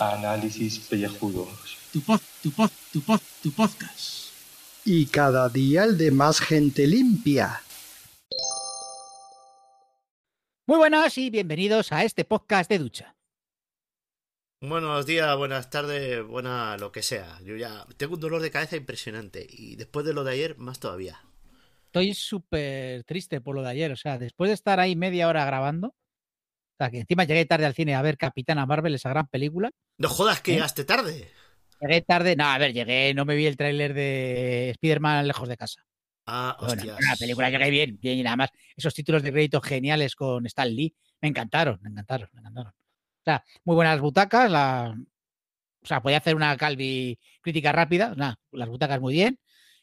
Análisis 0.00 0.80
pellejudos. 0.80 1.78
Tu 1.92 2.00
pod, 2.00 2.20
tu 2.42 2.50
pod, 2.50 2.70
tu 2.92 3.00
pod, 3.00 3.20
tu 3.44 3.52
podcast. 3.52 4.32
Y 4.84 5.06
cada 5.06 5.48
día 5.48 5.84
el 5.84 5.96
de 5.96 6.10
más 6.10 6.40
gente 6.40 6.88
limpia. 6.88 7.62
Muy 10.66 10.78
buenas 10.78 11.16
y 11.16 11.30
bienvenidos 11.30 11.92
a 11.92 12.02
este 12.02 12.24
podcast 12.24 12.68
de 12.68 12.80
ducha. 12.80 13.14
Buenos 14.60 15.06
días, 15.06 15.36
buenas 15.36 15.70
tardes, 15.70 16.26
buena 16.26 16.76
lo 16.76 16.90
que 16.90 17.04
sea. 17.04 17.38
Yo 17.44 17.54
ya 17.54 17.86
tengo 17.98 18.14
un 18.14 18.20
dolor 18.20 18.42
de 18.42 18.50
cabeza 18.50 18.74
impresionante 18.74 19.46
y 19.48 19.76
después 19.76 20.04
de 20.04 20.12
lo 20.12 20.24
de 20.24 20.32
ayer, 20.32 20.58
más 20.58 20.80
todavía. 20.80 21.20
Estoy 21.86 22.14
súper 22.14 23.04
triste 23.04 23.40
por 23.40 23.54
lo 23.54 23.62
de 23.62 23.70
ayer. 23.70 23.92
O 23.92 23.96
sea, 23.96 24.18
después 24.18 24.48
de 24.50 24.54
estar 24.54 24.78
ahí 24.80 24.96
media 24.96 25.28
hora 25.28 25.44
grabando, 25.44 25.88
o 25.88 26.76
sea, 26.78 26.90
que 26.90 27.00
encima 27.00 27.24
llegué 27.24 27.46
tarde 27.46 27.64
al 27.66 27.74
cine 27.74 27.94
a 27.94 28.02
ver 28.02 28.18
Capitana 28.18 28.66
Marvel, 28.66 28.94
esa 28.94 29.08
gran 29.08 29.26
película. 29.28 29.70
No 29.98 30.08
jodas 30.08 30.40
que 30.42 30.52
¿Eh? 30.52 30.54
llegaste 30.54 30.84
tarde. 30.84 31.30
Llegué 31.80 32.02
tarde, 32.02 32.36
no, 32.36 32.44
a 32.44 32.58
ver, 32.58 32.72
llegué, 32.72 33.12
no 33.14 33.24
me 33.24 33.34
vi 33.34 33.46
el 33.46 33.56
tráiler 33.56 33.94
de 33.94 34.70
Spider-Man 34.70 35.26
lejos 35.26 35.48
de 35.48 35.56
casa. 35.56 35.82
Ah, 36.26 36.56
Bueno, 36.58 36.74
hostias. 36.74 36.98
la 37.00 37.16
película 37.16 37.50
llegué 37.50 37.70
bien, 37.70 37.98
bien, 38.00 38.18
y 38.18 38.22
nada 38.22 38.36
más. 38.36 38.50
Esos 38.76 38.92
títulos 38.94 39.22
de 39.22 39.30
crédito 39.32 39.60
geniales 39.60 40.14
con 40.16 40.44
Stan 40.46 40.68
Lee 40.74 40.94
me 41.20 41.28
encantaron, 41.28 41.78
me 41.82 41.90
encantaron, 41.90 42.28
me 42.32 42.40
encantaron. 42.40 42.72
O 42.72 43.24
sea, 43.24 43.44
muy 43.64 43.74
buenas 43.76 44.00
butacas, 44.00 44.50
la... 44.50 44.96
o 45.82 45.86
sea, 45.86 46.00
podía 46.02 46.18
hacer 46.18 46.34
una 46.34 46.56
Calvi 46.56 47.18
crítica 47.40 47.72
rápida, 47.72 48.14
nada, 48.16 48.38
las 48.52 48.68
butacas 48.68 49.00
muy 49.00 49.14
bien. 49.14 49.38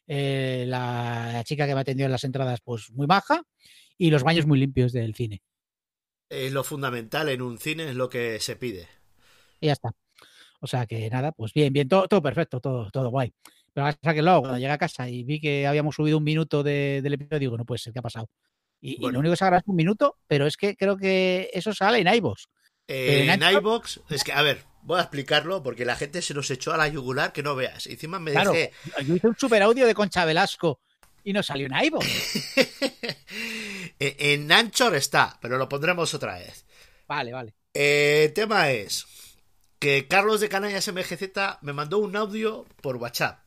Eh, 0.07 0.66
la, 0.67 1.31
la 1.34 1.43
chica 1.43 1.66
que 1.66 1.75
me 1.75 1.81
atendió 1.81 2.05
en 2.05 2.12
las 2.12 2.23
entradas, 2.23 2.59
pues 2.63 2.91
muy 2.91 3.07
baja, 3.07 3.43
y 3.98 4.09
los 4.09 4.23
baños 4.23 4.45
muy 4.45 4.59
limpios 4.59 4.91
del 4.91 5.16
cine. 5.16 5.41
Es 6.29 6.52
lo 6.52 6.63
fundamental 6.63 7.29
en 7.29 7.41
un 7.41 7.57
cine, 7.60 7.90
es 7.90 7.95
lo 7.95 8.10
que 8.10 8.40
se 8.40 8.55
pide. 8.55 8.87
Y 9.60 9.68
ya 9.68 9.73
está. 9.73 9.91
O 10.60 10.68
sea 10.68 10.85
que 10.85 11.10
nada, 11.10 11.32
pues 11.32 11.54
bien, 11.54 11.73
bien, 11.73 11.87
todo, 11.87 12.07
todo 12.07 12.21
perfecto, 12.21 12.60
todo, 12.60 12.90
todo 12.90 13.10
guay. 13.10 13.34
Pero 13.73 13.87
pasa 13.87 14.13
que 14.13 14.21
luego, 14.21 14.41
cuando 14.41 14.57
llegué 14.57 14.71
a 14.71 14.77
casa 14.77 15.10
y 15.10 15.23
vi 15.23 15.40
que 15.40 15.68
habíamos 15.68 15.95
subido 15.95 16.17
un 16.17 16.23
minuto 16.23 16.63
de- 16.63 17.01
del 17.04 17.13
episodio, 17.13 17.40
digo, 17.40 17.57
no 17.57 17.65
puede 17.65 17.79
ser, 17.79 17.91
¿qué 17.91 17.99
ha 17.99 18.04
pasado? 18.04 18.29
Y, 18.79 18.98
lo 18.99 19.20
único 19.20 19.32
que 19.32 19.38
se 19.38 19.43
agradece 19.45 19.65
es 19.65 19.70
un 19.70 19.76
minuto, 19.76 20.17
pero 20.27 20.45
es 20.45 20.57
que 20.57 20.76
creo 20.76 20.98
que 20.98 21.49
eso 21.54 21.73
sale 21.73 21.99
en 21.99 22.13
iVoox. 22.13 22.45
Eh, 22.88 23.27
en 23.29 23.41
iBox, 23.41 24.01
es 24.10 24.23
que, 24.23 24.34
a 24.34 24.41
ver, 24.41 24.63
voy 24.84 24.99
a 24.99 25.03
explicarlo 25.03 25.63
porque 25.63 25.85
la 25.85 25.95
gente 25.95 26.21
se 26.21 26.34
nos 26.34 26.49
echó 26.51 26.73
a 26.73 26.77
la 26.77 26.87
yugular 26.87 27.34
que 27.34 27.43
no 27.43 27.55
veas. 27.55 27.87
Encima 27.87 28.20
me 28.20 28.31
Claro, 28.31 28.51
dejé. 28.51 28.71
yo 29.05 29.15
hice 29.15 29.27
un 29.27 29.37
super 29.37 29.62
audio 29.63 29.85
de 29.87 29.93
Concha 29.95 30.26
Velasco 30.26 30.79
y 31.23 31.34
no 31.34 31.41
salió 31.43 31.67
en 31.67 31.85
iVoox. 31.85 32.05
en 33.99 34.15
en 34.43 34.51
Anchor 34.51 34.95
está, 34.95 35.37
pero 35.41 35.57
lo 35.57 35.70
pondremos 35.70 36.13
otra 36.13 36.35
vez. 36.37 36.65
Vale, 37.07 37.31
vale. 37.31 37.54
Eh, 37.73 38.26
el 38.26 38.34
tema 38.34 38.71
es 38.71 39.05
que 39.79 40.07
Carlos 40.07 40.39
de 40.41 40.49
Canallas 40.49 40.87
MGZ 40.87 41.59
me 41.61 41.73
mandó 41.73 41.98
un 41.99 42.15
audio 42.15 42.65
por 42.81 42.98
WhatsApp. 42.98 43.39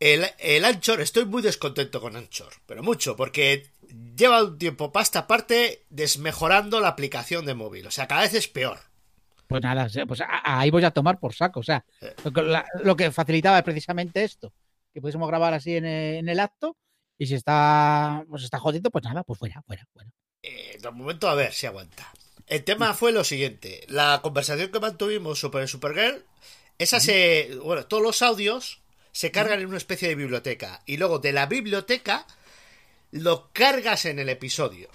El, 0.00 0.26
el 0.38 0.64
Anchor, 0.64 1.00
estoy 1.00 1.24
muy 1.24 1.40
descontento 1.40 2.00
con 2.00 2.16
Anchor, 2.16 2.52
pero 2.66 2.82
mucho, 2.82 3.16
porque 3.16 3.70
lleva 4.16 4.42
un 4.42 4.58
tiempo 4.58 4.92
para 4.92 5.02
esta 5.04 5.26
parte 5.26 5.84
desmejorando 5.88 6.80
la 6.80 6.88
aplicación 6.88 7.46
de 7.46 7.54
móvil. 7.54 7.86
O 7.86 7.90
sea, 7.90 8.06
cada 8.06 8.22
vez 8.22 8.34
es 8.34 8.48
peor. 8.48 8.80
Pues 9.46 9.62
nada, 9.62 9.88
pues 10.06 10.22
ahí 10.42 10.70
voy 10.70 10.84
a 10.84 10.90
tomar 10.90 11.18
por 11.20 11.34
saco. 11.34 11.60
O 11.60 11.62
sea, 11.62 11.84
Eh. 12.00 12.14
lo 12.24 12.32
que, 12.32 12.42
la- 12.42 12.66
lo 12.82 12.96
que 12.96 13.10
facilitaba 13.10 13.58
es 13.58 13.64
precisamente 13.64 14.24
esto, 14.24 14.52
que 14.92 15.00
pudiésemos 15.00 15.28
grabar 15.28 15.54
así 15.54 15.76
en 15.76 15.84
el, 15.84 16.16
en 16.16 16.28
el 16.28 16.40
acto. 16.40 16.76
Y 17.18 17.26
si 17.26 17.34
está, 17.34 18.24
pues 18.28 18.42
está 18.42 18.58
jodido, 18.58 18.90
pues 18.90 19.04
nada, 19.04 19.22
pues 19.22 19.38
fuera, 19.38 19.62
fuera, 19.66 19.86
fuera. 19.92 20.10
Eh, 20.42 20.78
de 20.82 20.90
momento, 20.90 21.28
a 21.28 21.34
ver 21.34 21.52
si 21.52 21.66
aguanta. 21.66 22.10
El 22.46 22.64
tema 22.64 22.92
fue 22.94 23.12
lo 23.12 23.22
siguiente: 23.24 23.84
la 23.88 24.20
conversación 24.22 24.70
que 24.72 24.80
mantuvimos 24.80 25.38
sobre 25.38 25.66
Supergirl, 25.68 26.24
esa 26.78 26.98
se. 27.00 27.50
Bueno, 27.62 27.86
todos 27.86 28.02
los 28.02 28.20
audios 28.22 28.82
se 29.12 29.30
cargan 29.30 29.60
en 29.60 29.66
una 29.68 29.76
especie 29.76 30.08
de 30.08 30.16
biblioteca. 30.16 30.82
Y 30.86 30.96
luego 30.96 31.20
de 31.20 31.32
la 31.32 31.46
biblioteca 31.46 32.26
lo 33.12 33.50
cargas 33.52 34.06
en 34.06 34.18
el 34.18 34.28
episodio. 34.28 34.88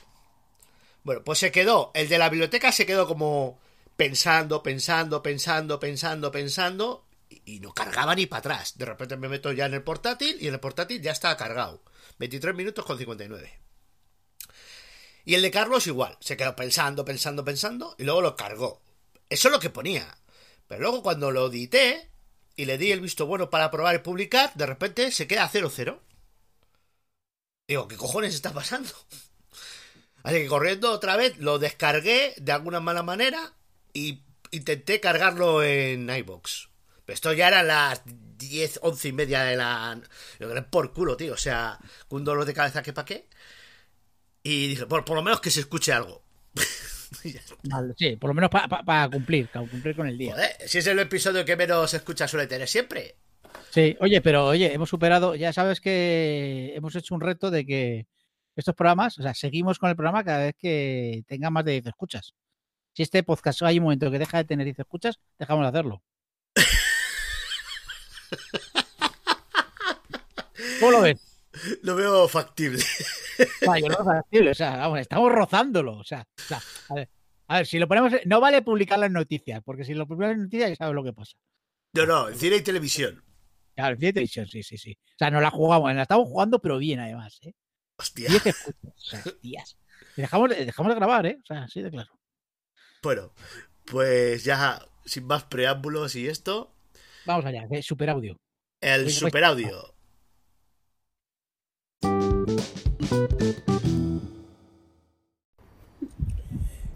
Bueno, 1.03 1.23
pues 1.23 1.39
se 1.39 1.51
quedó. 1.51 1.91
El 1.93 2.09
de 2.09 2.17
la 2.17 2.29
biblioteca 2.29 2.71
se 2.73 2.85
quedó 2.85 3.07
como 3.07 3.57
pensando, 3.99 4.63
pensando, 4.63 5.21
pensando, 5.21 5.77
pensando, 5.77 6.31
pensando. 6.31 7.05
Y 7.43 7.59
no 7.59 7.73
cargaba 7.73 8.15
ni 8.15 8.27
para 8.27 8.39
atrás. 8.39 8.77
De 8.77 8.85
repente 8.85 9.17
me 9.17 9.27
meto 9.27 9.51
ya 9.51 9.65
en 9.65 9.73
el 9.73 9.83
portátil 9.83 10.37
y 10.39 10.47
en 10.47 10.53
el 10.53 10.61
portátil 10.61 11.01
ya 11.01 11.11
está 11.11 11.35
cargado. 11.35 11.83
23 12.17 12.55
minutos 12.55 12.85
con 12.85 12.97
59. 12.97 13.59
Y 15.25 15.35
el 15.35 15.41
de 15.41 15.51
Carlos 15.51 15.85
igual, 15.85 16.17
se 16.21 16.37
quedó 16.37 16.55
pensando, 16.55 17.03
pensando, 17.03 17.43
pensando 17.43 17.95
y 17.97 18.05
luego 18.05 18.21
lo 18.21 18.37
cargó. 18.37 18.81
Eso 19.27 19.49
es 19.49 19.51
lo 19.51 19.59
que 19.59 19.69
ponía. 19.69 20.17
Pero 20.69 20.79
luego 20.79 21.03
cuando 21.03 21.29
lo 21.31 21.47
edité 21.47 22.09
y 22.55 22.63
le 22.63 22.77
di 22.77 22.93
el 22.93 23.01
visto 23.01 23.25
bueno 23.25 23.49
para 23.49 23.69
probar 23.69 23.95
y 23.95 23.99
publicar, 23.99 24.53
de 24.55 24.65
repente 24.65 25.11
se 25.11 25.27
queda 25.27 25.51
0-0. 25.51 25.99
Digo, 27.67 27.89
¿qué 27.89 27.97
cojones 27.97 28.33
está 28.33 28.53
pasando? 28.53 28.93
Así 30.23 30.37
que 30.37 30.47
corriendo 30.47 30.89
otra 30.89 31.17
vez, 31.17 31.37
lo 31.37 31.59
descargué 31.59 32.33
de 32.37 32.53
alguna 32.53 32.79
mala 32.79 33.03
manera 33.03 33.58
y 33.93 34.23
intenté 34.51 34.99
cargarlo 34.99 35.63
en 35.63 36.09
iBox. 36.09 36.69
Pero 37.05 37.13
esto 37.15 37.33
ya 37.33 37.47
eran 37.47 37.67
las 37.67 38.03
10, 38.05 38.79
11 38.83 39.07
y 39.07 39.11
media 39.11 39.43
de 39.43 39.55
la... 39.55 39.99
Yo 40.39 40.49
creo 40.49 40.69
por 40.69 40.93
culo, 40.93 41.17
tío. 41.17 41.33
O 41.33 41.37
sea, 41.37 41.79
con 42.07 42.19
un 42.19 42.25
dolor 42.25 42.45
de 42.45 42.53
cabeza 42.53 42.83
que 42.83 42.93
pa' 42.93 43.05
qué. 43.05 43.27
Y 44.43 44.67
dije, 44.67 44.85
por, 44.85 45.03
por 45.05 45.15
lo 45.15 45.23
menos 45.23 45.41
que 45.41 45.51
se 45.51 45.61
escuche 45.61 45.91
algo. 45.91 46.23
Vale, 47.63 47.93
sí, 47.97 48.15
por 48.15 48.29
lo 48.29 48.33
menos 48.33 48.49
para 48.49 49.09
cumplir, 49.09 49.47
para 49.47 49.67
cumplir 49.67 49.95
con 49.95 50.07
el 50.07 50.17
día. 50.17 50.33
Joder, 50.33 50.55
si 50.65 50.77
es 50.77 50.87
el 50.87 50.99
episodio 50.99 51.43
que 51.43 51.55
menos 51.55 51.93
escucha 51.93 52.27
suele 52.27 52.47
tener 52.47 52.67
siempre. 52.67 53.15
Sí, 53.71 53.97
oye, 53.99 54.21
pero 54.21 54.45
oye, 54.45 54.73
hemos 54.73 54.89
superado, 54.89 55.35
ya 55.35 55.53
sabes 55.53 55.81
que 55.81 56.73
hemos 56.75 56.95
hecho 56.95 57.15
un 57.15 57.21
reto 57.21 57.51
de 57.51 57.65
que 57.65 58.07
estos 58.55 58.75
programas, 58.75 59.17
o 59.17 59.23
sea, 59.23 59.33
seguimos 59.33 59.79
con 59.79 59.89
el 59.89 59.95
programa 59.95 60.23
cada 60.23 60.45
vez 60.45 60.55
que 60.57 61.23
tenga 61.27 61.49
más 61.49 61.65
de 61.65 61.73
10 61.73 61.87
escuchas. 61.87 62.33
Si 62.99 63.03
este 63.03 63.23
podcast 63.23 63.61
hay 63.61 63.77
un 63.77 63.83
momento 63.85 64.11
que 64.11 64.19
deja 64.19 64.39
de 64.39 64.43
tener 64.43 64.65
10 64.65 64.79
escuchas, 64.79 65.21
dejamos 65.37 65.63
de 65.63 65.69
hacerlo. 65.69 66.03
¿Cómo 70.81 70.91
lo 70.91 71.01
ves? 71.03 71.39
Lo 71.81 71.95
veo 71.95 72.27
factible. 72.27 72.83
Yo 73.61 73.87
lo 73.87 73.95
veo 73.95 74.03
factible, 74.03 74.51
o 74.51 74.53
sea, 74.53 74.75
vamos, 74.75 74.99
estamos 74.99 75.31
rozándolo. 75.31 75.95
O 75.95 76.03
sea, 76.03 76.27
o 76.37 76.41
sea, 76.41 76.61
a, 76.89 76.93
ver, 76.93 77.09
a 77.47 77.55
ver, 77.59 77.67
si 77.67 77.79
lo 77.79 77.87
ponemos, 77.87 78.11
no 78.25 78.41
vale 78.41 78.61
publicar 78.63 78.99
las 78.99 79.11
noticias, 79.11 79.61
porque 79.63 79.85
si 79.85 79.93
lo 79.93 80.05
publicas 80.05 80.33
en 80.33 80.43
noticias 80.43 80.69
ya 80.71 80.75
sabes 80.75 80.93
lo 80.93 81.05
que 81.05 81.13
pasa. 81.13 81.37
No, 81.93 82.05
no, 82.05 82.27
en 82.27 82.35
cine 82.37 82.57
y 82.57 82.61
televisión. 82.63 83.23
Claro, 83.77 83.93
en 83.93 83.99
televisión, 84.01 84.45
sí, 84.45 84.61
sí, 84.61 84.77
sí. 84.77 84.99
O 85.01 85.15
sea, 85.17 85.31
no 85.31 85.39
la 85.39 85.51
jugamos, 85.51 85.95
la 85.95 86.01
estamos 86.01 86.27
jugando, 86.27 86.59
pero 86.59 86.77
bien 86.77 86.99
además, 86.99 87.39
¿eh? 87.43 87.53
Hostia. 87.97 88.27
10 88.27 88.45
escuchas, 88.47 88.93
o 88.93 88.99
sea. 88.99 89.23
Y 89.41 89.55
dejamos, 90.17 90.49
de- 90.49 90.65
dejamos 90.65 90.89
de 90.91 90.95
grabar, 90.97 91.25
¿eh? 91.27 91.39
O 91.41 91.45
sea, 91.45 91.63
así 91.63 91.81
de 91.81 91.91
claro. 91.91 92.18
Bueno, 93.01 93.31
pues 93.85 94.43
ya, 94.43 94.85
sin 95.05 95.25
más 95.25 95.45
preámbulos 95.45 96.15
y 96.15 96.27
esto, 96.27 96.73
Vamos 97.25 97.45
allá, 97.45 97.65
de 97.67 97.81
super 97.81 98.09
audio. 98.09 98.35
el 98.81 99.09
super 99.11 99.43
audio. 99.45 99.93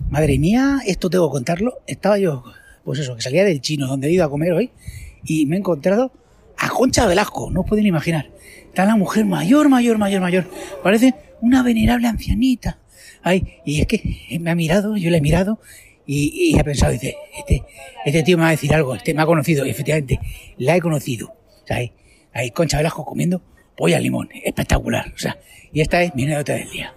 Madre 0.09 0.37
mía, 0.37 0.79
esto 0.85 1.09
tengo 1.09 1.29
que 1.29 1.33
contarlo. 1.33 1.81
Estaba 1.87 2.17
yo, 2.19 2.43
pues 2.83 2.99
eso, 2.99 3.15
que 3.15 3.21
salía 3.21 3.43
del 3.43 3.61
chino 3.61 3.87
donde 3.87 4.07
he 4.07 4.11
ido 4.11 4.23
a 4.25 4.29
comer 4.29 4.53
hoy 4.53 4.71
y 5.23 5.45
me 5.45 5.55
he 5.55 5.59
encontrado 5.59 6.11
a 6.57 6.69
Concha 6.69 7.05
Velasco, 7.07 7.49
no 7.51 7.61
os 7.61 7.67
pueden 7.67 7.85
imaginar. 7.85 8.29
Está 8.67 8.85
la 8.85 8.95
mujer 8.95 9.25
mayor, 9.25 9.69
mayor, 9.69 9.97
mayor, 9.97 10.21
mayor. 10.21 10.49
Parece 10.83 11.15
una 11.41 11.63
venerable 11.63 12.07
ancianita. 12.07 12.77
Ay, 13.23 13.59
y 13.65 13.81
es 13.81 13.87
que 13.87 14.37
me 14.39 14.51
ha 14.51 14.55
mirado, 14.55 14.97
yo 14.97 15.09
le 15.09 15.17
he 15.17 15.21
mirado 15.21 15.59
y, 16.05 16.51
y 16.51 16.59
he 16.59 16.63
pensado, 16.63 16.91
dice, 16.91 17.15
este, 17.37 17.63
este 18.05 18.23
tío 18.23 18.37
me 18.37 18.43
va 18.43 18.49
a 18.49 18.51
decir 18.51 18.73
algo, 18.73 18.95
este 18.95 19.13
me 19.13 19.21
ha 19.21 19.25
conocido, 19.25 19.65
y 19.65 19.69
efectivamente, 19.69 20.19
la 20.57 20.75
he 20.75 20.81
conocido. 20.81 21.27
O 21.27 21.67
sea, 21.67 21.77
ahí, 21.77 21.93
ahí 22.33 22.51
Concha 22.51 22.77
Velasco 22.77 23.05
comiendo 23.05 23.41
polla 23.75 23.97
al 23.97 24.03
limón, 24.03 24.29
espectacular. 24.43 25.11
O 25.13 25.17
sea, 25.17 25.37
y 25.71 25.81
esta 25.81 26.01
es 26.01 26.13
mi 26.15 26.23
anécdota 26.23 26.53
del 26.53 26.69
día. 26.69 26.93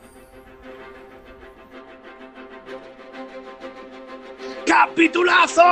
¡Capitulazo! 4.67 5.63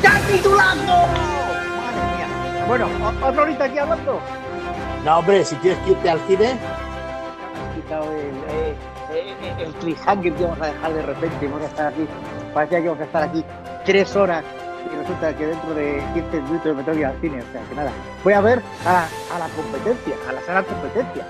¡Capitulazo! 0.00 1.06
Madre 1.76 2.16
mía. 2.16 2.64
Bueno, 2.68 2.88
otra 3.22 3.42
horita 3.42 3.64
aquí 3.64 3.78
hablando. 3.78 4.20
No, 5.04 5.18
hombre, 5.18 5.44
si 5.44 5.56
tienes 5.56 5.78
que 5.84 5.90
irte 5.92 6.10
al 6.10 6.20
cine, 6.28 6.50
Has 6.50 7.74
quitado 7.74 8.12
el, 8.12 8.36
eh, 8.48 8.74
eh, 9.12 9.54
el 9.64 9.72
cliffhanger 9.74 10.32
que 10.34 10.42
vamos 10.44 10.60
a 10.60 10.66
dejar 10.66 10.94
de 10.94 11.02
repente. 11.02 11.46
Vamos 11.46 11.62
a 11.62 11.66
estar 11.66 11.86
aquí, 11.92 12.06
parecía 12.54 12.80
que 12.80 12.88
vamos 12.88 13.00
a 13.00 13.04
estar 13.04 13.22
aquí 13.22 13.44
tres 13.84 14.14
horas 14.16 14.44
y 14.92 14.96
resulta 14.96 15.36
que 15.36 15.46
dentro 15.46 15.74
de 15.74 16.02
15 16.14 16.40
minutos 16.42 16.76
me 16.76 16.82
tengo 16.82 16.92
que 16.96 17.00
ir 17.00 17.06
al 17.06 17.20
cine. 17.20 17.42
O 17.42 17.52
sea, 17.52 17.62
que 17.68 17.74
nada. 17.74 17.90
Voy 18.24 18.32
a 18.32 18.40
ver 18.40 18.62
a, 18.86 19.06
a 19.34 19.38
la 19.38 19.48
competencia, 19.48 20.14
a 20.28 20.32
la 20.32 20.40
sala 20.42 20.62
competencia. 20.62 21.26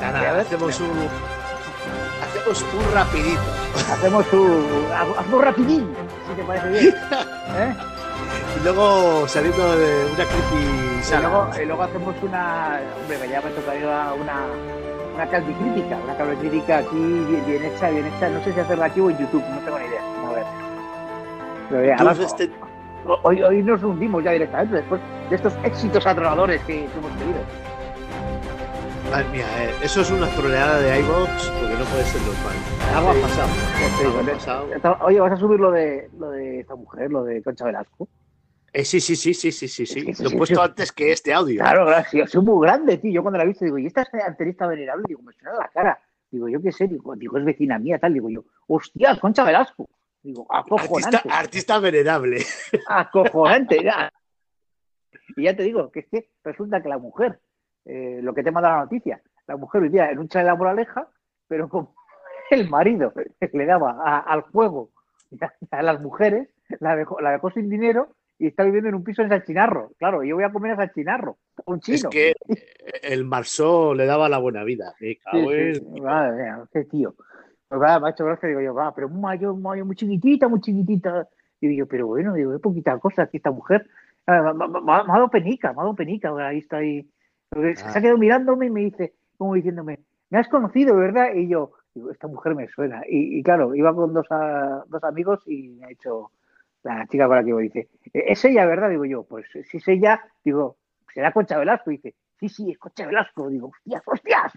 Nada, 0.00 0.18
A 0.18 0.32
ver, 0.32 0.40
hacemos 0.40 0.80
un. 0.80 1.08
Hacemos 2.22 2.62
un 2.62 2.94
rapidito. 2.94 3.40
Hacemos 3.92 4.32
un. 4.32 4.86
Hacemos 5.18 5.44
rapidín, 5.44 5.94
si 6.28 6.34
te 6.34 6.42
parece 6.44 6.68
bien. 6.68 6.94
¿Eh? 7.56 7.74
Luego 8.64 9.28
saliendo 9.28 9.76
de 9.76 10.06
una 10.06 10.24
creepy 10.24 10.64
Y 11.06 11.20
luego, 11.20 11.50
y 11.62 11.66
luego 11.66 11.82
hacemos 11.82 12.14
una. 12.22 12.80
Hombre, 13.02 13.18
que 13.20 13.28
ya 13.28 13.40
me 13.42 13.50
tocaría 13.50 14.12
una. 14.14 14.46
Una 15.14 15.26
calvi 15.28 15.52
crítica, 15.54 15.96
una 16.02 16.16
calvi 16.16 16.34
crítica 16.36 16.78
aquí 16.78 16.96
bien, 16.96 17.44
bien 17.46 17.64
hecha, 17.64 17.90
bien 17.90 18.06
hecha. 18.06 18.28
No 18.30 18.42
sé 18.42 18.52
si 18.52 18.58
hacerla 18.60 18.86
aquí 18.86 19.00
o 19.00 19.10
en 19.10 19.18
YouTube, 19.18 19.44
no 19.48 19.58
tengo 19.60 19.78
ni 19.78 19.84
idea. 19.84 20.00
A 20.26 20.32
ver. 20.32 20.44
Pero, 21.70 21.92
Entonces, 21.92 22.26
este- 22.26 22.50
hoy, 23.22 23.42
hoy 23.42 23.62
nos 23.62 23.82
hundimos 23.82 24.24
ya 24.24 24.32
directamente 24.32 24.76
después 24.76 25.00
de 25.30 25.36
estos 25.36 25.52
éxitos 25.62 26.04
atronadores 26.06 26.60
que, 26.62 26.86
que 26.86 26.98
hemos 26.98 27.12
tenido. 27.18 27.38
Madre 29.10 29.28
mía, 29.28 29.44
eh, 29.62 29.74
eso 29.82 30.00
es 30.00 30.10
una 30.10 30.26
troleada 30.30 30.80
de 30.80 30.98
iVox 31.00 31.52
porque 31.60 31.74
no 31.74 31.84
puede 31.84 32.04
ser 32.04 32.20
normal. 32.22 32.56
Algo 32.96 33.10
ha 33.10 33.28
pasado. 33.28 33.48
Ya 34.24 34.32
ha 34.32 34.34
pasado. 34.34 34.98
Oye, 35.06 35.20
¿vas 35.20 35.32
a 35.32 35.36
subir 35.36 35.60
lo 35.60 35.70
de, 35.70 36.10
lo 36.18 36.30
de 36.30 36.60
esta 36.60 36.74
mujer, 36.74 37.10
lo 37.12 37.22
de 37.22 37.40
Concha 37.42 37.66
Velasco? 37.66 38.08
Eh, 38.76 38.84
sí, 38.84 39.00
sí, 39.00 39.14
sí, 39.14 39.32
sí, 39.34 39.52
sí, 39.52 39.68
sí, 39.68 39.86
sí. 39.86 40.00
Lo 40.22 40.30
he 40.30 40.36
puesto 40.36 40.60
antes 40.60 40.90
que 40.90 41.12
este 41.12 41.32
audio. 41.32 41.60
Claro, 41.62 41.86
claro, 41.86 42.04
sí, 42.10 42.20
soy 42.26 42.42
muy 42.44 42.66
grande, 42.66 42.98
tío. 42.98 43.12
Yo 43.12 43.22
cuando 43.22 43.38
la 43.38 43.44
he 43.44 43.46
visto 43.46 43.64
digo, 43.64 43.78
¿y 43.78 43.86
esta 43.86 44.02
es 44.02 44.08
antenista 44.26 44.66
venerable? 44.66 45.04
Digo, 45.06 45.22
me 45.22 45.32
suena 45.32 45.54
la 45.56 45.68
cara. 45.68 45.98
Digo, 46.28 46.48
yo 46.48 46.60
qué 46.60 46.72
sé, 46.72 46.88
digo, 46.88 47.14
digo, 47.14 47.38
es 47.38 47.44
vecina 47.44 47.78
mía, 47.78 48.00
tal. 48.00 48.12
Digo 48.14 48.28
yo, 48.30 48.44
hostia, 48.66 49.16
Concha 49.20 49.44
Velasco. 49.44 49.88
Digo, 50.20 50.44
acojonante. 50.52 51.16
Artista, 51.18 51.38
artista 51.38 51.78
venerable. 51.78 52.38
Acojonante. 52.88 53.80
ya. 53.84 54.12
Y 55.36 55.44
ya 55.44 55.54
te 55.56 55.62
digo, 55.62 55.92
que 55.92 56.00
es 56.00 56.06
que 56.08 56.30
resulta 56.42 56.82
que 56.82 56.88
la 56.88 56.98
mujer, 56.98 57.38
eh, 57.84 58.18
lo 58.22 58.34
que 58.34 58.42
te 58.42 58.50
manda 58.50 58.70
la 58.70 58.78
noticia, 58.84 59.22
la 59.46 59.56
mujer 59.56 59.82
vivía 59.82 60.10
en 60.10 60.18
un 60.18 60.26
de 60.26 60.42
la 60.42 60.54
moraleja, 60.56 61.08
pero 61.46 61.68
como 61.68 61.94
el 62.50 62.68
marido 62.68 63.12
le 63.52 63.66
daba 63.66 63.92
a- 64.04 64.18
al 64.18 64.40
juego 64.42 64.90
a, 65.40 65.76
a 65.78 65.82
las 65.82 66.00
mujeres, 66.00 66.48
la 66.80 66.96
dejó, 66.96 67.20
la 67.20 67.30
dejó 67.30 67.50
sin 67.52 67.68
dinero 67.68 68.16
y 68.38 68.46
está 68.48 68.64
viviendo 68.64 68.88
en 68.88 68.94
un 68.96 69.04
piso 69.04 69.22
en 69.22 69.28
Salchinarro. 69.28 69.92
Claro, 69.98 70.22
yo 70.24 70.34
voy 70.34 70.44
a 70.44 70.52
comer 70.52 70.72
a 70.72 70.76
Salchinarro, 70.76 71.36
un 71.66 71.80
chino. 71.80 71.96
Es 71.96 72.06
que 72.06 72.34
el 73.02 73.24
Marsó 73.24 73.94
le 73.94 74.06
daba 74.06 74.28
la 74.28 74.38
buena 74.38 74.64
vida. 74.64 74.94
Me 75.00 75.14
Sí, 75.14 75.18
sí, 75.30 75.74
sí. 75.94 76.00
Madre 76.00 76.42
mía, 76.42 76.64
qué 76.72 76.84
tío. 76.84 77.14
Pues 77.68 77.80
va, 77.80 77.98
me 78.00 78.08
ha 78.08 78.10
hecho 78.10 78.24
gracia, 78.24 78.48
digo 78.48 78.60
yo, 78.60 78.74
va, 78.74 78.94
pero 78.94 79.06
un 79.08 79.20
mayo, 79.20 79.52
un 79.54 79.62
mayo 79.62 79.84
muy 79.86 79.96
chiquitita, 79.96 80.48
muy 80.48 80.60
chiquitita. 80.60 81.28
Y 81.60 81.68
digo 81.68 81.86
pero 81.86 82.06
bueno, 82.08 82.34
digo, 82.34 82.52
es 82.54 82.60
poquita 82.60 82.98
cosa 82.98 83.26
que 83.28 83.36
esta 83.38 83.50
mujer. 83.50 83.88
Ah, 84.26 84.52
Me, 84.52 84.92
ha 84.92 85.04
dado 85.06 85.30
penica, 85.30 85.72
me 85.72 85.80
ha 85.80 85.84
dado 85.84 85.94
penica, 85.94 86.28
ahora 86.28 86.48
ahí 86.48 86.58
está 86.58 86.78
ahí. 86.78 87.08
Porque 87.48 87.76
Se 87.76 87.84
Ah. 87.86 87.92
ha 87.94 88.00
quedado 88.00 88.18
mirándome 88.18 88.66
y 88.66 88.70
me 88.70 88.80
dice, 88.80 89.14
como 89.38 89.54
diciéndome, 89.54 90.00
me 90.30 90.38
has 90.38 90.48
conocido, 90.48 90.96
¿verdad? 90.96 91.34
Y 91.34 91.48
yo, 91.48 91.72
digo, 91.94 92.10
esta 92.10 92.26
mujer 92.26 92.54
me 92.54 92.68
suena. 92.68 93.02
Y, 93.08 93.38
y 93.38 93.42
claro, 93.42 93.74
iba 93.74 93.94
con 93.94 94.12
dos, 94.12 94.26
a- 94.30 94.84
dos 94.88 95.04
amigos 95.04 95.40
y 95.46 95.68
me 95.68 95.84
ha 95.86 95.88
dicho 95.88 96.30
la 96.84 97.06
chica 97.06 97.26
con 97.26 97.36
la 97.36 97.44
que 97.44 97.52
voy, 97.52 97.64
dice, 97.64 97.88
"¿E- 98.12 98.32
¿es 98.32 98.44
ella, 98.44 98.66
verdad? 98.66 98.90
Digo 98.90 99.04
yo, 99.04 99.24
pues 99.24 99.46
si 99.70 99.78
es 99.78 99.88
ella, 99.88 100.20
digo, 100.44 100.78
será 101.12 101.32
Concha 101.32 101.58
Velasco. 101.58 101.90
Y 101.90 101.96
dice, 101.96 102.14
sí, 102.38 102.48
sí, 102.48 102.70
es 102.70 102.78
Concha 102.78 103.06
Velasco. 103.06 103.48
Digo, 103.48 103.68
hostias, 103.68 104.02
hostias. 104.06 104.52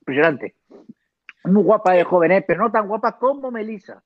Impresionante. 0.00 0.56
Muy 1.44 1.62
guapa 1.62 1.92
de 1.92 2.04
joven, 2.04 2.32
¿eh? 2.32 2.42
pero 2.42 2.62
no 2.62 2.70
tan 2.70 2.86
guapa 2.86 3.18
como 3.18 3.50
Melissa. 3.50 4.02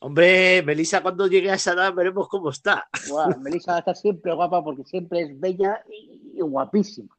Hombre, 0.00 0.62
Melissa, 0.64 1.00
cuando 1.00 1.28
llegue 1.28 1.48
a 1.50 1.54
esa 1.54 1.74
edad 1.74 1.94
veremos 1.94 2.28
cómo 2.28 2.50
está. 2.50 2.88
Guau, 3.08 3.38
Melissa 3.38 3.78
está 3.78 3.94
siempre 3.94 4.34
guapa 4.34 4.62
porque 4.64 4.82
siempre 4.84 5.20
es 5.20 5.38
bella 5.38 5.80
y, 5.88 6.32
y 6.34 6.40
guapísima. 6.40 7.16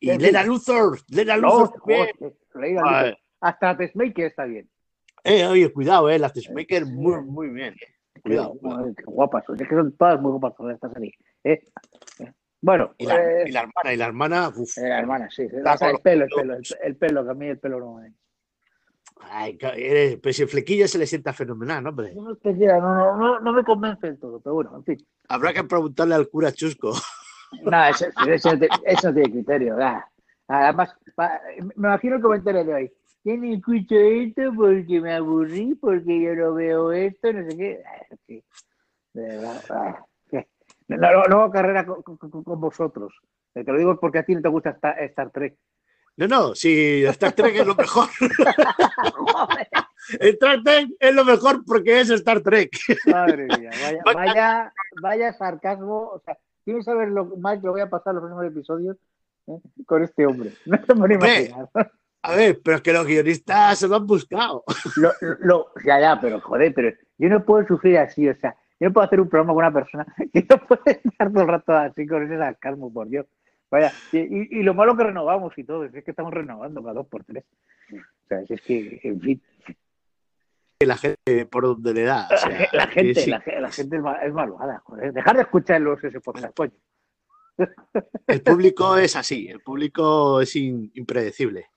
Y. 0.00 0.18
Lena 0.18 0.42
Luthor, 0.42 0.98
Lena 1.08 1.36
Luthor. 1.36 1.80
la 2.54 2.82
Ay. 2.84 3.06
lista. 3.06 3.18
Hasta 3.40 3.76
está 4.26 4.44
bien. 4.44 4.68
Eh, 5.24 5.46
oye, 5.46 5.72
cuidado, 5.72 6.10
eh, 6.10 6.18
las 6.18 6.32
Testmaker 6.32 6.84
muy, 6.86 7.22
muy 7.22 7.48
bien. 7.50 7.74
eh. 7.74 8.20
Cuidado, 8.22 8.54
cuidado. 8.60 8.92
Guapas. 9.06 9.44
Es 9.58 9.68
que 9.68 9.74
son 9.74 9.96
todas 9.96 10.20
muy 10.20 10.30
guapas 10.32 10.54
todas 10.56 10.74
estas 10.74 10.92
serie. 10.92 11.12
¿eh? 11.44 11.60
Eh, 12.20 12.32
Bueno, 12.60 12.94
Y 12.98 13.06
la, 13.06 13.16
eh, 13.42 13.44
y 13.48 13.52
la 13.52 13.60
hermana, 13.60 13.92
y 13.92 13.96
la 13.96 14.06
hermana, 14.06 14.48
uf. 14.54 14.78
eh, 14.78 14.88
la 14.88 14.98
hermana, 15.00 15.28
sí. 15.30 15.42
el 15.42 15.98
pelo, 16.02 16.24
el 16.24 16.30
pelo, 16.30 16.54
el, 16.54 16.62
el 16.82 16.96
pelo, 16.96 17.24
que 17.24 17.30
a 17.30 17.34
mí 17.34 17.46
el 17.46 17.58
pelo 17.58 17.78
no 17.80 17.94
me. 17.94 18.12
Ay, 19.30 19.56
eres- 19.76 20.18
pero 20.20 20.32
si 20.32 20.42
el 20.42 20.48
flequillo 20.48 20.88
se 20.88 20.98
le 20.98 21.06
sienta 21.06 21.32
fenomenal, 21.32 21.86
hombre. 21.86 22.12
No, 22.14 22.22
no, 22.24 22.80
no, 22.80 23.16
no, 23.16 23.40
no 23.40 23.52
me 23.52 23.62
convence 23.64 24.06
del 24.06 24.18
todo, 24.18 24.40
pero 24.40 24.54
bueno, 24.54 24.76
en 24.76 24.84
fin. 24.84 25.06
Habrá 25.28 25.52
que 25.52 25.62
preguntarle 25.64 26.14
al 26.14 26.28
cura 26.28 26.52
Chusco. 26.52 26.92
No, 27.64 27.84
eso, 27.84 28.06
eso 28.28 28.50
eso 28.86 29.08
no 29.08 29.14
tiene 29.14 29.30
criterio. 29.30 29.76
Además, 30.48 30.96
me 31.18 31.72
imagino 31.76 32.16
el 32.16 32.22
comentario 32.22 32.64
de 32.64 32.72
hoy. 32.72 32.92
Yo 33.24 33.36
no 33.36 33.54
escucho 33.54 33.94
esto 33.94 34.42
porque 34.56 35.00
me 35.00 35.12
aburrí, 35.14 35.74
porque 35.76 36.20
yo 36.22 36.34
no 36.34 36.54
veo 36.54 36.92
esto, 36.92 37.32
no 37.32 37.48
sé 37.50 37.56
qué. 37.56 37.82
Ah, 37.86 38.16
sí. 38.26 38.44
Ah, 39.70 40.04
No, 40.88 40.96
no, 40.98 41.22
no 41.24 41.40
hago 41.42 41.52
carrera 41.52 41.86
con, 41.86 42.02
con- 42.02 42.42
con- 42.42 42.60
vosotros. 42.60 43.12
Eh, 43.54 43.64
Te 43.64 43.72
lo 43.72 43.78
digo 43.78 43.98
porque 44.00 44.18
a 44.18 44.24
ti 44.24 44.34
no 44.34 44.42
te 44.42 44.48
gusta 44.48 44.70
Star, 44.70 44.98
Star 45.04 45.30
Trek. 45.30 45.56
No, 46.16 46.26
no, 46.26 46.54
si 46.54 47.04
Star 47.04 47.32
Trek 47.32 47.54
es 47.56 47.66
lo 47.66 47.74
mejor. 47.74 48.08
Star 50.20 50.62
Trek 50.62 50.90
es 50.98 51.14
lo 51.14 51.24
mejor 51.24 51.64
porque 51.64 52.00
es 52.00 52.10
Star 52.10 52.40
Trek. 52.40 52.70
Madre 53.06 53.46
mía, 53.58 53.70
vaya, 53.82 54.02
vaya, 54.14 54.72
vaya 55.00 55.32
sarcasmo. 55.32 56.10
O 56.14 56.20
sea, 56.24 56.36
¿quieres 56.64 56.84
saber 56.84 57.08
lo 57.08 57.24
mal 57.36 57.60
que 57.60 57.66
lo 57.66 57.72
voy 57.72 57.80
a 57.82 57.90
pasar 57.90 58.14
los 58.14 58.22
próximos 58.22 58.44
episodios 58.46 58.96
eh, 59.46 59.58
con 59.86 60.02
este 60.02 60.26
hombre? 60.26 60.52
No 60.66 60.78
te 60.80 60.94
puedo 60.94 61.08
ni 61.08 61.14
Hombre. 61.14 61.52
A 62.22 62.36
ver, 62.36 62.60
pero 62.62 62.76
es 62.76 62.82
que 62.82 62.92
los 62.92 63.06
guionistas 63.06 63.78
se 63.78 63.88
lo 63.88 63.96
han 63.96 64.06
buscado. 64.06 64.62
Lo, 64.96 65.12
lo, 65.40 65.66
ya, 65.84 65.98
ya, 66.00 66.20
pero 66.20 66.40
joder, 66.40 66.72
pero 66.74 66.96
yo 67.18 67.28
no 67.28 67.44
puedo 67.44 67.66
sufrir 67.66 67.98
así, 67.98 68.28
o 68.28 68.34
sea, 68.36 68.54
yo 68.78 68.88
no 68.88 68.92
puedo 68.92 69.06
hacer 69.06 69.20
un 69.20 69.28
programa 69.28 69.52
con 69.54 69.64
una 69.64 69.72
persona 69.72 70.06
que 70.32 70.46
no 70.48 70.56
puede 70.66 71.00
estar 71.04 71.32
todo 71.32 71.42
el 71.42 71.48
rato 71.48 71.72
así 71.76 72.06
con 72.06 72.22
ese 72.24 72.38
sarcasmo, 72.38 72.92
por 72.92 73.08
Dios. 73.08 73.26
Vaya, 73.70 73.90
y, 74.12 74.18
y- 74.18 74.48
y 74.50 74.62
lo 74.62 74.74
malo 74.74 74.96
que 74.96 75.04
renovamos 75.04 75.56
y 75.56 75.64
todo, 75.64 75.84
es 75.84 75.92
que 76.04 76.10
estamos 76.10 76.32
renovando 76.32 76.82
cada 76.82 76.94
dos 76.94 77.06
por 77.06 77.24
tres. 77.24 77.44
O 77.92 78.28
sea, 78.28 78.40
es 78.48 78.60
que, 78.62 79.00
en 79.02 79.20
fin, 79.20 79.42
La 80.80 80.96
gente 80.96 81.46
por 81.46 81.64
donde 81.64 81.94
le 81.94 82.02
da. 82.04 82.28
o 82.32 82.36
sea, 82.36 82.50
la 82.72 82.86
gente, 82.88 83.20
sí. 83.20 83.30
la, 83.30 83.40
ge- 83.40 83.60
la 83.60 83.70
gente 83.70 83.96
es 83.96 84.32
malvada, 84.32 84.82
joder. 84.84 85.12
Dejar 85.12 85.36
de 85.36 85.42
escuchar 85.42 85.80
los 85.80 86.02
ese 86.04 86.20
podcast, 86.20 86.54
coño. 86.56 86.72
El 88.26 88.42
público 88.42 88.96
es 88.96 89.14
así, 89.16 89.48
el 89.48 89.60
público 89.60 90.40
es 90.40 90.56
in- 90.56 90.90
impredecible. 90.94 91.70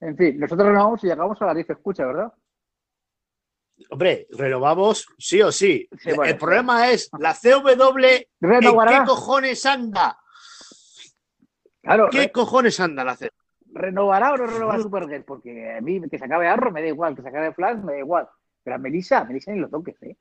En 0.00 0.16
fin, 0.16 0.38
nosotros 0.38 0.68
renovamos 0.68 1.04
y 1.04 1.06
llegamos 1.08 1.40
a 1.40 1.46
la 1.46 1.54
10 1.54 1.70
escucha, 1.70 2.04
¿verdad? 2.06 2.32
Hombre, 3.90 4.26
renovamos 4.32 5.06
sí 5.18 5.40
o 5.40 5.50
sí. 5.52 5.88
Sí, 5.98 6.12
bueno, 6.12 6.30
el 6.32 6.36
problema 6.38 6.90
es 6.90 7.08
la 7.18 7.34
CW. 7.34 8.04
¿En 8.06 8.26
Renovará. 8.40 9.00
qué 9.00 9.06
cojones 9.06 9.64
anda? 9.66 10.18
Claro, 11.82 12.08
¿Qué 12.10 12.18
re- 12.18 12.32
cojones 12.32 12.78
anda 12.80 13.04
la 13.04 13.16
CW? 13.16 13.28
¿renovará 13.72 14.32
o 14.32 14.36
no 14.36 14.46
renovará 14.46 14.82
Supergirl? 14.82 15.24
Porque 15.24 15.76
a 15.76 15.80
mí 15.80 16.00
que 16.10 16.18
se 16.18 16.24
acabe 16.24 16.48
Arrow 16.48 16.72
me 16.72 16.82
da 16.82 16.88
igual, 16.88 17.14
que 17.14 17.22
se 17.22 17.28
acabe 17.28 17.54
Flash 17.54 17.78
me 17.78 17.92
da 17.92 17.98
igual. 18.00 18.28
Pero 18.62 18.76
a 18.76 18.78
Melissa, 18.78 19.18
a 19.20 19.24
Melissa 19.24 19.52
ni 19.52 19.60
lo 19.60 19.68
toques, 19.70 19.96
¿eh? 20.02 20.16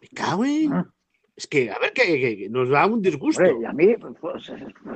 Me 0.00 0.08
cago 0.08 0.44
en- 0.44 0.72
Ah. 0.72 0.90
Es 1.36 1.46
que, 1.46 1.70
a 1.70 1.78
ver, 1.78 1.92
que, 1.92 2.48
nos 2.50 2.70
da 2.70 2.86
un 2.86 3.02
disgusto. 3.02 3.42
Hombre, 3.42 3.60
y 3.60 3.64
a 3.66 3.72
mí, 3.72 3.94
pues, 3.96 4.50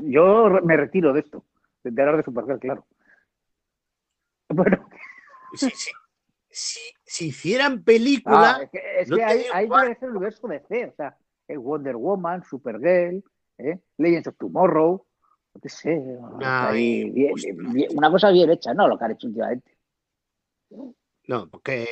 yo 0.04 0.48
me 0.64 0.76
retiro 0.76 1.12
de 1.12 1.20
esto, 1.20 1.44
de 1.84 2.00
hablar 2.02 2.16
de 2.16 2.22
Supergirl, 2.24 2.58
claro. 2.58 2.86
Bueno, 4.52 4.88
Si, 5.54 5.70
si- 5.70 5.90
si- 6.48 6.92
si 7.04 7.26
hicieran 7.28 7.84
película, 7.84 8.56
ah, 8.56 8.62
es 8.62 8.70
que, 8.70 8.80
es 9.00 9.08
no 9.08 9.16
que 9.16 9.22
ahí, 9.24 9.44
ahí 9.52 9.68
debe 9.68 9.94
ser 9.96 10.08
el 10.08 10.16
universo 10.16 10.48
de 10.48 10.60
C, 10.60 10.86
o 10.86 10.92
sea, 10.96 11.16
el 11.46 11.58
Wonder 11.58 11.96
Woman, 11.96 12.42
Supergirl, 12.42 13.22
¿eh? 13.58 13.78
Legends 13.98 14.26
of 14.28 14.36
Tomorrow, 14.38 15.06
no 15.54 15.68
sé, 15.68 15.90
ahí, 16.40 17.02
Ay, 17.04 17.10
bien- 17.10 17.32
hostia. 17.34 17.54
bien- 17.56 17.90
una 17.96 18.10
cosa 18.10 18.30
bien 18.30 18.50
hecha, 18.50 18.74
¿no? 18.74 18.88
Lo 18.88 18.98
que 18.98 19.04
han 19.04 19.10
hecho 19.12 19.26
últimamente. 19.28 19.76
No, 21.30 21.48
porque 21.48 21.86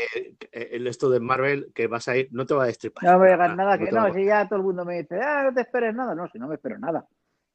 el 0.50 0.88
esto 0.88 1.08
de 1.10 1.20
Marvel 1.20 1.70
que 1.72 1.86
vas 1.86 2.08
a 2.08 2.16
ir 2.16 2.28
no 2.32 2.44
te 2.44 2.54
va 2.54 2.64
a 2.64 2.66
destripar. 2.66 3.04
No 3.04 3.20
me 3.20 3.30
digas 3.30 3.56
nada, 3.56 3.78
que 3.78 3.92
no, 3.92 4.12
si 4.12 4.24
ya 4.24 4.48
todo 4.48 4.58
el 4.58 4.64
mundo 4.64 4.84
me 4.84 4.98
dice, 4.98 5.20
ah, 5.22 5.44
no 5.44 5.54
te 5.54 5.60
esperes 5.60 5.94
nada, 5.94 6.12
no, 6.16 6.26
si 6.26 6.40
no 6.40 6.48
me 6.48 6.56
espero 6.56 6.76
nada. 6.76 7.06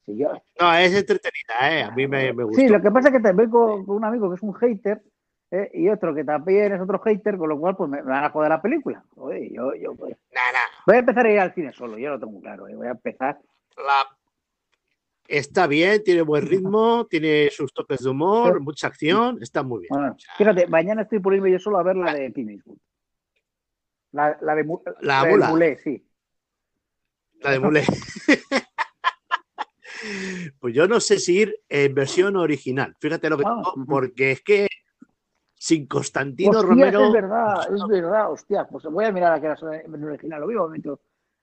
Si 0.05 0.17
yo, 0.17 0.31
No, 0.57 0.73
es 0.75 0.95
entretenida, 0.95 1.71
¿eh? 1.73 1.83
A 1.83 1.91
mí 1.91 2.07
me, 2.07 2.31
me 2.31 2.45
gustó. 2.45 2.61
Sí, 2.61 2.69
lo 2.69 2.81
que 2.81 2.89
pasa 2.89 3.09
es 3.09 3.15
que 3.15 3.19
también 3.19 3.49
con, 3.49 3.85
con 3.85 3.97
un 3.97 4.05
amigo 4.05 4.29
que 4.29 4.35
es 4.37 4.41
un 4.43 4.53
hater 4.53 5.03
¿eh? 5.51 5.71
y 5.73 5.89
otro 5.89 6.15
que 6.15 6.23
también 6.23 6.71
es 6.71 6.79
otro 6.79 6.99
hater, 6.99 7.35
con 7.37 7.49
lo 7.49 7.59
cual 7.59 7.75
pues 7.75 7.89
me, 7.89 8.01
van 8.01 8.23
a 8.23 8.29
joder 8.29 8.49
la 8.49 8.61
película. 8.61 9.03
Joder, 9.09 9.51
yo, 9.51 9.75
yo 9.75 9.93
pues, 9.93 10.15
Nah, 10.31 10.53
nah, 10.53 10.83
voy 10.87 10.95
a 10.95 10.99
empezar 10.99 11.25
a 11.25 11.31
ir 11.33 11.39
al 11.41 11.53
cine 11.53 11.73
solo, 11.73 11.97
yo 11.97 12.11
lo 12.11 12.19
tengo 12.19 12.39
claro. 12.39 12.65
¿eh? 12.69 12.75
Voy 12.75 12.87
a 12.87 12.91
empezar. 12.91 13.41
la- 13.75 14.17
Está 15.33 15.65
bien, 15.65 16.03
tiene 16.03 16.21
buen 16.21 16.45
ritmo, 16.45 17.07
tiene 17.09 17.49
sus 17.49 17.73
toques 17.73 18.03
de 18.03 18.09
humor, 18.11 18.59
mucha 18.59 18.85
acción, 18.85 19.39
está 19.41 19.63
muy 19.63 19.79
bien. 19.81 19.89
Bueno, 19.89 20.15
fíjate, 20.37 20.67
mañana 20.67 21.01
estoy 21.01 21.17
por 21.17 21.33
irme 21.33 21.51
yo 21.51 21.57
solo 21.57 21.79
a 21.79 21.83
ver 21.83 21.95
la 21.95 22.13
de 22.13 22.31
Clint 22.31 22.51
Eastwood. 22.51 22.77
La, 24.11 24.37
la 24.41 24.53
de, 24.53 24.63
Mu- 24.63 24.83
La 25.01 25.23
de. 25.25 25.37
Mulé, 25.39 25.79
sí. 25.79 26.07
La 27.41 27.49
de 27.51 27.59
Mulé. 27.59 27.83
Pues 30.59 30.73
yo 30.73 30.87
no 30.87 30.99
sé 30.99 31.17
si 31.17 31.39
ir 31.39 31.55
en 31.69 31.95
versión 31.95 32.35
original. 32.35 32.93
Fíjate 32.99 33.29
lo 33.29 33.37
que 33.37 33.43
Ah, 33.47 33.55
digo, 33.73 33.85
porque 33.87 34.31
es 34.33 34.41
que 34.41 34.67
sin 35.55 35.87
Constantino 35.87 36.61
Romero. 36.61 37.07
Es 37.07 37.13
verdad, 37.13 37.73
es 37.73 37.87
verdad, 37.87 38.31
hostia. 38.31 38.67
Pues 38.67 38.83
voy 38.85 39.05
a 39.05 39.11
mirar 39.13 39.33
a 39.33 39.39
qué 39.39 39.47
era 39.47 39.81
en 39.81 40.03
original. 40.03 40.41
Lo 40.41 40.47
mismo 40.47 40.67
me 40.67 40.77
meto. 40.77 40.99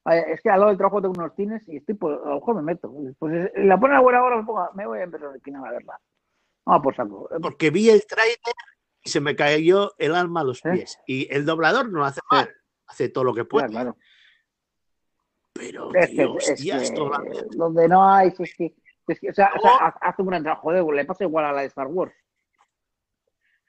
Es 0.06 0.40
que 0.40 0.48
al 0.50 0.60
lado 0.60 0.68
del 0.70 0.78
trabajo 0.78 1.02
tengo 1.02 1.14
unos 1.16 1.34
cines 1.36 1.62
y 1.68 1.76
estoy, 1.76 1.94
pues, 1.94 2.18
a 2.24 2.28
lo 2.30 2.34
mejor 2.36 2.56
me 2.56 2.62
meto. 2.62 2.92
Pues 3.18 3.34
es- 3.54 3.64
la 3.66 3.78
ponen 3.78 3.96
a 3.96 4.00
buena 4.00 4.22
hora, 4.22 4.36
me, 4.38 4.44
pongo- 4.44 4.70
me 4.74 4.86
voy 4.86 4.98
a 5.00 5.02
empezar 5.04 5.28
original 5.28 5.64
a 5.66 5.70
verla. 5.72 6.00
Vamos 6.64 6.82
por 6.82 6.94
saco. 6.96 7.28
Porque 7.42 7.70
vi 7.70 7.90
el 7.90 8.06
tráiler 8.06 8.38
y 9.02 9.10
se 9.10 9.20
me 9.20 9.36
cayó 9.36 9.92
el 9.98 10.14
alma 10.14 10.40
a 10.40 10.44
los 10.44 10.64
¿Eh? 10.64 10.70
pies. 10.72 10.98
Y 11.06 11.32
el 11.34 11.44
doblador 11.44 11.90
no 11.90 12.04
hace 12.04 12.20
mal, 12.30 12.50
hace 12.86 13.08
todo 13.10 13.24
lo 13.24 13.34
que 13.34 13.44
puede. 13.44 13.68
Claro, 13.68 13.94
claro. 13.94 13.98
Pero, 15.52 15.94
Es 15.94 16.06
que, 16.10 16.74
es 16.76 17.50
donde 17.56 17.88
no 17.88 18.08
hay, 18.08 18.28
es 18.28 18.54
que, 18.56 18.74
es 19.08 19.20
que- 19.20 19.30
o 19.30 19.34
sea, 19.34 19.50
o 19.56 19.60
sea, 19.60 19.70
No. 19.70 19.76
ha- 19.80 19.98
hace 20.00 20.22
un 20.22 20.28
gran 20.28 20.42
trabajo, 20.42 20.62
joder, 20.62 20.84
le 20.84 21.04
pasa 21.04 21.24
igual 21.24 21.44
a 21.44 21.52
la 21.52 21.60
de 21.62 21.66
Star 21.66 21.88
Wars. 21.88 22.14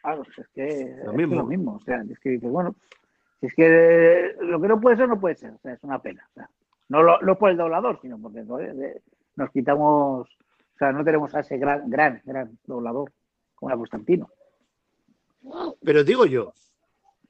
Claro, 0.01 0.23
es 0.37 0.47
que 0.53 0.95
Lo 1.03 1.11
es 1.11 1.17
mismo. 1.17 1.35
lo 1.35 1.43
mismo, 1.45 1.75
o 1.75 1.79
sea, 1.81 2.01
es 2.09 2.19
que 2.19 2.29
dices, 2.29 2.49
bueno, 2.49 2.75
si 3.41 3.47
es 3.47 3.53
que 3.55 4.35
lo 4.39 4.61
que 4.61 4.67
no 4.69 4.79
puede 4.79 4.95
ser, 4.95 5.09
no 5.09 5.19
puede 5.19 5.35
ser, 5.35 5.51
o 5.51 5.59
sea, 5.59 5.73
es 5.73 5.83
una 5.83 6.01
pena. 6.01 6.25
o 6.29 6.33
sea, 6.33 6.49
no, 6.89 7.03
lo, 7.03 7.19
no 7.21 7.37
por 7.37 7.49
el 7.49 7.57
doblador, 7.57 7.99
sino 8.01 8.17
porque 8.21 8.41
de- 8.43 9.01
nos 9.35 9.49
quitamos, 9.51 10.27
o 10.29 10.77
sea, 10.77 10.91
no 10.91 11.03
tenemos 11.03 11.33
a 11.35 11.39
ese 11.41 11.57
gran, 11.57 11.89
gran, 11.89 12.21
gran 12.23 12.57
doblador 12.65 13.11
como 13.55 13.69
era 13.69 13.77
Constantino. 13.77 14.29
Pero 15.83 16.03
digo 16.03 16.25
yo, 16.25 16.53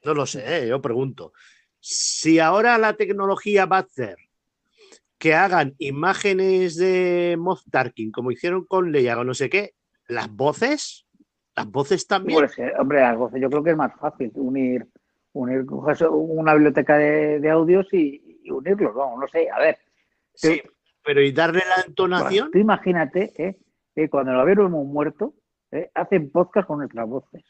no 0.04 0.14
lo 0.14 0.26
sé, 0.26 0.64
¿eh? 0.64 0.68
yo 0.68 0.80
pregunto. 0.82 1.32
Si 1.80 2.38
ahora 2.38 2.78
la 2.78 2.94
tecnología 2.94 3.66
va 3.66 3.78
a 3.78 3.80
hacer 3.80 4.16
que 5.18 5.34
hagan 5.34 5.74
imágenes 5.78 6.76
de 6.76 7.36
Moff 7.38 7.62
Tarkin, 7.70 8.10
como 8.10 8.32
hicieron 8.32 8.64
con 8.64 8.90
Leia 8.90 9.18
o 9.18 9.24
no 9.24 9.34
sé 9.34 9.48
qué, 9.48 9.74
las 10.08 10.28
voces, 10.28 11.06
las 11.54 11.70
voces 11.70 12.06
también. 12.06 12.40
Pues, 12.40 12.58
eh, 12.58 12.72
hombre, 12.78 13.00
las 13.00 13.16
voces, 13.16 13.40
yo 13.40 13.48
creo 13.48 13.62
que 13.62 13.70
es 13.70 13.76
más 13.76 13.94
fácil 14.00 14.32
unir, 14.34 14.86
unir 15.32 15.64
una 16.10 16.54
biblioteca 16.54 16.96
de, 16.96 17.40
de 17.40 17.50
audios 17.50 17.86
y, 17.92 18.40
y 18.44 18.50
unirlos, 18.50 18.94
vamos, 18.94 19.20
no 19.20 19.28
sé, 19.28 19.48
a 19.50 19.58
ver. 19.58 19.78
sí, 20.34 20.62
pero 21.04 21.20
y 21.20 21.32
darle 21.32 21.62
la 21.68 21.82
entonación. 21.86 22.50
Tú 22.50 22.58
imagínate 22.58 23.32
eh, 23.36 23.58
que 23.94 24.08
cuando 24.08 24.32
lo 24.32 24.48
hemos 24.48 24.86
muerto, 24.86 25.34
eh, 25.70 25.90
hacen 25.94 26.30
podcast 26.30 26.66
con 26.66 26.78
nuestras 26.78 27.08
voces. 27.08 27.42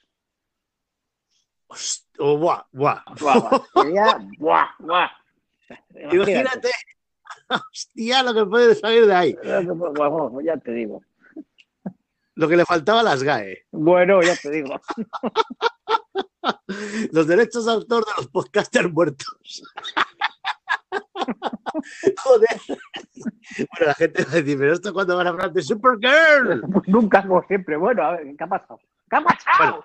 Oh, 2.18 2.36
buah, 2.36 2.64
buah. 2.72 3.02
Buah, 3.20 3.40
buah, 3.40 3.62
sería, 3.74 4.18
buah, 4.38 4.68
buah. 4.78 5.10
Imagínate, 6.12 6.70
hostia, 7.72 8.22
lo 8.22 8.34
que 8.34 8.46
puede 8.46 8.74
salir 8.74 9.06
de 9.06 9.14
ahí. 9.14 9.36
Bueno, 9.44 10.40
ya 10.40 10.56
te 10.56 10.72
digo. 10.72 11.02
Lo 12.34 12.48
que 12.48 12.56
le 12.56 12.64
faltaba 12.64 13.00
a 13.00 13.04
las 13.04 13.22
GAE. 13.22 13.66
Bueno, 13.72 14.22
ya 14.22 14.34
te 14.36 14.50
digo. 14.50 14.80
Los 17.12 17.26
derechos 17.26 17.66
de 17.66 17.72
autor 17.72 18.04
de 18.04 18.12
los 18.16 18.28
podcasters 18.28 18.92
muertos. 18.92 19.62
Joder. 22.24 22.60
Bueno, 22.66 23.86
la 23.86 23.94
gente 23.94 24.24
va 24.24 24.30
a 24.32 24.34
decir, 24.36 24.58
pero 24.58 24.72
esto 24.72 24.92
cuando 24.92 25.16
van 25.16 25.26
a 25.26 25.30
hablar 25.30 25.52
de 25.52 25.62
Supergirl. 25.62 26.62
Pues 26.72 26.88
nunca, 26.88 27.22
como 27.26 27.42
siempre. 27.46 27.76
Bueno, 27.76 28.02
a 28.04 28.12
ver, 28.12 28.34
¿qué 28.36 28.44
ha 28.44 28.46
pasado? 28.46 28.80
¿Qué 29.10 29.16
ha 29.16 29.20
pasado? 29.22 29.84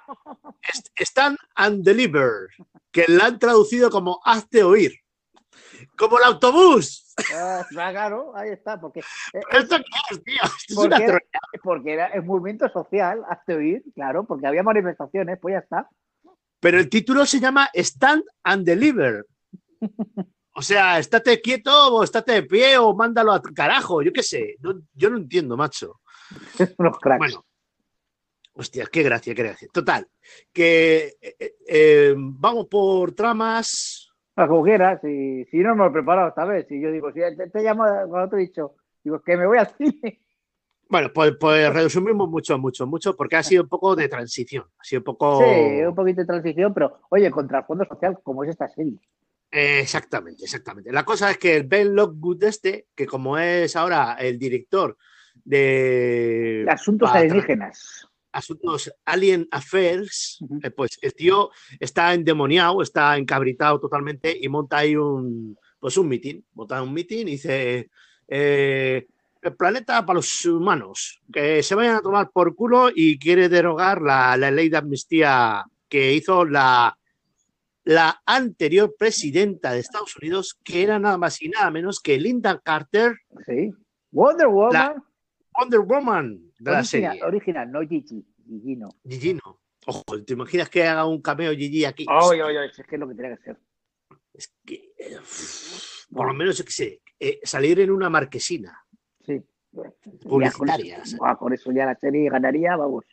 Est- 0.74 0.90
Stand 1.00 1.38
and 1.56 1.84
Deliver, 1.84 2.50
que 2.92 3.06
la 3.08 3.26
han 3.26 3.40
traducido 3.40 3.90
como 3.90 4.20
hazte 4.24 4.64
oír. 4.64 4.94
Como 5.98 6.18
el 6.18 6.24
autobús. 6.26 7.14
Ah, 7.36 7.66
claro, 7.70 8.32
ahí 8.36 8.50
está, 8.50 8.80
porque, 8.80 9.00
eh, 9.00 9.42
¿Esto 9.52 9.78
qué 9.78 10.16
es, 10.16 10.24
tío? 10.24 10.36
Esto 10.44 10.56
es 10.70 10.76
porque, 10.76 10.88
una 10.88 10.98
era, 10.98 11.08
troya. 11.08 11.40
porque 11.64 11.94
era 11.94 12.06
el 12.08 12.24
movimiento 12.24 12.70
social, 12.70 13.24
hazte 13.30 13.56
oír, 13.56 13.84
claro, 13.96 14.24
porque 14.26 14.48
había 14.48 14.64
manifestaciones, 14.64 15.40
pues 15.40 15.54
ya 15.54 15.60
está. 15.60 15.90
Pero 16.60 16.80
el 16.80 16.90
título 16.90 17.26
se 17.26 17.40
llama 17.40 17.70
Stand 17.74 18.24
and 18.44 18.66
Deliver. 18.66 19.26
O 20.54 20.62
sea, 20.62 20.98
estate 20.98 21.40
quieto 21.40 21.94
o 21.96 22.04
estate 22.04 22.32
de 22.34 22.44
pie 22.44 22.78
o 22.78 22.96
mándalo 22.96 23.32
a 23.32 23.42
carajo. 23.42 24.02
Yo 24.02 24.12
qué 24.12 24.24
sé. 24.24 24.56
No- 24.60 24.82
yo 24.94 25.10
no 25.10 25.18
entiendo, 25.18 25.56
macho. 25.56 26.00
Unos 26.78 26.98
cracks. 27.00 27.20
Bueno. 27.20 27.46
Hostia, 28.54 28.88
qué 28.92 29.04
gracia, 29.04 29.36
qué 29.36 29.44
gracia. 29.44 29.68
Total, 29.72 30.08
que 30.52 31.14
eh, 31.22 31.56
eh, 31.68 32.16
vamos 32.18 32.66
por 32.66 33.12
tramas. 33.14 34.10
Como 34.36 34.64
quieras, 34.64 35.00
si, 35.04 35.46
si 35.46 35.58
no 35.60 35.76
me 35.76 35.84
lo 35.84 35.90
he 35.90 35.94
preparado 35.94 36.30
esta 36.30 36.44
vez, 36.46 36.66
si 36.68 36.82
yo 36.82 36.92
digo, 36.92 37.12
si 37.12 37.20
te, 37.20 37.50
te 37.52 37.62
llamo 37.62 37.84
cuando 38.08 38.30
te 38.30 38.36
he 38.38 38.40
dicho, 38.48 38.74
digo, 39.04 39.22
que 39.22 39.38
me 39.38 39.46
voy 39.46 39.60
al 39.60 39.68
cine. 39.78 40.22
Bueno, 40.90 41.12
pues, 41.14 41.34
pues 41.40 41.74
resumimos 41.74 42.30
mucho, 42.30 42.58
mucho, 42.58 42.88
mucho, 42.88 43.16
porque 43.16 43.36
ha 43.36 43.44
sido 43.44 43.64
un 43.64 43.70
poco 43.70 43.96
de 43.96 44.08
transición. 44.08 44.66
Ha 44.78 44.84
sido 44.84 45.02
un 45.02 45.04
poco. 45.04 45.42
Sí, 45.42 45.82
un 45.84 45.96
poquito 45.96 46.22
de 46.22 46.28
transición, 46.28 46.74
pero 46.74 47.02
oye, 47.10 47.30
contra 47.30 47.60
el 47.60 47.66
fondo 47.66 47.86
social, 47.86 48.18
como 48.24 48.44
es 48.44 48.52
esta 48.52 48.70
serie. 48.70 49.00
Eh, 49.52 49.80
exactamente, 49.82 50.44
exactamente. 50.44 50.92
La 50.92 51.04
cosa 51.04 51.32
es 51.32 51.38
que 51.38 51.56
el 51.56 51.64
Ben 51.64 51.96
Lockwood 51.96 52.44
este, 52.44 52.88
que 52.94 53.06
como 53.06 53.38
es 53.38 53.76
ahora 53.76 54.18
el 54.20 54.38
director 54.38 54.98
de 55.44 56.66
Asuntos 56.70 57.10
alienígenas. 57.12 58.08
asuntos 58.32 58.94
Alien 59.06 59.48
Affairs, 59.52 60.40
eh, 60.64 60.72
pues 60.72 61.00
el 61.02 61.14
tío 61.14 61.50
está 61.80 62.14
endemoniado, 62.14 62.82
está 62.82 63.18
encabritado 63.18 63.80
totalmente 63.80 64.38
y 64.40 64.50
monta 64.50 64.80
ahí 64.80 64.96
un, 64.96 65.58
pues 65.80 65.98
un 65.98 66.08
mitin, 66.10 66.46
monta 66.54 66.82
un 66.82 66.94
mitin 66.94 67.28
y 67.28 67.32
dice, 67.32 67.90
eh, 68.28 69.08
el 69.42 69.56
planeta 69.56 70.06
para 70.06 70.18
los 70.18 70.46
humanos, 70.46 71.22
que 71.32 71.62
se 71.64 71.76
vayan 71.76 71.96
a 71.96 72.02
tomar 72.02 72.30
por 72.32 72.56
culo 72.56 72.90
y 72.94 73.18
quiere 73.20 73.50
derogar 73.50 74.02
la, 74.02 74.36
la 74.38 74.52
ley 74.52 74.70
de 74.70 74.78
amnistía 74.78 75.66
que 75.90 76.14
hizo 76.14 76.46
la, 76.46 76.98
la 77.84 78.22
anterior 78.26 78.94
presidenta 78.98 79.72
de 79.72 79.80
Estados 79.80 80.16
Unidos, 80.18 80.58
que 80.64 80.84
era 80.84 81.00
nada 81.00 81.18
más 81.18 81.42
y 81.42 81.50
nada 81.50 81.72
menos 81.72 82.00
que 82.00 82.20
Linda 82.20 82.60
Carter, 82.60 83.16
Sí. 83.46 83.74
Wonder 84.12 84.48
Woman. 84.48 85.04
Wonder 85.58 85.80
Woman 85.82 86.52
de 86.60 86.72
la 86.72 86.84
serie. 86.84 87.24
original, 87.24 87.72
no 87.72 87.82
Gigi. 87.82 88.26
Gigi 88.48 88.76
no. 88.76 88.90
Gigi 89.08 89.34
no. 89.36 89.60
Ojo, 89.86 90.04
¿te 90.26 90.34
imaginas 90.34 90.70
que 90.70 90.84
haga 90.84 91.06
un 91.06 91.22
cameo 91.22 91.52
Gigi 91.54 91.86
aquí? 91.86 92.06
Ay, 92.10 92.40
ay, 92.42 92.70
es 92.70 92.76
que 92.86 92.96
es 92.96 93.00
lo 93.00 93.08
que 93.08 93.16
tiene 93.16 93.38
que 93.38 93.44
ser. 93.44 93.58
Es 94.34 94.54
que, 94.66 94.92
eh, 94.98 95.18
por 96.14 96.28
lo 96.28 96.34
menos, 96.34 96.62
qué 96.62 96.72
sé, 96.72 97.02
eh, 97.20 97.40
salir 97.44 97.80
en 97.80 97.92
una 97.92 98.10
marquesina. 98.10 98.86
Sí. 99.72 100.10
Publicitaria, 100.28 100.98
Ya 101.00 101.06
sí. 101.06 101.18
con, 101.18 101.30
eso, 101.30 101.38
con 101.38 101.54
eso 101.54 101.72
ya 101.72 101.86
la 101.86 101.96
serie 101.96 102.30
ganaría, 102.30 102.76
vamos. 102.76 103.06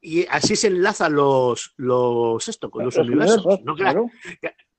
Y 0.00 0.26
así 0.26 0.54
se 0.56 0.66
enlazan 0.68 1.14
los, 1.14 1.72
los, 1.76 2.46
esto, 2.48 2.70
con 2.70 2.84
los, 2.84 2.96
Los 2.96 3.06
universos. 3.06 3.44
universos, 3.44 3.64
No 3.64 3.74
creas- 3.74 3.92
claro. 3.94 4.10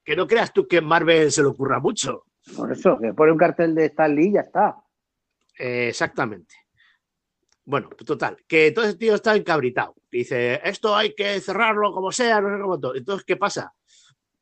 que 0.04 0.16
no 0.16 0.28
creas 0.28 0.54
tú 0.54 0.68
que 0.68 0.82
Marvel 0.82 1.32
se 1.32 1.42
le 1.42 1.48
ocurra 1.48 1.80
mucho. 1.80 2.26
Por 2.56 2.72
eso, 2.72 2.98
que 3.00 3.14
pone 3.14 3.32
un 3.32 3.38
cartel 3.38 3.74
de 3.74 3.86
Stan 3.86 4.14
Lee 4.16 4.28
y 4.28 4.32
ya 4.34 4.42
está. 4.42 4.76
Eh, 5.58 5.88
exactamente. 5.90 6.54
Bueno, 7.64 7.90
total, 7.90 8.38
que 8.48 8.68
entonces 8.68 8.94
el 8.94 9.00
tío 9.00 9.16
está 9.16 9.36
encabritado. 9.36 9.96
Dice, 10.12 10.62
esto 10.64 10.96
hay 10.96 11.16
que 11.16 11.40
cerrarlo 11.40 11.92
como 11.92 12.12
sea, 12.12 12.40
no 12.40 12.56
sé 12.56 12.62
cómo 12.62 12.80
todo. 12.80 12.94
Entonces, 12.96 13.26
¿qué 13.26 13.36
pasa? 13.38 13.74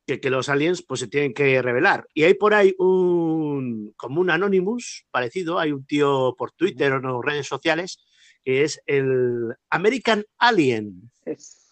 Que, 0.05 0.19
que 0.19 0.29
los 0.29 0.49
aliens 0.49 0.83
pues 0.85 0.99
se 0.99 1.07
tienen 1.07 1.33
que 1.33 1.61
revelar. 1.61 2.05
Y 2.13 2.23
hay 2.23 2.33
por 2.33 2.53
ahí 2.53 2.75
un, 2.77 3.93
como 3.95 4.19
un 4.19 4.29
Anonymous 4.29 5.05
parecido, 5.11 5.59
hay 5.59 5.71
un 5.71 5.85
tío 5.85 6.35
por 6.37 6.51
Twitter 6.51 6.91
o 6.93 6.97
en 6.97 7.23
redes 7.23 7.47
sociales, 7.47 8.03
que 8.43 8.63
es 8.63 8.81
el 8.85 9.53
American 9.69 10.25
Alien. 10.37 11.09
Es, 11.25 11.69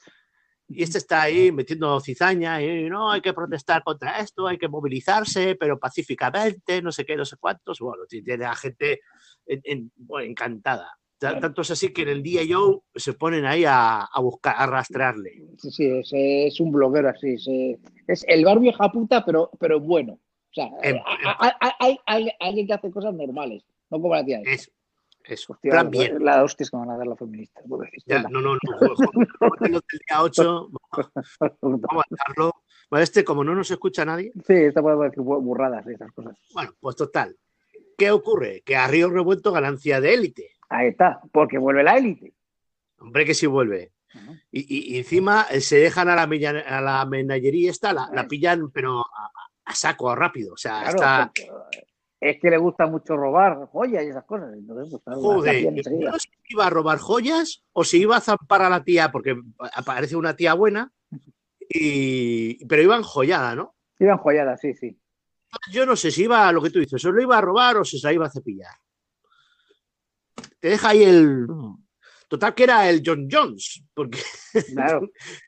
Y 0.69 0.83
este 0.83 0.99
está 0.99 1.23
ahí 1.23 1.51
metiendo 1.51 1.99
cizaña 1.99 2.61
y 2.61 2.89
no, 2.89 3.11
hay 3.11 3.19
que 3.19 3.33
protestar 3.33 3.83
contra 3.83 4.19
esto, 4.21 4.47
hay 4.47 4.57
que 4.57 4.69
movilizarse, 4.69 5.55
pero 5.59 5.77
pacíficamente, 5.77 6.81
no 6.81 6.93
sé 6.93 7.03
qué, 7.03 7.17
no 7.17 7.25
sé 7.25 7.35
cuántos. 7.37 7.79
Bueno, 7.79 8.05
tiene 8.07 8.45
a 8.45 8.55
gente 8.55 9.01
en- 9.45 9.61
en- 9.65 9.91
bueno, 9.97 10.29
encantada. 10.29 10.89
Ta- 11.21 11.39
Tanto 11.39 11.61
es 11.61 11.69
así 11.69 11.93
que 11.93 12.01
en 12.01 12.09
el 12.09 12.23
día 12.23 12.43
yo 12.43 12.81
se 12.95 13.13
ponen 13.13 13.45
ahí 13.45 13.63
a, 13.63 14.01
a 14.05 14.21
buscar, 14.21 14.55
a 14.57 14.65
rastrearle. 14.65 15.43
sí, 15.59 15.69
sí, 15.69 15.85
es, 15.85 16.09
es 16.13 16.59
un 16.59 16.71
bloguero 16.71 17.09
así. 17.09 17.33
Es, 17.35 17.47
es 18.07 18.25
el 18.27 18.43
bar 18.43 18.59
vieja 18.59 18.89
puta, 18.91 19.23
pero, 19.23 19.51
pero 19.59 19.79
bueno. 19.79 20.13
O 20.13 20.53
sea, 20.53 20.65
Em- 20.81 20.97
hay, 21.05 21.51
hay- 21.59 21.77
hay- 21.79 21.99
hay 22.07 22.29
alguien 22.39 22.65
que 22.65 22.73
hace 22.73 22.89
cosas 22.89 23.13
normales, 23.13 23.63
no 23.91 24.01
como 24.01 24.15
la 24.15 24.25
tía. 24.25 24.39
esta. 24.39 24.49
Es, 24.51 24.71
eso, 25.23 25.53
Hostia, 25.53 25.69
plan 25.71 25.91
bien. 25.91 26.25
La 26.25 26.43
hostia 26.43 26.63
es 26.63 26.71
que 26.71 26.77
van 26.77 26.89
a 26.89 26.97
dar 26.97 27.05
las 27.05 27.19
feministas. 27.19 27.63
Ya, 28.07 28.23
no, 28.23 28.41
no, 28.41 28.55
no, 28.55 28.57
del 29.59 29.71
día 29.71 30.21
8, 30.23 30.69
vamos 31.61 32.03
a 32.03 32.07
dejarlo. 32.09 32.51
Bueno, 32.89 33.03
este, 33.03 33.23
como 33.23 33.43
no 33.43 33.53
nos 33.53 33.69
escucha 33.69 34.03
nadie, 34.03 34.31
Sí, 34.47 34.53
esta 34.53 34.81
puede 34.81 34.97
decir 35.03 35.19
bu- 35.23 35.39
burradas 35.41 35.85
y 35.87 35.93
esas 35.93 36.11
cosas. 36.13 36.35
bueno, 36.55 36.71
pues 36.79 36.95
total. 36.95 37.37
¿Qué 37.95 38.09
ocurre? 38.09 38.63
Que 38.65 38.75
a 38.75 38.87
Río 38.87 39.07
Revuelto 39.11 39.51
ganancia 39.51 40.01
de 40.01 40.15
élite. 40.15 40.47
Ahí 40.71 40.87
está, 40.87 41.21
porque 41.33 41.57
vuelve 41.57 41.83
la 41.83 41.97
élite. 41.97 42.33
Hombre, 42.97 43.25
que 43.25 43.33
sí 43.33 43.45
vuelve. 43.45 43.91
Y, 44.51 44.61
y- 44.61 44.95
y 44.95 44.97
encima 44.99 45.45
eh, 45.51 45.59
se 45.59 45.77
dejan 45.77 46.07
a 46.07 46.15
la, 46.15 46.23
a 46.23 46.81
la 46.81 47.05
menagería 47.05 47.69
esta, 47.69 47.91
la, 47.93 48.09
la 48.13 48.25
pillan, 48.27 48.71
pero 48.71 48.99
a, 48.99 49.29
a 49.65 49.75
saco, 49.75 50.09
a 50.09 50.15
rápido. 50.15 50.53
O 50.53 50.57
sea, 50.57 50.79
Claro, 50.81 50.95
está, 50.95 51.31
porque, 51.33 51.51
es 52.21 52.39
que 52.39 52.49
le 52.49 52.57
gusta 52.57 52.85
mucho 52.87 53.17
robar 53.17 53.65
joyas 53.67 54.03
y 54.05 54.07
esas 54.07 54.23
cosas. 54.23 54.53
Entonces, 54.53 54.97
pues, 55.03 55.17
Joder, 55.17 55.73
no 55.73 55.83
sé 56.19 56.29
si 56.29 56.53
iba 56.53 56.67
a 56.67 56.69
robar 56.69 56.99
joyas 56.99 57.63
o 57.73 57.83
si 57.83 57.97
iba 58.01 58.15
a 58.15 58.21
zampar 58.21 58.61
a 58.61 58.69
la 58.69 58.83
tía, 58.83 59.11
porque 59.11 59.35
aparece 59.73 60.15
una 60.15 60.35
tía 60.37 60.53
buena, 60.53 60.89
y, 61.69 62.63
pero 62.65 62.81
iba 62.81 62.95
enjollada, 62.95 63.55
¿no? 63.55 63.75
Iban 63.99 64.17
joyadas, 64.17 64.61
sí, 64.61 64.73
sí. 64.73 64.97
Yo 65.71 65.85
no 65.85 65.95
sé 65.97 66.11
si 66.11 66.23
iba 66.23 66.47
a 66.47 66.51
lo 66.53 66.61
que 66.61 66.69
tú 66.69 66.79
dices, 66.79 67.03
o 67.03 67.11
lo 67.11 67.21
iba 67.21 67.37
a 67.37 67.41
robar 67.41 67.77
o 67.77 67.83
se 67.83 67.97
la 68.01 68.13
iba 68.13 68.25
a 68.25 68.31
cepillar. 68.31 68.73
Te 70.61 70.69
deja 70.69 70.89
ahí 70.89 71.03
el. 71.03 71.47
Total, 72.29 72.55
que 72.55 72.63
era 72.63 72.89
el 72.89 73.01
John 73.05 73.27
Jones, 73.29 73.83
porque. 73.93 74.19
Claro. 74.73 75.01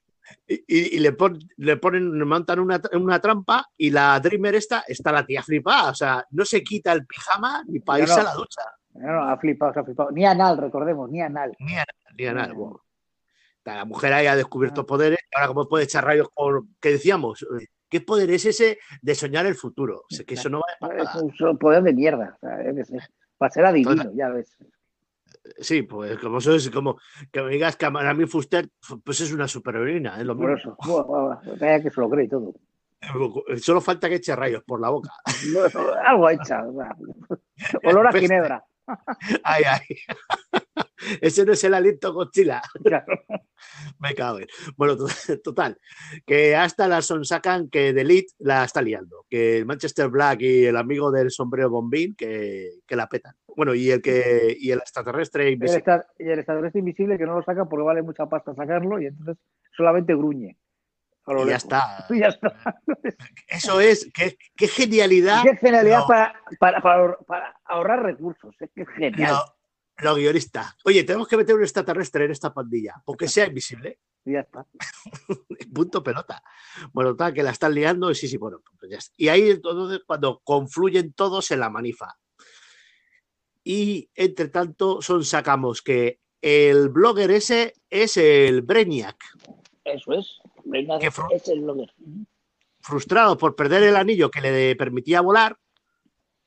y, 0.47 0.97
y- 0.97 0.99
le, 0.99 1.13
pon- 1.13 1.39
le 1.57 1.77
ponen, 1.77 2.17
le 2.19 2.25
montan 2.25 2.59
una, 2.59 2.81
una 2.93 3.19
trampa 3.21 3.65
y 3.77 3.89
la 3.89 4.19
Dreamer 4.19 4.55
esta 4.55 4.83
está 4.87 5.11
la 5.13 5.25
tía 5.25 5.41
flipada. 5.43 5.91
O 5.91 5.95
sea, 5.95 6.25
no 6.31 6.43
se 6.43 6.61
quita 6.63 6.91
el 6.91 7.05
pijama 7.05 7.63
ni 7.67 7.79
para 7.79 7.99
irse 8.03 8.15
no. 8.15 8.21
a 8.21 8.23
la 8.25 8.33
ducha. 8.33 8.61
No, 8.95 9.11
no, 9.11 9.23
ha 9.29 9.37
flipado, 9.37 9.71
se 9.73 9.79
ha 9.79 9.83
flipado. 9.85 10.11
Ni 10.11 10.25
anal, 10.25 10.57
recordemos, 10.57 11.09
ni 11.09 11.21
anal. 11.21 11.55
Ni 11.59 11.75
a, 11.77 11.85
ni 12.17 12.25
a 12.25 12.33
nada. 12.33 12.47
No. 12.49 12.55
Bueno, 12.55 12.81
la 13.65 13.85
mujer 13.85 14.11
ahí 14.13 14.27
ha 14.27 14.35
descubierto 14.35 14.81
Ah. 14.81 14.85
poderes. 14.85 15.19
Ahora, 15.35 15.47
como 15.47 15.69
puede 15.69 15.85
echar 15.85 16.03
rayos 16.03 16.27
con. 16.33 16.75
¿Qué 16.81 16.89
decíamos? 16.89 17.45
¿Qué 17.89 18.01
poder 18.01 18.29
es 18.31 18.45
ese 18.45 18.79
de 19.01 19.15
soñar 19.15 19.45
el 19.45 19.55
futuro? 19.55 19.99
O 20.11 20.13
sea, 20.13 20.25
que 20.25 20.33
eso 20.33 20.49
no 20.49 20.61
vale 20.81 21.03
Es 21.03 21.39
un 21.41 21.57
poder 21.57 21.83
de 21.83 21.93
mierda. 21.93 22.35
O 22.41 22.85
sea. 22.85 23.07
Para 23.37 23.51
ser 23.51 23.65
adivino, 23.65 24.11
ya 24.15 24.29
ves. 24.29 24.57
Sí, 25.59 25.83
pues 25.83 26.17
como 26.19 26.37
eso 26.37 26.55
es 26.55 26.69
como 26.69 26.97
que 27.31 27.41
me 27.41 27.51
digas 27.51 27.75
que 27.75 27.89
Mami 27.89 28.25
Fuster 28.25 28.69
pues 29.03 29.19
es 29.21 29.31
una 29.33 29.47
superheroína, 29.47 30.17
es 30.19 30.25
lo 30.25 30.37
Por 30.37 30.53
mismo. 30.55 30.77
eso. 30.81 30.89
Buah, 30.89 31.03
buah, 31.03 31.57
Calla 31.59 31.81
que 31.83 31.89
se 31.89 31.99
lo 32.01 32.09
cree 32.09 32.27
todo. 32.29 32.53
Solo 33.57 33.81
falta 33.81 34.07
que 34.07 34.15
eche 34.15 34.33
rayos 34.35 34.63
por 34.63 34.79
la 34.79 34.89
boca. 34.89 35.11
Bueno, 35.53 35.91
Algo 36.05 36.29
hecha. 36.29 36.63
Olor 37.83 38.07
a 38.07 38.11
Peste. 38.11 38.27
ginebra. 38.27 38.63
Ay, 39.43 39.63
ay. 39.65 40.83
Ese 41.21 41.45
no 41.45 41.53
es 41.53 41.63
el 41.63 41.73
aliento 41.73 42.13
Godzilla. 42.13 42.61
Claro. 42.83 43.05
Me 43.99 44.13
cago 44.13 44.39
en. 44.39 44.47
Bueno, 44.75 44.97
to- 44.97 45.07
total. 45.43 45.77
Que 46.25 46.55
hasta 46.55 46.87
la 46.87 47.01
sacan 47.01 47.69
que 47.69 47.93
The 47.93 48.01
Elite 48.01 48.33
la 48.39 48.63
está 48.65 48.81
liando. 48.81 49.25
Que 49.29 49.57
el 49.59 49.65
Manchester 49.65 50.09
Black 50.09 50.41
y 50.41 50.65
el 50.65 50.75
amigo 50.77 51.11
del 51.11 51.31
sombrero 51.31 51.69
bombín 51.69 52.13
que, 52.15 52.69
que 52.85 52.95
la 52.95 53.07
petan. 53.07 53.35
Bueno, 53.55 53.73
y 53.73 53.89
el 53.91 54.01
que 54.01 54.55
y 54.59 54.71
el 54.71 54.79
extraterrestre 54.79 55.47
El 55.47 55.53
invisible. 55.53 55.77
extra- 55.79 56.07
y 56.19 56.23
el 56.23 56.39
extraterrestre 56.39 56.79
invisible 56.79 57.17
que 57.17 57.25
no 57.25 57.35
lo 57.35 57.43
saca 57.43 57.65
porque 57.65 57.83
vale 57.83 58.01
mucha 58.01 58.25
pasta 58.27 58.53
sacarlo 58.53 58.99
y 58.99 59.05
entonces 59.07 59.37
solamente 59.75 60.13
gruñe. 60.13 60.57
Y 61.25 61.47
ya 61.47 61.55
está. 61.55 62.05
Y 62.09 62.19
ya 62.19 62.27
está. 62.27 62.53
Eso 63.47 63.79
es, 63.79 64.09
qué, 64.13 64.35
qué 64.57 64.67
genialidad. 64.67 65.41
Qué 65.43 65.55
genialidad 65.55 66.05
para, 66.05 66.33
para, 66.59 66.81
para, 66.81 66.97
ahor- 66.99 67.25
para 67.25 67.55
ahorrar 67.63 68.03
recursos. 68.03 68.53
Es 68.59 68.69
que 68.75 68.81
es 68.81 68.89
genial. 68.89 69.35
Los 69.97 70.17
guionistas. 70.17 70.75
Oye, 70.85 71.03
tenemos 71.03 71.27
que 71.27 71.37
meter 71.37 71.55
un 71.55 71.61
extraterrestre 71.63 72.25
en 72.25 72.31
esta 72.31 72.53
pandilla, 72.53 72.95
porque 73.05 73.27
sea 73.27 73.47
invisible. 73.47 73.99
Y 74.25 74.33
ya 74.33 74.39
está. 74.41 74.65
Punto 75.73 76.01
pelota. 76.03 76.41
Bueno, 76.93 77.15
tal, 77.15 77.33
que 77.33 77.43
la 77.43 77.51
están 77.51 77.73
liando 77.75 78.09
y 78.09 78.15
sí, 78.15 78.27
sí, 78.27 78.37
bueno, 78.37 78.61
pues 78.79 78.91
ya 78.91 78.97
está. 78.97 79.13
Y 79.17 79.27
ahí 79.27 79.51
entonces 79.51 80.01
cuando 80.05 80.39
confluyen 80.43 81.13
todos 81.13 81.51
en 81.51 81.59
la 81.59 81.69
manifa. 81.69 82.15
Y 83.63 84.09
entre 84.15 84.49
tanto, 84.49 85.01
son 85.01 85.23
sacamos 85.23 85.81
que 85.81 86.19
el 86.41 86.89
blogger 86.89 87.31
ese 87.31 87.73
es 87.89 88.17
el 88.17 88.61
Brainiac, 88.61 89.17
Eso 89.85 90.13
es. 90.13 90.39
Fru- 90.65 91.27
es 91.31 91.47
el 91.47 91.61
blogger. 91.61 91.93
frustrado 92.81 93.37
por 93.37 93.55
perder 93.55 93.83
el 93.83 93.95
anillo 93.95 94.29
que 94.29 94.41
le 94.41 94.75
permitía 94.75 95.21
volar. 95.21 95.57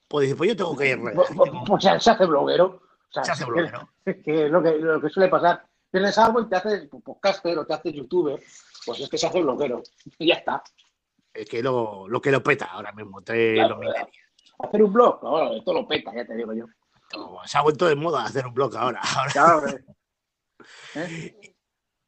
Pues 0.09 0.27
dice, 0.27 0.37
pues 0.37 0.49
yo 0.51 0.57
tengo 0.57 0.77
que 0.77 0.91
ir. 0.91 1.01
Pues, 1.01 1.29
pues- 1.35 1.51
pues 1.67 1.83
se 1.83 2.11
hace 2.11 2.27
bloguero. 2.27 2.83
Sea, 3.25 3.25
Se 3.25 3.33
hace 3.33 3.43
es 3.45 3.49
bloguero. 3.49 3.89
que- 4.05 4.45
Es 4.47 4.51
lo 4.51 4.63
que, 4.63 4.73
lo 4.79 5.01
que 5.01 5.09
suele 5.11 5.29
pasar. 5.29 5.65
Tienes 5.91 6.17
algo 6.19 6.41
y 6.41 6.49
te 6.49 6.57
haces 6.57 6.89
podcaster 6.89 7.57
o 7.59 7.67
te 7.67 7.75
haces 7.75 7.93
youtuber. 7.95 8.41
Pues 8.85 9.01
es 9.01 9.09
que 9.09 9.19
se 9.19 9.27
hace 9.27 9.43
bloguero. 9.43 9.83
Y 10.19 10.29
ya 10.29 10.35
está. 10.35 10.63
Es 11.33 11.49
que 11.49 11.63
lo, 11.63 12.09
lo 12.09 12.21
que 12.21 12.31
lo 12.31 12.43
peta 12.43 12.67
ahora 12.67 12.93
mismo, 12.93 13.19
entre 13.19 13.55
Claro, 13.55 13.77
millennials. 13.79 14.09
Hacer 14.59 14.83
un 14.83 14.93
blog, 14.93 15.19
ahora 15.23 15.55
esto 15.55 15.73
lo 15.75 15.87
peta, 15.87 16.11
ya 16.15 16.25
te 16.25 16.35
digo 16.35 16.55
yo. 16.55 16.65
Se 17.45 17.59
ha 17.59 17.63
vuelto 17.63 17.87
de 17.87 17.95
moda 17.95 18.25
hacer 18.25 18.47
un 18.47 18.55
blog 18.55 18.75
ahora. 18.77 19.01
Ahora, 19.17 19.31
Claro, 19.33 19.63
eh. 19.69 21.55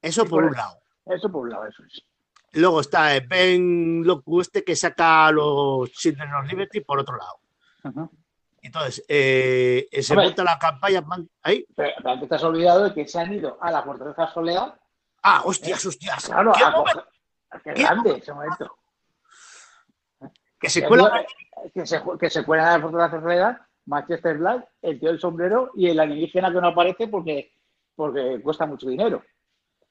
Eso 0.01 0.23
por 0.23 0.31
por- 0.43 0.45
un 0.45 0.53
lado. 0.53 0.79
Eso 1.07 1.31
por 1.31 1.43
un 1.43 1.51
lado, 1.51 1.67
eso 1.67 1.83
es. 1.85 2.05
Luego 2.53 2.81
está 2.81 3.11
Ben 3.29 4.03
Locu 4.05 4.41
este 4.41 4.65
que 4.65 4.75
saca 4.75 5.31
los 5.31 5.91
Children 5.93 6.33
of 6.35 6.47
Liberty 6.51 6.81
por 6.81 6.99
otro 6.99 7.17
lado. 7.17 7.41
Ajá. 7.85 8.09
Entonces, 8.63 9.05
eh, 9.09 9.89
se 10.03 10.13
Hombre. 10.13 10.27
monta 10.27 10.45
la 10.45 10.59
campaña. 10.59 11.05
¿Ahí? 11.43 11.65
Pero, 11.77 11.93
pero 12.03 12.29
te 12.29 12.35
has 12.35 12.43
olvidado 12.45 12.85
de 12.85 12.95
que 12.95 13.07
se 13.07 13.19
han 13.21 13.33
ido 13.33 13.57
a 13.61 13.71
la 13.71 13.83
Fortaleza 13.83 14.33
Soleal. 14.33 14.75
Ah, 15.23 15.43
hostias, 15.45 15.85
hostias. 15.87 16.27
Claro, 16.27 16.53
¿Qué 16.53 16.65
coger- 16.65 17.05
Qué 17.65 17.75
¿Qué 17.75 17.83
grande 17.83 18.11
ese 18.19 18.33
momento. 18.33 18.77
Que 20.61 20.69
se 20.69 20.85
cuela. 20.87 21.05
no- 21.05 21.71
Que 21.73 21.87
se, 21.87 22.01
que 22.21 22.31
se 22.31 22.45
cuelan 22.45 22.67
a 22.69 22.77
la 22.79 22.83
Fortaleza 22.83 23.21
Soleal, 23.21 23.61
Manchester 23.87 24.39
Black, 24.39 24.69
el 24.83 25.01
tío 25.01 25.09
del 25.11 25.21
sombrero 25.21 25.71
y 25.75 25.89
el 25.89 25.99
alienígena 25.99 26.53
que 26.53 26.61
no 26.61 26.69
aparece 26.69 27.09
porque, 27.09 27.53
porque 27.97 28.41
cuesta 28.43 28.67
mucho 28.67 28.89
dinero. 28.89 29.25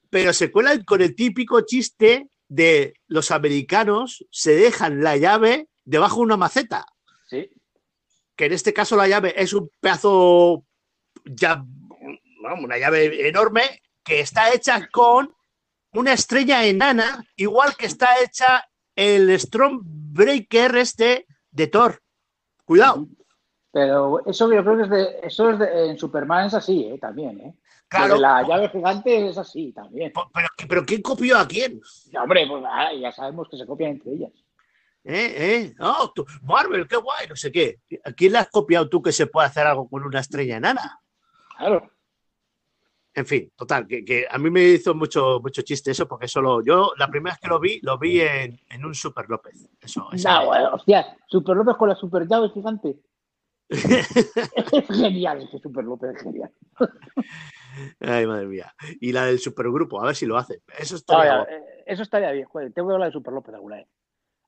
Pero 0.10 0.32
se 0.34 0.52
cuelan 0.52 0.84
con 0.84 1.02
el 1.02 1.16
típico 1.16 1.62
chiste 1.62 2.30
de 2.48 2.94
los 3.08 3.32
americanos 3.32 4.26
se 4.32 4.56
dejan 4.56 5.04
la 5.04 5.18
llave 5.18 5.68
debajo 5.84 6.18
de 6.18 6.22
una 6.24 6.38
maceta. 6.38 6.86
Sí. 7.28 7.50
Que 8.38 8.46
en 8.46 8.54
este 8.54 8.72
caso 8.72 8.96
la 8.96 9.08
llave 9.08 9.34
es 9.36 9.52
un 9.52 9.70
pedazo. 9.82 10.64
Ya, 11.26 11.66
vamos, 12.42 12.64
una 12.64 12.78
llave 12.78 13.28
enorme 13.28 13.82
que 14.04 14.22
está 14.22 14.54
hecha 14.54 14.88
con 14.90 15.36
una 15.94 16.14
estrella 16.14 16.64
enana, 16.64 17.26
igual 17.36 17.76
que 17.76 17.88
está 17.88 18.22
hecha 18.24 18.70
el 18.96 19.38
Stormbreaker 19.38 20.78
este 20.78 21.26
de 21.52 21.68
Thor. 21.68 22.02
Cuidado. 22.64 23.08
Pero 23.72 24.26
eso 24.26 24.52
yo 24.54 24.64
creo 24.64 24.78
que 24.78 24.84
es 24.84 24.90
de, 24.90 25.20
eso 25.24 25.50
es 25.50 25.60
de, 25.60 25.90
en 25.90 25.98
Superman 25.98 26.48
es 26.48 26.54
así, 26.54 26.86
¿eh? 26.86 26.98
también, 27.00 27.40
¿eh? 27.40 27.56
Claro. 27.88 28.18
La 28.18 28.46
llave 28.46 28.70
gigante 28.70 29.28
es 29.30 29.38
así 29.38 29.72
también. 29.72 30.12
Pero, 30.14 30.48
pero 30.68 30.86
¿quién 30.86 31.02
copió 31.02 31.38
a 31.38 31.48
quién? 31.48 31.80
Ya, 32.12 32.24
hombre, 32.24 32.46
pues 32.48 32.64
ah, 32.68 32.92
ya 32.94 33.12
sabemos 33.12 33.48
que 33.50 33.58
se 33.58 33.66
copian 33.66 33.92
entre 33.92 34.14
ellas. 34.14 34.32
¿Eh? 35.08 35.36
¿Eh? 35.38 35.74
No, 35.80 36.12
tú- 36.14 36.26
Marvel, 36.44 36.88
qué 36.88 36.98
guay, 36.98 37.28
no 37.30 37.36
sé 37.36 37.52
qué. 37.52 37.80
¿A 38.04 38.12
quién 38.12 38.34
le 38.34 38.40
has 38.40 38.50
copiado 38.50 38.90
tú 38.90 39.02
que 39.02 39.12
se 39.12 39.28
puede 39.28 39.48
hacer 39.48 39.66
algo 39.66 39.88
con 39.90 40.04
una 40.04 40.20
estrella 40.20 40.58
enana? 40.58 41.00
Claro. 41.58 41.92
En 43.14 43.26
fin, 43.26 43.52
total, 43.56 43.88
que, 43.88 44.06
que 44.06 44.28
a 44.30 44.38
mí 44.38 44.52
me 44.52 44.62
hizo 44.64 44.94
mucho, 44.94 45.40
mucho 45.42 45.64
chiste 45.64 45.90
eso, 45.92 46.08
porque 46.08 46.28
solo 46.28 46.62
yo, 46.64 46.92
la 46.98 47.08
primera 47.08 47.34
vez 47.34 47.40
que 47.42 47.48
lo 47.48 47.60
vi, 47.60 47.80
lo 47.82 47.98
vi 47.98 48.22
en, 48.22 48.60
en 48.70 48.86
un 48.86 48.94
Super 48.94 49.28
López. 49.28 49.68
Eso, 49.82 50.08
esa- 50.12 50.42
No, 50.42 50.46
bueno, 50.48 50.70
hostia, 50.76 51.18
Super 51.28 51.56
López 51.58 51.76
con 51.78 51.90
la 51.90 51.96
super 51.96 52.28
llave 52.28 52.50
gigante. 52.50 52.96
es 53.70 54.88
genial, 54.88 55.42
ese 55.42 55.58
Super 55.60 55.84
López 55.86 56.16
es 56.16 56.22
genial. 56.22 56.52
Ay, 58.00 58.28
madre 58.28 58.46
mía. 58.46 58.74
Y 59.02 59.12
la 59.12 59.26
del 59.26 59.40
supergrupo, 59.40 60.00
a 60.02 60.06
ver 60.08 60.16
si 60.16 60.26
lo 60.26 60.38
hace. 60.38 60.62
Eso 60.78 60.96
está 60.96 61.24
ya, 61.26 61.42
eh, 61.44 61.84
eso 61.88 62.04
estaría 62.04 62.32
bien, 62.32 62.46
joder. 62.46 62.72
Tengo 62.74 62.90
que 62.90 62.94
hablar 62.94 63.10
de 63.10 63.14
Super 63.14 63.34
López 63.34 63.56
alguna 63.56 63.78
vez. 63.78 63.88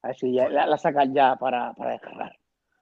A 0.02 0.08
ver 0.08 0.16
si 0.18 0.34
ya, 0.34 0.50
la, 0.50 0.66
la 0.66 0.78
sacan 0.78 1.14
ya 1.14 1.36
para, 1.36 1.74
para 1.74 1.92
descargar. 1.92 2.32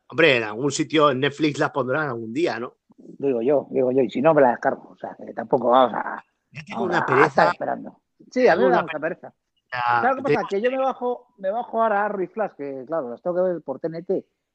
Hombre, 0.09 0.37
en 0.37 0.43
algún 0.43 0.71
sitio 0.71 1.09
en 1.11 1.19
Netflix 1.19 1.59
la 1.59 1.71
pondrán 1.73 2.07
algún 2.07 2.33
día, 2.33 2.59
¿no? 2.59 2.73
Digo 2.97 3.41
yo, 3.41 3.67
digo 3.69 3.91
yo, 3.91 4.01
y 4.01 4.09
si 4.09 4.21
no 4.21 4.33
me 4.33 4.41
la 4.41 4.51
descargo. 4.51 4.89
O 4.91 4.97
sea, 4.97 5.15
que 5.17 5.33
tampoco 5.33 5.69
vamos 5.69 5.93
a, 5.95 6.23
Yo 6.51 6.61
tengo 6.65 6.83
una 6.83 6.99
a 6.99 7.05
pereza. 7.05 7.27
estar 7.27 7.47
esperando. 7.49 8.01
Sí, 8.31 8.47
a 8.47 8.55
mí 8.55 8.63
me 8.63 8.69
da 8.69 8.75
una 8.77 8.81
mucha 8.83 8.99
pereza. 8.99 9.33
Ah, 9.71 10.01
¿Sabes 10.01 10.23
qué 10.25 10.33
pasa? 10.33 10.47
Que 10.49 10.61
yo 10.61 10.71
me 10.71 10.77
bajo, 10.77 11.27
me 11.37 11.51
bajo 11.51 11.81
ahora 11.83 12.05
Arrow 12.05 12.21
y 12.21 12.27
Flash, 12.27 12.51
que 12.57 12.85
claro, 12.87 13.09
las 13.09 13.21
tengo 13.21 13.35
que 13.35 13.41
ver 13.53 13.61
por 13.61 13.79
TNT, 13.79 14.07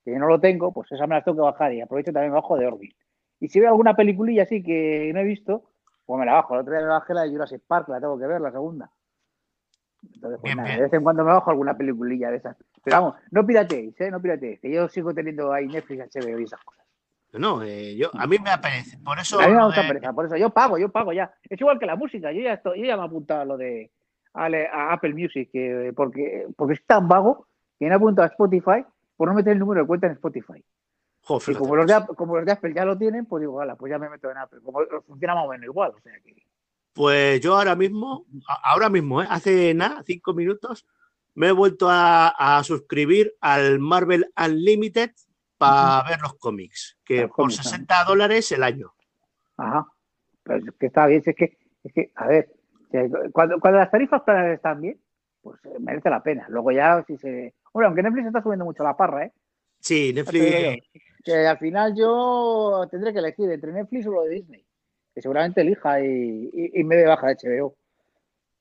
que 0.05 0.19
no 0.19 0.27
lo 0.27 0.41
tengo, 0.41 0.73
pues 0.73 0.91
esas 0.91 1.07
me 1.09 1.15
las 1.17 1.25
tengo 1.25 1.37
que 1.37 1.43
bajar 1.43 1.73
y 1.75 1.81
aprovecho 1.83 2.13
también 2.13 2.33
me 2.33 2.41
bajo 2.41 2.57
de 2.57 2.67
Orbit. 2.67 2.97
Y 3.39 3.49
si 3.49 3.61
veo 3.61 3.69
alguna 3.69 3.95
peliculilla 3.95 4.45
así 4.45 4.63
que 4.63 5.11
no 5.13 5.21
he 5.21 5.25
visto, 5.25 5.71
pues 6.07 6.19
me 6.19 6.25
la 6.25 6.33
bajo. 6.35 6.55
El 6.55 6.61
otro 6.61 6.73
día 6.73 6.83
me 6.83 6.89
bajé 6.89 7.13
la 7.13 7.23
de 7.23 7.31
Jurassic 7.31 7.63
Park, 7.67 7.89
la 7.91 8.01
tengo 8.01 8.19
que 8.19 8.27
ver, 8.27 8.41
la 8.41 8.51
segunda. 8.51 8.91
Entonces, 10.03 10.41
pues 10.41 10.43
Bien, 10.43 10.57
nada, 10.57 10.69
bien. 10.69 10.79
de 10.79 10.85
vez 10.85 10.93
en 10.93 11.03
cuando 11.03 11.25
me 11.25 11.33
bajo 11.33 11.51
alguna 11.51 11.77
peliculilla 11.77 12.31
de 12.31 12.37
esas. 12.39 12.57
Pero 12.85 12.97
vamos, 12.97 13.15
no 13.31 13.47
pirateéis, 13.47 14.01
¿eh? 14.01 14.11
No 14.11 14.21
pirateéis, 14.21 14.61
que 14.61 14.71
yo 14.73 14.89
sigo 14.89 15.15
teniendo 15.15 15.53
ahí 15.53 15.67
Netflix, 15.69 16.15
HBO 16.15 16.39
y 16.41 16.45
esas 16.45 16.61
cosas. 16.65 16.85
No, 17.33 17.63
eh, 17.63 17.97
yo, 17.97 18.11
a 18.15 18.27
mí 18.27 18.37
me 18.43 18.51
apetece. 18.51 18.99
Por 18.99 19.19
eso. 19.19 19.41
a 19.41 19.47
mí 19.49 19.55
me 19.55 19.65
de- 19.83 19.89
pereza, 19.89 20.13
por 20.13 20.27
eso 20.27 20.37
yo 20.37 20.51
pago, 20.51 20.77
yo 20.79 20.91
pago 20.91 21.13
ya. 21.13 21.33
Es 21.49 21.59
igual 21.61 21.79
que 21.79 21.87
la 21.87 21.97
música, 21.97 22.31
yo 22.33 22.43
ya, 22.43 22.55
estoy, 22.55 22.81
yo 22.81 22.85
ya 22.87 22.97
me 22.97 23.03
he 23.05 23.07
apuntado 23.07 23.41
a 23.41 23.45
lo 23.45 23.57
de 23.57 23.91
a, 24.35 24.47
a 24.47 24.93
Apple 24.93 25.15
Music, 25.15 25.49
que- 25.53 25.93
porque, 25.97 26.47
porque 26.57 26.75
es 26.75 26.85
tan 26.85 27.09
vago 27.09 27.47
que 27.79 27.87
me 27.87 27.93
he 27.93 27.95
apuntado 27.95 28.25
a 28.27 28.31
Spotify 28.31 28.85
por 29.17 29.29
no 29.29 29.35
meter 29.35 29.53
el 29.55 29.59
número 29.61 29.81
de 29.83 29.87
cuenta 29.87 30.09
en 30.09 30.13
Spotify. 30.15 30.63
Jo, 31.25 31.39
Y 31.47 31.55
como 31.55 31.77
los, 31.77 31.87
de, 31.87 31.95
como 32.17 32.37
los 32.37 32.45
de 32.45 32.53
Apple 32.53 32.75
ya 32.75 32.85
lo 32.85 32.99
tienen, 32.99 33.25
pues 33.27 33.41
digo, 33.41 33.61
hala, 33.61 33.77
pues 33.77 33.91
ya 33.91 33.99
me 33.99 34.11
meto 34.11 34.29
en 34.31 34.37
Apple. 34.39 34.59
Como 34.63 34.81
funciona 35.07 35.35
más 35.37 35.45
o 35.47 35.49
menos 35.49 35.65
igual, 35.65 35.93
o 35.97 36.01
sea 36.01 36.13
que. 36.25 36.35
Pues 36.93 37.41
yo 37.41 37.57
ahora 37.57 37.75
mismo, 37.75 38.27
ahora 38.63 38.91
mismo, 38.91 39.23
¿eh? 39.23 39.27
hace 39.31 39.73
nada, 39.75 40.03
cinco 40.05 40.35
minutos, 40.35 40.87
me 41.35 41.49
he 41.49 41.53
vuelto 41.53 41.89
a, 41.89 42.29
a 42.29 42.63
suscribir 42.65 43.35
al 43.41 43.79
Marvel 43.79 44.31
Unlimited 44.37 45.11
para 45.57 46.03
ver 46.09 46.21
los 46.21 46.35
cómics, 46.35 46.99
que 47.05 47.23
Los 47.23 47.29
por 47.29 47.37
cómics, 47.37 47.63
60 47.63 48.05
dólares 48.05 48.53
el 48.53 48.63
año. 48.63 48.93
Ajá. 49.57 49.87
Pero 50.43 50.59
es 50.59 50.65
que 50.79 50.87
está 50.87 51.07
bien, 51.07 51.23
es 51.25 51.37
que, 51.37 51.59
es 51.85 51.93
que 51.93 52.13
a 52.17 52.27
ver, 52.27 52.51
cuando, 53.33 53.59
cuando 53.61 53.79
las 53.79 53.91
tarifas 53.91 54.23
planas 54.23 54.55
están 54.55 54.81
bien, 54.81 55.01
pues 55.41 55.59
eh, 55.65 55.79
merece 55.81 56.11
la 56.11 56.23
pena. 56.23 56.47
Luego 56.49 56.71
ya, 56.73 57.05
si 57.07 57.17
se. 57.17 57.55
Bueno, 57.73 57.89
aunque 57.89 58.03
Netflix 58.03 58.27
está 58.27 58.43
subiendo 58.43 58.65
mucho 58.65 58.83
la 58.83 58.97
parra, 58.97 59.27
¿eh? 59.27 59.33
Sí, 59.81 60.13
Netflix. 60.13 60.83
Que 61.25 61.47
al 61.47 61.59
final 61.59 61.95
yo 61.97 62.87
tendré 62.91 63.13
que 63.13 63.21
elegir 63.21 63.51
entre 63.51 63.73
Netflix 63.73 64.07
o 64.07 64.13
lo 64.13 64.23
de 64.23 64.31
Disney. 64.31 64.67
Que 65.15 65.21
seguramente 65.23 65.61
elija 65.61 66.01
y, 66.01 66.51
y, 66.53 66.81
y 66.81 66.85
me 66.85 66.97
dé 66.97 67.07
baja 67.07 67.29
de 67.29 67.37
HBO. 67.43 67.77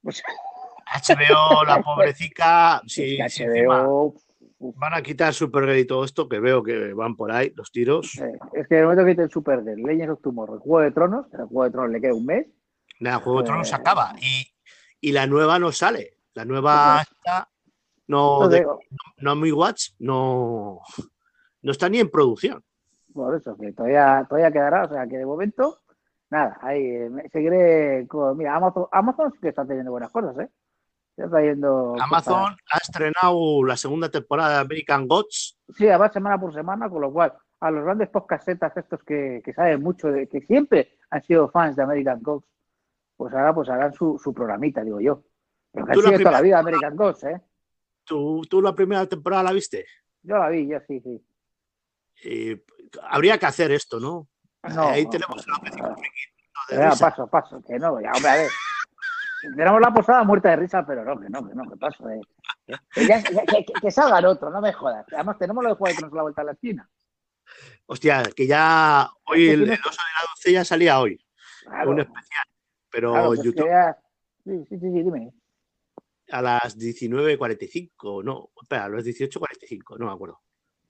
HBO, 0.04 1.64
la 1.66 1.82
pobrecita. 1.84 2.82
Sí, 2.88 3.18
es 3.20 3.38
que 3.38 3.44
HBO. 3.68 4.16
van 4.60 4.94
a 4.94 5.02
quitar 5.02 5.34
Supergirl 5.34 5.78
y 5.80 5.86
todo 5.88 6.04
esto, 6.04 6.28
que 6.28 6.40
veo 6.40 6.62
que 6.64 6.94
van 6.94 7.16
por 7.16 7.32
ahí 7.32 7.52
los 7.56 7.72
tiros. 7.72 8.18
eh, 8.20 8.38
es 8.54 8.68
que 8.68 8.76
en 8.76 8.82
el 8.82 8.86
momento 8.88 9.06
que 9.06 9.22
el 9.24 9.30
Supergirl, 9.32 9.82
Legends 9.82 10.14
of 10.14 10.22
Tomorrow, 10.22 10.56
el 10.56 10.62
Juego 10.62 10.80
de 10.82 10.92
Tronos, 10.92 11.34
al 11.34 11.46
Juego 11.48 11.64
de 11.66 11.72
Tronos 11.72 11.92
le 11.92 12.02
queda 12.02 12.14
un 12.14 12.26
mes, 12.26 12.48
Nada, 13.00 13.18
Juego 13.20 13.40
de 13.42 13.46
Tronos 13.46 13.68
se 13.68 13.76
Eh, 13.76 13.78
acaba. 13.80 14.14
Y, 14.22 14.46
y 15.00 15.12
la 15.12 15.26
nueva 15.26 15.58
no 15.58 15.72
sale. 15.72 16.18
La 16.36 16.46
nueva 16.46 17.02
esta, 17.02 17.50
no, 18.08 18.48
de, 18.48 18.66
no 19.18 19.36
muy 19.36 19.52
watch, 19.52 19.90
no, 20.00 20.80
no 21.64 21.72
está 21.72 21.90
ni 21.90 22.00
en 22.00 22.10
producción. 22.12 22.64
por 23.14 23.36
eso, 23.36 23.58
que 23.58 23.74
todavía, 23.74 24.26
todavía 24.30 24.52
quedará. 24.52 24.84
O 24.86 24.90
sea, 24.94 25.08
que 25.08 25.18
de 25.18 25.26
momento, 25.26 25.81
nada, 26.32 26.58
ahí 26.62 26.84
eh, 26.84 27.12
seguiré 27.32 28.08
con. 28.08 28.36
Mira, 28.38 28.56
Amazon, 28.56 28.88
Amazon 28.92 29.32
sí 29.34 29.40
que 29.40 29.50
está 29.50 29.66
teniendo 29.66 29.92
buenas 29.92 30.12
cosas, 30.12 30.38
¿eh? 30.40 30.50
Está 31.16 31.30
trayendo. 31.30 31.96
Amazon 32.02 32.42
cosas. 32.42 32.58
ha 32.74 32.78
estrenado 32.78 33.64
la 33.64 33.78
segunda 33.78 34.10
temporada 34.10 34.56
de 34.56 34.62
American 34.62 35.08
Gods. 35.08 35.60
Sí, 35.76 35.88
además 35.88 36.14
semana 36.14 36.40
por 36.40 36.54
semana, 36.54 36.90
con 36.90 37.02
lo 37.02 37.12
cual 37.12 37.34
a 37.60 37.70
los 37.70 37.84
grandes 37.84 38.10
podcastetas 38.10 38.76
estos 38.76 39.04
que, 39.04 39.42
que 39.46 39.54
saben 39.54 39.84
mucho, 39.84 40.08
de, 40.08 40.28
que 40.28 40.42
siempre 40.42 40.98
han 41.12 41.22
sido 41.24 41.50
fans 41.50 41.76
de 41.76 41.84
American 41.84 42.22
Gods, 42.24 42.48
pues 43.16 43.34
ahora 43.34 43.54
pues 43.54 43.70
harán 43.70 43.94
su, 43.94 44.20
su 44.22 44.34
programita, 44.34 44.84
digo 44.84 45.00
yo. 45.00 45.24
Pero 45.72 45.86
que 45.86 45.96
la 45.96 46.04
sido 46.04 46.20
toda 46.20 46.32
la 46.32 46.42
vida 46.42 46.60
American 46.60 46.96
Gods, 46.96 47.24
¿eh? 47.26 47.42
¿Tú, 48.04 48.42
tú 48.50 48.62
la 48.62 48.74
primera 48.74 49.06
temporada 49.06 49.44
la 49.44 49.52
viste? 49.52 49.86
Yo 50.24 50.38
la 50.38 50.50
vi, 50.50 50.68
yo 50.68 50.80
sí, 50.88 51.00
sí. 51.02 51.24
Eh, 52.24 52.64
habría 53.10 53.38
que 53.38 53.46
hacer 53.46 53.72
esto, 53.72 54.00
¿no? 54.00 54.28
No, 54.64 54.90
Ahí 54.90 55.10
tenemos 55.10 55.46
no, 55.48 56.98
paso, 57.00 57.28
paso, 57.28 57.62
que 57.68 57.80
no, 57.80 58.00
ya, 58.00 58.12
hombre, 58.14 58.30
a 58.30 58.36
ver. 58.36 58.50
Tenemos 59.58 59.82
la 59.82 59.92
posada 59.92 60.24
muerta 60.24 60.50
de 60.52 60.56
risa, 60.58 60.86
pero 60.86 61.04
no, 61.04 61.20
que 61.20 61.28
no, 61.30 61.48
que 61.48 61.56
no, 61.56 61.64
que 61.70 61.76
paso. 61.78 62.08
eh. 62.10 62.22
Que, 62.94 63.08
ya- 63.08 63.24
que- 63.24 63.66
que- 63.66 63.74
que 63.82 63.92
salgan 63.92 64.24
otro, 64.26 64.52
no 64.52 64.62
me 64.62 64.72
jodas. 64.72 65.06
Además, 65.12 65.38
tenemos 65.40 65.64
lo 65.64 65.72
de 65.72 65.76
jugar 65.76 66.00
nos 66.02 66.14
la 66.14 66.22
vuelta 66.22 66.42
a 66.42 66.46
la 66.46 66.52
esquina. 66.52 66.88
Hostia, 67.88 68.24
que 68.36 68.46
ya 68.46 69.10
hoy 69.26 69.50
el, 69.50 69.64
el 69.64 69.72
oso 69.74 69.90
de 69.90 70.14
la 70.20 70.28
doncella 70.30 70.64
salía 70.64 71.00
hoy, 71.00 71.20
Claro, 71.64 71.90
un 71.92 72.00
especial. 72.02 72.46
Pero 72.92 73.12
claro, 73.14 73.28
pues 73.30 73.42
YouTube 73.44 73.66
ya- 73.68 73.98
Sí, 74.44 74.52
sí, 74.70 74.80
sí, 74.80 74.80
sí, 74.80 75.04
dime. 75.04 75.34
a 76.32 76.42
las 76.42 76.78
19.45, 76.78 78.24
no, 78.24 78.50
espera, 78.62 78.86
a 78.86 78.90
las 78.90 79.04
18.45, 79.06 79.98
no 79.98 80.06
me 80.06 80.12
acuerdo. 80.14 80.40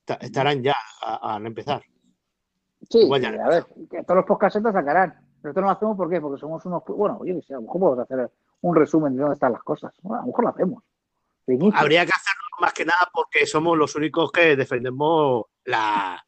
Ta- 0.05 0.15
Estarán 0.15 0.61
ya 0.61 0.75
a, 1.01 1.35
a 1.35 1.37
empezar. 1.37 1.81
Sí, 2.89 2.99
Igual 2.99 3.21
sí, 3.21 3.27
a 3.27 3.47
ver, 3.47 3.65
que 3.89 4.03
todos 4.03 4.17
los 4.17 4.25
podcastetas 4.25 4.73
sacarán. 4.73 5.13
Nosotros 5.43 5.61
no 5.63 5.67
lo 5.67 5.71
hacemos 5.71 5.97
¿por 5.97 6.09
qué? 6.09 6.21
porque 6.21 6.39
somos 6.39 6.65
unos. 6.65 6.83
Bueno, 6.87 7.19
yo 7.25 7.35
qué 7.35 7.41
sé, 7.41 7.53
a 7.53 7.57
lo 7.57 7.61
mejor 7.63 7.79
podemos 7.81 7.99
hacer 7.99 8.31
un 8.61 8.75
resumen 8.75 9.15
de 9.15 9.21
dónde 9.21 9.33
están 9.35 9.53
las 9.53 9.63
cosas. 9.63 9.93
Bueno, 10.01 10.17
a 10.19 10.21
lo 10.21 10.27
mejor 10.27 10.43
lo 10.45 10.49
hacemos. 10.49 10.83
De. 11.47 11.71
Habría 11.75 12.05
que 12.05 12.11
hacerlo 12.11 12.41
más 12.59 12.73
que 12.73 12.85
nada 12.85 13.09
porque 13.13 13.45
somos 13.45 13.77
los 13.77 13.95
únicos 13.95 14.31
que 14.31 14.55
defendemos 14.55 15.45
la, 15.65 16.23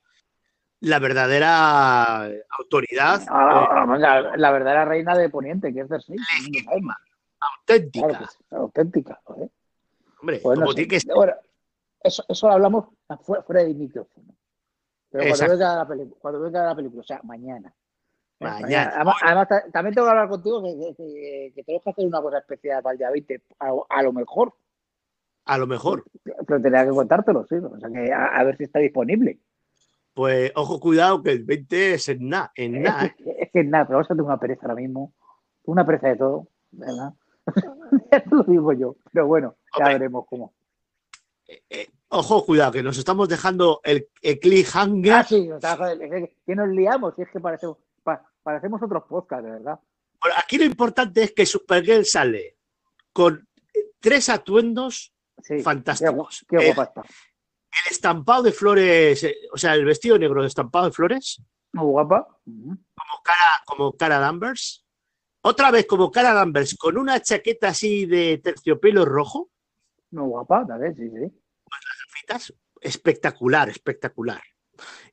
la 0.79 0.99
verdadera 0.99 2.25
autoridad 2.59 3.21
Ah, 3.29 3.85
eh, 3.99 4.03
ah, 4.05 4.33
la 4.37 4.51
verdadera 4.51 4.85
reina 4.85 5.15
de 5.15 5.29
Poniente, 5.29 5.73
que 5.73 5.81
es 5.81 5.87
Cersei. 5.87 6.15
legítima, 6.17 6.97
Claro 6.97 7.53
auténtica. 7.59 8.19
es 8.23 8.37
auténtica. 8.51 9.21
joder. 9.23 9.49
Hombre, 10.21 10.39
Pues 10.41 10.57
no 10.57 10.65
como 10.65 10.71
sé. 10.71 10.75
tiene 10.77 10.89
que 10.89 10.99
ser. 11.01 11.13
Bueno, 11.15 11.33
eso, 12.01 12.23
eso 12.27 12.47
lo 12.47 12.53
hablamos 12.53 12.85
fu- 13.21 13.35
fuera 13.45 13.63
del 13.63 13.75
micrófono. 13.75 14.33
Pero 15.13 15.25
cuando 15.35 15.53
venga, 15.53 15.75
la 15.75 15.87
película, 15.87 16.17
cuando 16.19 16.39
venga 16.41 16.63
la 16.65 16.75
película, 16.75 17.01
o 17.01 17.05
sea, 17.05 17.21
mañana. 17.23 17.69
¿eh? 17.69 18.43
Mañana. 18.43 18.91
Además, 18.95 19.15
además, 19.21 19.47
ta- 19.47 19.63
también 19.71 19.93
tengo 19.95 20.07
que 20.07 20.11
hablar 20.11 20.27
contigo 20.27 20.61
que, 20.63 20.95
que- 20.97 21.51
que- 21.55 21.63
tenemos 21.63 21.83
que 21.83 21.89
hacer 21.91 22.05
una 22.07 22.21
cosa 22.21 22.39
especial 22.39 22.81
para 22.83 22.93
el 22.93 22.97
día 22.97 23.11
20, 23.11 23.41
a, 23.59 23.71
a 23.89 24.03
lo 24.03 24.11
mejor. 24.11 24.53
A 25.45 25.57
lo 25.57 25.67
mejor. 25.67 26.03
Pero 26.23 26.61
tenía 26.61 26.83
que 26.83 26.89
contártelo, 26.91 27.45
sí. 27.47 27.55
O 27.55 27.79
sea, 27.79 27.89
que 27.89 28.11
a, 28.11 28.25
a 28.39 28.43
ver 28.43 28.57
si 28.57 28.63
está 28.63 28.79
disponible. 28.79 29.39
Pues 30.13 30.51
ojo, 30.55 30.79
cuidado, 30.79 31.21
que 31.23 31.31
el 31.31 31.43
20 31.43 31.93
es 31.93 32.09
en 32.09 32.29
nada, 32.29 32.51
en. 32.55 32.75
¿eh? 32.85 32.89
Es, 33.03 33.15
que- 33.15 33.35
es 33.39 33.51
que 33.51 33.63
nada, 33.63 33.85
pero 33.85 33.97
vamos 33.97 34.07
a 34.07 34.13
tener 34.13 34.23
una 34.25 34.39
pereza 34.39 34.61
ahora 34.63 34.75
mismo. 34.81 35.13
Una 35.65 35.85
pereza 35.85 36.07
de 36.09 36.15
todo, 36.17 36.47
¿verdad? 36.71 37.13
ya 38.11 38.23
te 38.23 38.29
lo 38.35 38.43
digo 38.43 38.73
yo. 38.73 38.95
Pero 39.11 39.27
bueno, 39.27 39.55
ya 39.77 39.85
veremos 39.85 40.25
cómo. 40.27 40.53
Eh, 41.69 41.87
ojo, 42.13 42.45
cuidado, 42.45 42.71
que 42.71 42.83
nos 42.83 42.97
estamos 42.97 43.27
dejando 43.27 43.81
el, 43.83 44.07
el 44.21 44.39
cliffhanger. 44.39 45.13
Ah, 45.13 45.23
sí, 45.23 45.51
o 45.51 45.59
sea, 45.59 45.77
que, 45.77 46.55
nos 46.55 46.69
liamos, 46.69 47.13
y 47.17 47.23
es 47.23 47.29
que 47.29 47.39
parecemos, 47.39 47.77
pa- 48.03 48.25
parecemos 48.41 48.81
otros 48.81 49.03
podcasts, 49.09 49.45
de 49.45 49.51
verdad. 49.51 49.79
Bueno, 50.21 50.37
aquí 50.41 50.57
lo 50.57 50.63
importante 50.65 51.23
es 51.23 51.31
que 51.33 51.45
Supergirl 51.45 52.05
sale 52.05 52.57
con 53.11 53.47
tres 53.99 54.29
atuendos 54.29 55.13
Sí, 55.41 55.59
fantásticos. 55.61 56.45
Qué, 56.47 56.57
guapa 56.73 56.83
está. 56.83 57.01
el 57.01 57.91
estampado 57.91 58.43
de 58.43 58.51
flores, 58.53 59.23
eh, 59.23 59.35
o 59.51 59.57
sea, 59.57 59.73
el 59.73 59.83
vestido 59.83 60.17
negro 60.17 60.41
de 60.41 60.47
estampado 60.47 60.85
de 60.85 60.91
flores, 60.91 61.41
Muy 61.73 61.85
guapa. 61.87 62.27
Como 62.45 63.21
cara, 63.23 63.63
como 63.65 63.91
cara 63.93 64.19
Danvers. 64.19 64.85
Otra 65.41 65.71
vez 65.71 65.85
como 65.87 66.09
cara 66.11 66.33
Danvers, 66.33 66.75
con 66.77 66.97
una 66.97 67.19
chaqueta 67.19 67.69
así 67.69 68.05
de 68.05 68.37
terciopelo 68.37 69.03
rojo. 69.03 69.49
Muy 70.11 70.29
guapa, 70.29 70.65
también, 70.65 70.95
sí, 70.95 71.09
sí. 71.09 71.42
Espectacular, 72.81 73.69
espectacular. 73.69 74.41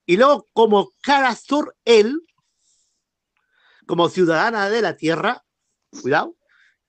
Y 0.07 0.17
luego, 0.17 0.47
como 0.53 0.93
cara 1.03 1.35
Zor, 1.35 1.77
él, 1.85 2.21
como 3.87 4.09
ciudadana 4.09 4.69
de 4.71 4.83
la 4.83 4.97
Tierra, 4.97 5.45
cuidado, 6.03 6.37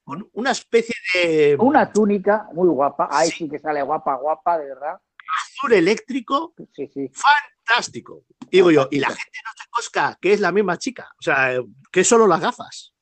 con 0.03 0.29
una 0.33 0.51
especie 0.51 0.95
de 1.13 1.55
Una 1.59 1.91
túnica 1.91 2.47
muy 2.53 2.67
guapa. 2.69 3.07
Ahí 3.11 3.29
Sí. 3.29 3.37
sí 3.45 3.49
que 3.49 3.59
sale 3.59 3.81
guapa, 3.81 4.15
guapa, 4.15 4.57
de 4.57 4.65
verdad. 4.65 4.99
azul 5.43 5.71
eléctrico 5.73 6.53
Sí, 6.73 6.87
sí. 6.93 7.09
fantástico. 7.13 8.25
Digo 8.49 8.69
yo, 8.71 8.87
y 8.91 8.99
la 8.99 9.07
gente 9.07 9.39
no 9.45 9.51
se 9.55 9.69
cosca 9.69 10.17
que 10.19 10.33
es 10.33 10.39
la 10.41 10.51
misma 10.51 10.77
chica, 10.77 11.09
o 11.19 11.21
sea, 11.21 11.57
que 11.91 12.01
es 12.01 12.07
solo 12.07 12.27
las 12.27 12.41
gafas, 12.41 12.93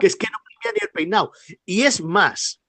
que 0.00 0.06
es 0.06 0.16
que 0.16 0.26
no 0.30 0.38
cambia 0.62 0.72
ni 0.72 0.78
el 0.86 0.90
peinado. 0.90 1.32
Y 1.66 1.82
es 1.82 2.00
más, 2.00 2.62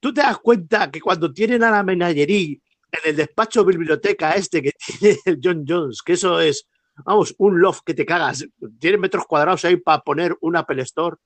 tú 0.00 0.12
te 0.12 0.22
das 0.22 0.38
cuenta 0.38 0.90
que 0.90 1.00
cuando 1.00 1.32
tienen 1.32 1.62
a 1.62 1.70
la 1.70 1.82
menagerie 1.84 2.60
en 3.02 3.10
el 3.10 3.16
despacho 3.16 3.64
biblioteca 3.64 4.32
este 4.32 4.62
que 4.62 4.72
tiene 4.98 5.18
el 5.24 5.40
John 5.42 5.64
Jones, 5.66 6.02
que 6.02 6.14
eso 6.14 6.40
es, 6.40 6.66
vamos, 7.04 7.34
un 7.38 7.60
loft 7.60 7.82
que 7.84 7.94
te 7.94 8.06
cagas, 8.06 8.46
tiene 8.78 8.98
metros 8.98 9.26
cuadrados 9.26 9.64
ahí 9.64 9.76
para 9.76 10.02
poner 10.02 10.36
un 10.40 10.56
Apple 10.56 10.82
Store 10.82 11.16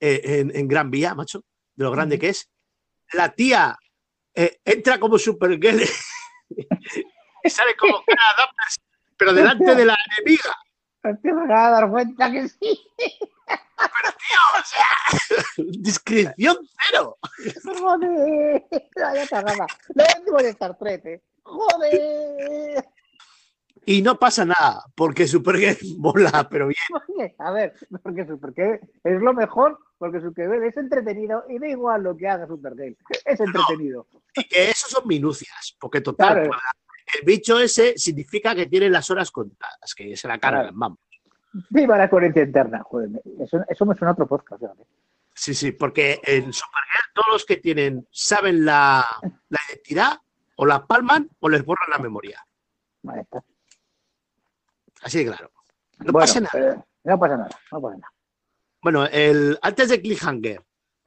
eh, 0.00 0.20
en, 0.24 0.56
en 0.56 0.68
Gran 0.68 0.90
Vía, 0.90 1.14
macho, 1.14 1.44
de 1.74 1.84
lo 1.84 1.90
grande 1.90 2.18
que 2.18 2.30
es. 2.30 2.48
La 3.12 3.32
tía 3.32 3.76
eh, 4.34 4.60
entra 4.64 5.00
como 5.00 5.18
Supergirl 5.18 5.82
y 7.44 7.50
sale 7.50 7.76
como 7.76 8.04
pero 9.16 9.34
delante 9.34 9.74
de 9.74 9.84
la 9.84 9.94
enemiga. 10.06 10.56
Te 11.22 11.32
vas 11.32 11.50
a 11.50 11.70
dar 11.70 11.90
cuenta 11.90 12.32
que 12.32 12.48
sí. 12.48 12.80
O 14.60 14.62
sea, 14.64 15.64
discreción 15.78 16.56
cero. 16.88 17.18
Joder. 17.80 18.64
Vaya 18.96 19.26
cagada. 19.26 19.66
Lo 19.94 20.04
último 20.18 20.38
de 20.38 20.48
Star 20.50 20.76
Trek, 20.78 21.04
¿eh? 21.06 21.22
Joder. 21.42 22.84
Y 23.86 24.02
no 24.02 24.18
pasa 24.18 24.44
nada, 24.44 24.84
porque 24.94 25.26
Supergirl 25.26 25.78
mola, 25.98 26.46
pero 26.50 26.68
bien. 26.68 27.34
A 27.38 27.50
ver, 27.50 27.74
porque 28.02 28.26
Supergirl 28.26 28.78
es 29.02 29.20
lo 29.20 29.32
mejor, 29.32 29.78
porque 29.98 30.20
Supergirl 30.20 30.64
es 30.64 30.76
entretenido 30.76 31.44
y 31.48 31.58
da 31.58 31.68
igual 31.68 32.02
lo 32.02 32.16
que 32.16 32.28
haga 32.28 32.46
Supergirl. 32.46 32.96
Es 33.24 33.40
entretenido. 33.40 34.06
Y 34.36 34.44
que 34.44 34.70
eso 34.70 34.86
son 34.88 35.08
minucias, 35.08 35.76
porque 35.80 36.00
total, 36.02 36.34
Claro. 36.48 36.50
el 37.18 37.24
bicho 37.26 37.58
ese 37.58 37.96
significa 37.96 38.54
que 38.54 38.66
tiene 38.66 38.90
las 38.90 39.10
horas 39.10 39.30
contadas, 39.30 39.94
que 39.96 40.14
se 40.16 40.28
la 40.28 40.38
cargan, 40.38 40.62
Claro. 40.62 40.76
vamos. 40.78 40.98
Viva 41.70 41.96
la 41.98 42.08
coherencia 42.08 42.42
interna. 42.42 42.82
Joder, 42.84 43.10
eso, 43.40 43.58
eso 43.68 43.86
me 43.86 43.94
suena 43.94 44.10
a 44.10 44.12
otro 44.12 44.26
podcast. 44.26 44.60
fíjate. 44.60 44.86
Sí, 45.34 45.54
sí, 45.54 45.72
porque 45.72 46.20
en 46.24 46.52
Supergirl 46.52 47.12
todos 47.14 47.28
los 47.32 47.44
que 47.44 47.56
tienen 47.56 48.06
saben 48.10 48.64
la, 48.64 49.04
la 49.48 49.58
identidad, 49.68 50.12
o 50.56 50.66
la 50.66 50.86
palman 50.86 51.28
o 51.40 51.48
les 51.48 51.64
borran 51.64 51.88
la 51.90 51.98
memoria. 51.98 52.44
Ahí 53.08 53.20
está. 53.20 53.42
Así 55.02 55.18
de 55.24 55.26
claro. 55.26 55.50
No 55.98 56.12
Bueno, 56.12 56.18
pasa 56.18 56.40
nada. 56.40 56.72
eh, 56.74 56.84
no 57.04 57.18
pasa 57.18 57.36
nada, 57.38 57.50
no 57.72 57.80
pasa 57.80 57.96
nada. 57.96 58.12
Bueno, 58.82 59.06
el, 59.06 59.58
antes 59.62 59.88
de 59.88 60.00
Cliffhanger, 60.02 60.62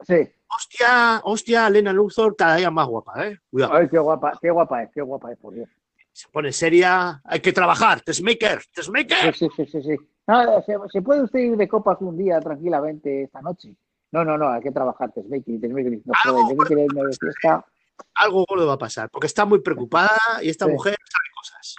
Sí. 0.06 0.28
hostia, 0.48 1.20
hostia, 1.24 1.66
Elena 1.68 1.92
Luthor 1.92 2.34
cada 2.36 2.56
día 2.56 2.70
más 2.70 2.86
guapa, 2.88 3.26
¿eh? 3.28 3.38
Cuidado. 3.50 3.74
Ay, 3.74 3.88
qué 3.88 3.98
guapa, 3.98 4.38
qué 4.40 4.50
guapa 4.50 4.82
es, 4.82 4.90
qué 4.92 5.00
guapa 5.02 5.32
es, 5.32 5.38
por 5.38 5.54
Dios. 5.54 5.68
Se 6.14 6.28
pone 6.28 6.52
seria. 6.52 7.20
Hay 7.24 7.40
que 7.40 7.52
trabajar. 7.52 8.00
Testmaker, 8.00 8.60
Sí, 8.62 8.68
Testmaker. 8.72 9.34
sí, 9.34 9.48
sí, 9.56 9.66
sí, 9.66 9.82
sí. 9.82 9.96
No, 10.28 10.62
se, 10.62 10.76
se 10.92 11.02
puede 11.02 11.22
usted 11.24 11.40
ir 11.40 11.56
de 11.56 11.66
copas 11.68 11.98
un 12.00 12.16
día 12.16 12.40
tranquilamente 12.40 13.24
esta 13.24 13.42
noche. 13.42 13.74
No, 14.12 14.24
no, 14.24 14.38
no, 14.38 14.48
hay 14.48 14.62
que 14.62 14.70
trabajar, 14.70 15.10
Tesmeki, 15.12 15.58
Tesmeki. 15.58 16.02
No 16.04 16.12
joder, 16.24 16.56
¿de 16.56 16.62
qué 16.62 16.68
queréis 16.68 16.88
irme 16.88 17.02
de 17.08 17.16
fiesta? 17.20 17.66
Algo 18.14 18.44
gordo 18.48 18.66
va 18.66 18.74
a 18.74 18.78
pasar, 18.78 19.10
porque 19.10 19.26
está 19.26 19.44
muy 19.44 19.58
preocupada 19.60 20.16
y 20.40 20.48
esta 20.50 20.66
Sí. 20.66 20.70
mujer 20.72 20.96
sabe 21.04 21.28
cosas. 21.36 21.74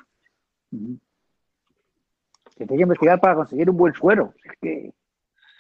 Ujú. 0.73 0.99
Que 2.57 2.65
tiene 2.65 2.75
que 2.77 2.83
investigar 2.83 3.19
para 3.21 3.35
conseguir 3.35 3.69
un 3.69 3.77
buen 3.77 3.93
suero. 3.93 4.33
Es 4.43 4.51
que, 4.61 4.93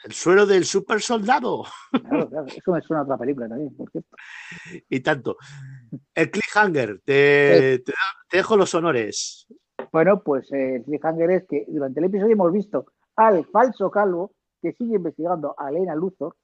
El 0.05 0.13
suero 0.13 0.45
del 0.45 0.65
super 0.65 1.01
soldado. 1.01 1.63
claro, 1.91 2.29
claro, 2.29 2.45
eso 2.45 2.71
me 2.71 2.81
suena 2.81 3.01
a 3.01 3.03
otra 3.05 3.17
película 3.17 3.49
también, 3.49 3.75
por 3.75 3.89
cierto. 3.89 4.15
Y 4.87 4.99
tanto. 4.99 5.35
El 6.13 6.29
cliffhanger. 6.29 6.99
Te, 7.03 7.79
te, 7.79 7.91
da- 7.91 8.27
te 8.29 8.37
dejo 8.37 8.55
los 8.55 8.73
honores. 8.75 9.47
Bueno, 9.91 10.21
pues 10.21 10.51
eh, 10.51 10.75
el 10.75 10.83
cliffhanger 10.83 11.31
es 11.31 11.47
que 11.47 11.65
durante 11.67 11.99
el 11.99 12.05
episodio 12.05 12.33
hemos 12.33 12.51
visto 12.53 12.85
al 13.15 13.45
falso 13.47 13.89
calvo 13.89 14.31
que 14.61 14.73
sigue 14.73 14.95
investigando 14.97 15.55
a 15.57 15.69
Elena 15.69 15.95
Luthor, 15.95 16.35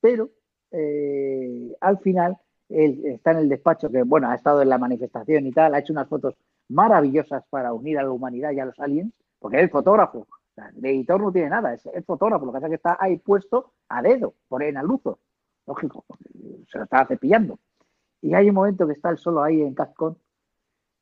pero 0.00 0.28
eh, 0.70 1.74
al 1.80 1.98
final 2.00 2.36
él 2.68 3.02
está 3.06 3.30
en 3.32 3.38
el 3.38 3.48
despacho 3.48 3.90
que, 3.90 4.02
bueno, 4.02 4.28
ha 4.30 4.34
estado 4.34 4.60
en 4.60 4.68
la 4.68 4.76
manifestación 4.78 5.46
y 5.46 5.52
tal, 5.52 5.74
ha 5.74 5.78
hecho 5.78 5.92
unas 5.94 6.08
fotos 6.08 6.34
maravillosas 6.68 7.42
para 7.48 7.72
unir 7.72 7.98
a 7.98 8.02
la 8.02 8.10
humanidad 8.10 8.50
y 8.52 8.60
a 8.60 8.66
los 8.66 8.78
aliens, 8.78 9.12
porque 9.38 9.62
es 9.62 9.70
fotógrafo. 9.70 10.26
O 10.52 10.54
sea, 10.54 10.70
de 10.72 10.90
editor 10.90 11.20
no 11.20 11.32
tiene 11.32 11.48
nada, 11.48 11.72
es, 11.72 11.86
es 11.86 12.04
fotógrafo, 12.04 12.44
lo 12.44 12.52
que 12.52 12.56
pasa 12.56 12.66
es 12.66 12.70
que 12.70 12.76
está 12.76 12.96
ahí 13.00 13.16
puesto 13.16 13.72
a 13.88 14.02
dedo 14.02 14.34
por 14.48 14.62
Elena 14.62 14.82
Luthor. 14.82 15.18
Lógico, 15.66 16.04
se 16.70 16.78
lo 16.78 16.84
estaba 16.84 17.06
cepillando. 17.06 17.58
Y 18.20 18.34
hay 18.34 18.48
un 18.48 18.54
momento 18.54 18.86
que 18.86 18.92
está 18.92 19.10
él 19.10 19.18
solo 19.18 19.42
ahí 19.42 19.62
en 19.62 19.74
Cascón, 19.74 20.18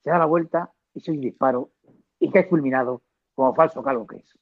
se 0.02 0.10
da 0.10 0.18
la 0.18 0.26
vuelta 0.26 0.70
y 0.94 1.00
se 1.00 1.12
disparo 1.12 1.70
y 2.18 2.30
cae 2.30 2.48
fulminado 2.48 3.02
como 3.34 3.54
falso 3.54 3.82
calvo 3.82 4.06
que 4.06 4.18
es. 4.18 4.38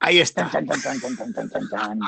Ahí 0.00 0.18
está. 0.18 0.50
Chan, 0.50 0.66
chan, 0.66 0.80
chan, 0.80 1.00
chan, 1.00 1.16
chan, 1.16 1.32
chan, 1.32 1.50
chan, 1.50 1.68
chan. 1.70 2.00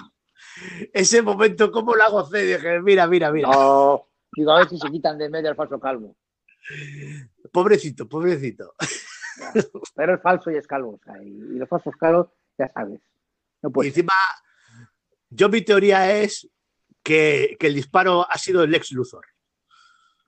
Ese 0.92 1.22
momento, 1.22 1.70
¿cómo 1.70 1.94
lo 1.94 2.02
hago? 2.02 2.22
Dije, 2.24 2.80
mira, 2.80 3.06
mira, 3.06 3.30
mira. 3.30 3.48
No, 3.48 4.08
digo, 4.32 4.50
a 4.50 4.58
ver 4.58 4.68
si 4.68 4.78
se 4.78 4.90
quitan 4.90 5.16
de 5.16 5.26
en 5.26 5.32
medio 5.32 5.50
al 5.50 5.56
falso 5.56 5.78
calvo. 5.78 6.16
Pobrecito, 7.52 8.08
pobrecito. 8.08 8.74
Pero 9.94 10.14
es 10.14 10.22
falso 10.22 10.50
y 10.50 10.56
es 10.56 10.66
calvo. 10.66 10.98
o 11.00 11.00
sea, 11.04 11.22
y, 11.22 11.28
y 11.28 11.58
los 11.58 11.68
falsos 11.68 11.94
calvos, 11.96 12.28
ya 12.58 12.68
sabes. 12.72 13.00
No 13.62 13.70
Y 13.70 13.72
puede 13.72 13.88
encima, 13.88 14.12
yo 15.30 15.48
mi 15.48 15.62
teoría 15.62 16.20
es 16.20 16.48
que, 17.02 17.56
que 17.58 17.66
el 17.68 17.74
disparo 17.74 18.28
ha 18.28 18.38
sido 18.38 18.62
el 18.64 18.74
ex 18.74 18.92
Luthor. 18.92 19.26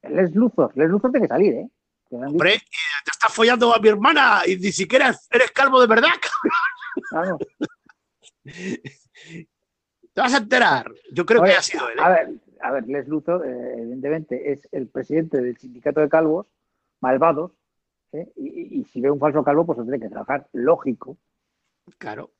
Les 0.02 0.34
Luthor, 0.34 0.76
Les 0.76 0.88
Luthor 0.88 1.10
tiene 1.10 1.26
que 1.26 1.32
salir, 1.34 1.54
¿eh? 1.54 1.68
Hombre, 2.10 2.52
te 2.52 3.10
estás 3.12 3.32
follando 3.32 3.74
a 3.74 3.78
mi 3.80 3.88
hermana 3.88 4.40
y 4.46 4.56
ni 4.56 4.72
siquiera 4.72 5.14
eres 5.30 5.50
calvo 5.50 5.80
de 5.80 5.86
verdad. 5.86 6.08
claro. 7.10 7.38
Te 8.44 10.20
vas 10.20 10.32
a 10.32 10.38
enterar. 10.38 10.90
Yo 11.12 11.26
creo 11.26 11.42
Oye, 11.42 11.52
que 11.52 11.58
ha 11.58 11.62
sido 11.62 11.88
él. 11.90 11.98
¿eh? 11.98 12.02
A 12.02 12.08
ver, 12.08 12.30
a 12.62 12.70
ver, 12.72 12.86
Les 12.86 13.08
Luthor, 13.08 13.46
eh, 13.46 13.74
evidentemente, 13.78 14.52
es 14.52 14.66
el 14.72 14.88
presidente 14.88 15.42
del 15.42 15.58
sindicato 15.58 16.00
de 16.00 16.08
calvos, 16.08 16.46
malvados, 17.00 17.52
¿eh? 18.12 18.32
y, 18.36 18.84
si 18.84 19.00
ve 19.00 19.10
un 19.10 19.18
falso 19.18 19.42
calvo, 19.44 19.66
pues 19.66 19.78
lo 19.78 19.84
tiene 19.84 20.00
que 20.00 20.08
trabajar. 20.08 20.48
Lógico. 20.52 21.18
Claro, 21.98 22.32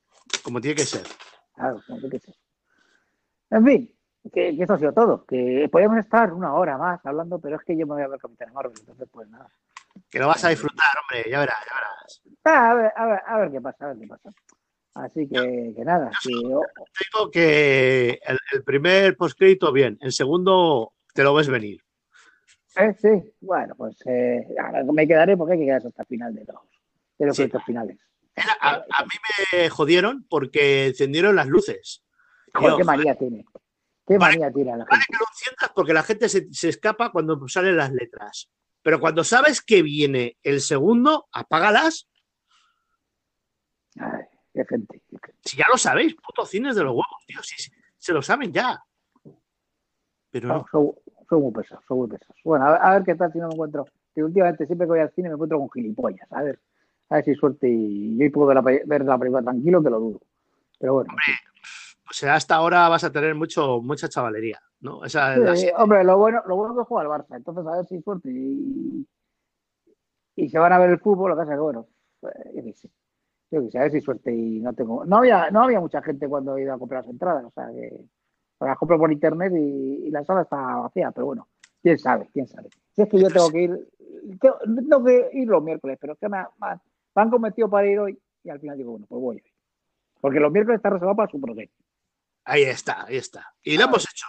como 0.43 0.61
tiene 0.61 0.77
que 0.77 0.85
ser. 0.85 1.07
Claro, 1.55 1.81
sé 1.83 2.09
qué 2.11 2.17
es 2.17 2.29
eso. 2.29 2.41
En 3.51 3.65
fin, 3.65 3.95
que, 4.33 4.57
que 4.57 4.63
eso 4.63 4.75
ha 4.75 4.79
sido 4.79 4.93
todo. 4.93 5.25
Que 5.25 5.69
podemos 5.71 5.99
estar 5.99 6.33
una 6.33 6.55
hora 6.55 6.77
más 6.77 7.05
hablando, 7.05 7.41
pero 7.41 7.57
es 7.57 7.65
que 7.65 7.77
yo 7.77 7.87
me 7.87 7.95
voy 7.95 8.03
a 8.03 8.09
ver 8.09 8.21
Capitán 8.21 8.53
Marvel, 8.53 8.75
entonces 8.79 9.09
pues 9.11 9.29
nada. 9.29 9.51
Que 10.11 10.19
lo 10.19 10.29
vas 10.29 10.45
a 10.45 10.51
disfrutar, 10.51 10.89
hombre. 11.03 11.31
Ya 11.31 11.41
verás, 11.41 11.59
ya 11.67 11.75
verás. 11.75 12.23
Ah, 12.45 12.71
a, 12.71 12.75
ver, 12.75 12.93
a, 12.95 13.07
ver, 13.07 13.21
a 13.27 13.39
ver 13.39 13.51
qué 13.51 13.61
pasa, 13.61 13.85
a 13.85 13.89
ver 13.89 13.99
qué 13.99 14.07
pasa. 14.07 14.31
Así 14.95 15.29
que, 15.29 15.75
que 15.77 15.85
nada, 15.85 16.11
que, 16.23 16.31
Te 16.31 16.35
digo 16.35 17.31
que 17.31 18.21
el, 18.25 18.39
el 18.53 18.65
primer 18.65 19.17
postcrédito, 19.17 19.73
bien. 19.73 19.97
El 20.01 20.13
segundo, 20.13 20.95
te 21.15 21.23
lo 21.23 21.35
ves 21.35 21.49
venir. 21.49 21.81
Eh, 22.79 22.95
sí, 23.01 23.35
bueno, 23.41 23.75
pues 23.77 23.97
eh, 24.07 24.47
ahora 24.65 24.85
me 24.85 25.07
quedaré 25.07 25.37
porque 25.37 25.55
hay 25.55 25.59
que 25.61 25.65
quedarse 25.67 25.89
hasta 25.89 26.03
el 26.03 26.09
final 26.09 26.35
de 26.35 26.45
los, 26.45 26.57
de 27.19 27.27
los 27.27 27.37
Sí. 27.37 27.43
créditos 27.43 27.65
finales. 27.65 27.99
A, 28.61 28.75
a 28.77 29.05
mí 29.05 29.11
me 29.53 29.69
jodieron 29.69 30.25
porque 30.29 30.87
encendieron 30.87 31.35
las 31.37 31.49
luces. 31.49 32.05
Joder, 32.55 32.77
qué 32.77 32.85
manía 32.85 33.15
tiene. 33.17 33.45
Qué 34.07 34.17
Vale, 34.17 34.39
manía 34.39 34.53
tiene 34.53 34.71
la 34.71 34.85
Vale 34.85 34.89
gente. 35.03 35.07
que 35.11 35.17
lo 35.19 35.25
enciendas 35.31 35.73
porque 35.75 35.93
la 35.93 36.03
gente 36.03 36.29
se, 36.29 36.53
se 36.55 36.69
escapa 36.69 37.11
cuando 37.13 37.47
salen 37.49 37.77
las 37.77 37.93
letras. 37.93 38.49
Pero 38.83 39.01
cuando 39.01 39.25
sabes 39.25 39.61
que 39.61 39.83
viene 39.83 40.39
el 40.45 40.61
segundo, 40.61 41.29
apágalas. 41.33 42.09
Ay, 43.99 44.23
qué 44.55 44.65
gente. 44.69 45.03
qué 45.11 45.17
gente. 45.23 45.41
Si 45.45 45.57
ya 45.57 45.65
lo 45.71 45.77
sabéis, 45.77 46.15
putos 46.15 46.49
cines 46.49 46.77
de 46.77 46.83
los 46.85 46.93
huevos, 46.93 47.25
tío. 47.27 47.43
Si, 47.43 47.57
si- 47.61 47.73
se 47.97 48.13
lo 48.13 48.23
saben 48.23 48.53
ya. 48.53 48.81
Pero 50.31 50.49
No, 50.73 50.95
son 51.29 51.43
muy 51.43 51.53
pesados, 51.53 51.85
son 51.87 51.99
muy 51.99 52.09
pesados. 52.09 52.37
Bueno, 52.45 52.67
a 52.67 52.73
ver, 52.73 52.81
a 52.83 52.93
ver 52.95 53.03
qué 53.05 53.15
tal 53.15 53.33
si 53.33 53.39
no 53.39 53.49
me 53.49 53.55
encuentro. 53.55 53.87
Que 54.15 54.25
últimamente 54.25 54.67
siempre 54.67 54.87
que 54.87 54.91
voy 54.91 55.01
al 55.01 55.13
cine 55.13 55.29
me 55.29 55.35
encuentro 55.35 55.59
con 55.59 55.71
gilipollas. 55.71 56.31
A 56.33 56.43
ver, 56.43 56.59
a 57.11 57.17
ver 57.17 57.25
si 57.25 57.35
suerte 57.35 57.69
y 57.69 58.17
yo 58.17 58.25
hoy 58.25 58.31
puedo 58.31 58.47
ver 58.49 58.57
la, 58.57 58.63
ver 58.63 59.05
la 59.05 59.19
película 59.19 59.43
tranquilo, 59.43 59.83
que 59.83 59.91
lo 59.91 60.01
dudo. 60.01 60.21
Pero 60.79 60.95
bueno. 60.95 61.13
sí. 61.25 61.33
O 62.11 62.15
sea, 62.15 62.37
hasta 62.37 62.55
ahora 62.55 62.89
vas 62.89 63.05
a 63.05 63.13
tener 63.13 63.35
mucho, 63.35 63.83
mucha 63.83 64.09
chavalería. 64.09 64.59
¿no? 64.81 65.05
Esa 65.05 65.57
Sí, 65.57 65.69
hombre, 65.77 66.05
lo 66.05 66.17
bueno, 66.19 66.43
lo 66.47 66.57
bueno 66.57 66.73
es 66.73 66.79
que 66.79 66.85
juega 66.85 67.03
el 67.03 67.23
Barça. 67.23 67.37
Entonces, 67.37 67.67
a 67.67 67.77
ver 67.77 67.87
si 67.87 68.01
suerte 68.01 68.31
y, 68.31 69.07
y 70.37 70.49
se 70.49 70.59
van 70.59 70.73
a 70.73 70.79
ver 70.79 70.91
el 70.91 71.01
fútbol. 71.01 71.31
Lo 71.31 71.37
que 71.37 71.41
pasa 71.41 71.53
es 71.53 71.57
que, 71.57 71.63
bueno, 71.63 71.87
pues, 72.21 72.35
yo 72.55 72.65
qué 72.65 72.73
sé. 72.73 72.91
Yo 73.51 73.63
qué 73.63 73.71
sé, 73.71 73.79
a 73.79 73.83
ver 73.83 73.93
si 73.93 74.01
suerte 74.01 74.33
y 74.33 74.61
no 74.61 74.73
tengo. 74.73 75.05
No 75.05 75.19
había, 75.19 75.51
no 75.51 75.63
había 75.63 75.81
mucha 75.81 76.03
gente 76.03 76.29
cuando 76.29 76.57
he 76.57 76.63
ido 76.63 76.73
a 76.73 76.79
comprar 76.79 77.03
las 77.03 77.11
entradas. 77.11 77.45
O 77.45 77.51
sea 77.51 77.69
que 77.73 78.01
las 78.61 78.79
compro 78.79 78.99
por 78.99 79.13
internet 79.13 79.53
y, 79.55 80.07
y 80.07 80.11
la 80.11 80.25
sala 80.25 80.43
está 80.43 80.57
vacía. 80.57 81.11
Pero 81.13 81.27
bueno, 81.27 81.49
quién 81.83 81.99
sabe, 81.99 82.29
quién 82.33 82.47
sabe. 82.49 82.69
Si 82.95 83.03
es 83.03 83.09
que 83.09 83.21
yo 83.21 83.29
tengo 83.29 83.51
que 83.51 83.63
ir, 83.63 83.89
tengo, 84.41 84.59
tengo 84.59 85.05
que 85.05 85.31
ir 85.33 85.49
los 85.49 85.63
miércoles, 85.63 85.99
pero 86.01 86.15
es 86.15 86.19
que 86.19 86.29
me, 86.29 86.39
me 86.39 86.67
ha- 86.69 86.81
me 87.15 87.23
han 87.23 87.31
convencido 87.31 87.69
para 87.71 87.87
ir 87.87 87.99
hoy 87.99 88.19
y 88.45 88.51
al 88.51 88.61
final 88.61 88.77
digo, 88.77 88.93
bueno, 88.93 89.07
pues 89.09 89.21
voy. 89.21 89.43
Porque 90.21 90.41
los 90.41 90.51
miércoles 90.51 90.79
está 90.79 90.91
reservado 90.91 91.17
para 91.17 91.31
su 91.31 91.41
proyecto. 91.41 91.77
Ahí 92.45 92.63
está, 92.63 93.05
ahí 93.05 93.17
está. 93.17 93.53
Y 93.63 93.77
lo 93.77 93.85
hemos 93.85 94.05
hecho. 94.11 94.27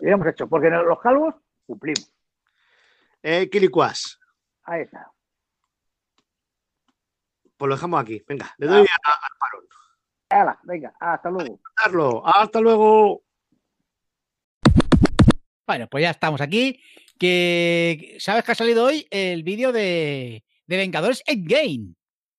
Y 0.00 0.06
lo 0.06 0.12
hemos 0.14 0.26
hecho, 0.26 0.48
porque 0.48 0.66
en 0.68 0.84
los 0.86 1.00
calvos 1.00 1.34
cumplimos. 1.66 2.12
Eh, 3.22 3.48
Kilicuas, 3.48 4.18
Ahí 4.64 4.82
está. 4.82 5.10
pues 7.56 7.68
lo 7.68 7.74
dejamos 7.76 8.00
aquí. 8.02 8.22
Venga, 8.28 8.52
le 8.58 8.66
doy 8.66 8.86
a, 8.86 9.10
a 9.10 9.28
parón. 9.38 9.64
Hala, 10.28 10.58
venga, 10.64 10.94
hasta 10.98 11.30
luego. 11.30 11.58
Hasta 12.26 12.60
luego. 12.60 13.22
Bueno, 15.66 15.88
pues 15.88 16.02
ya 16.02 16.10
estamos 16.10 16.40
aquí. 16.40 16.80
Que 17.18 18.16
sabes 18.18 18.44
que 18.44 18.52
ha 18.52 18.56
salido 18.56 18.84
hoy 18.84 19.06
el 19.10 19.44
vídeo 19.44 19.72
de, 19.72 20.44
de 20.66 20.76
Vengadores 20.76 21.22
Endgame. 21.26 21.94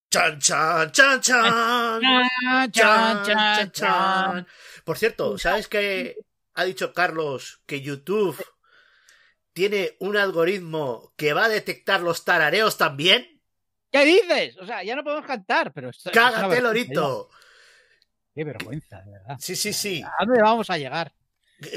Chan, 0.10 0.40
chan, 0.40 0.92
chan, 0.92 1.22
chan. 1.22 2.02
Chan, 2.02 2.72
Chan, 2.72 3.24
chan, 3.26 3.72
chan. 3.72 4.48
Por 4.84 4.98
cierto, 4.98 5.38
¿sabes 5.38 5.68
qué 5.68 6.16
ha 6.54 6.64
dicho 6.66 6.94
Carlos 6.94 7.62
que 7.66 7.82
YouTube 7.82 8.42
tiene 9.54 9.96
un 10.00 10.18
algoritmo 10.18 11.14
que 11.16 11.34
va 11.34 11.46
a 11.46 11.50
detectar 11.50 12.02
los 12.02 12.26
tarareos 12.26 12.78
también? 12.78 13.42
¿Qué 13.92 14.04
dices? 14.06 14.58
O 14.58 14.66
sea, 14.66 14.84
ya 14.84 14.96
no 14.96 15.04
podemos 15.04 15.26
cantar, 15.26 15.72
pero 15.74 15.90
esto, 15.90 16.12
¡Cágate, 16.14 16.62
Lorito! 16.62 17.30
Qué 18.34 18.44
vergüenza, 18.44 19.02
de 19.02 19.12
verdad. 19.12 19.38
Sí, 19.40 19.56
sí, 19.56 19.72
sí. 19.72 20.04
¿A 20.04 20.26
dónde 20.26 20.42
vamos 20.42 20.70
a 20.70 20.78
llegar? 20.78 21.14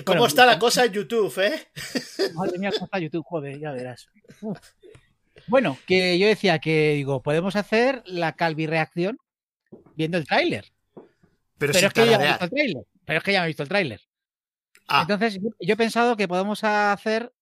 ¿Cómo 0.05 0.19
Bueno, 0.19 0.27
está 0.27 0.45
la 0.45 0.59
cosa 0.59 0.85
en 0.85 0.93
YouTube, 0.93 1.39
eh? 1.39 1.69
Madre 2.35 2.59
mía, 2.59 2.71
cómo 2.73 2.87
está 2.87 2.99
YouTube, 2.99 3.25
joder, 3.25 3.59
ya 3.59 3.73
verás. 3.73 4.09
Uf. 4.41 4.59
Bueno, 5.47 5.79
que 5.87 6.19
yo 6.19 6.27
decía 6.27 6.59
que, 6.59 6.95
digo, 6.95 7.23
podemos 7.23 7.57
hacer 7.57 8.03
la 8.07 8.35
calvi 8.35 8.67
reacción 8.67 9.19
viendo 9.95 10.19
el 10.19 10.27
tráiler. 10.27 10.73
Pero, 11.59 11.73
es 11.73 11.93
que 11.93 12.07
ya 12.07 12.19
me 12.19 12.25
he 12.25 12.29
visto 12.29 12.45
el 12.45 12.51
tráiler. 12.51 12.85
Pero 13.05 13.19
es 13.19 13.25
que 13.25 13.33
ya 13.33 13.41
me 13.41 13.45
he 13.45 13.49
visto 13.49 13.63
el 13.63 13.69
tráiler. 13.69 14.01
Ah, 14.89 15.03
Entonces, 15.03 15.35
yo, 15.35 15.51
yo 15.61 15.75
he 15.75 15.77
pensado 15.77 16.17
que 16.17 16.29
podemos 16.29 16.65
hacer, 16.65 17.33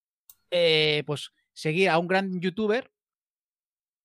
eh, 0.50 1.02
pues, 1.06 1.32
seguir 1.52 1.90
a 1.90 1.98
un 1.98 2.06
gran 2.06 2.40
youtuber, 2.40 2.90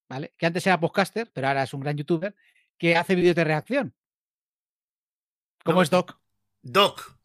¿vale? 0.10 0.34
Que 0.38 0.46
antes 0.46 0.66
era 0.66 0.80
podcaster, 0.80 1.30
pero 1.32 1.48
ahora 1.48 1.64
es 1.64 1.74
un 1.74 1.82
gran 1.82 1.98
youtuber, 1.98 2.36
que 2.78 2.96
hace 2.96 3.16
vídeos 3.16 3.36
de 3.36 3.44
reacción. 3.44 3.94
Como 5.64 5.78
No, 5.78 5.84
es 5.84 5.90
Doc. 5.90 6.20
Doc. 6.62 7.21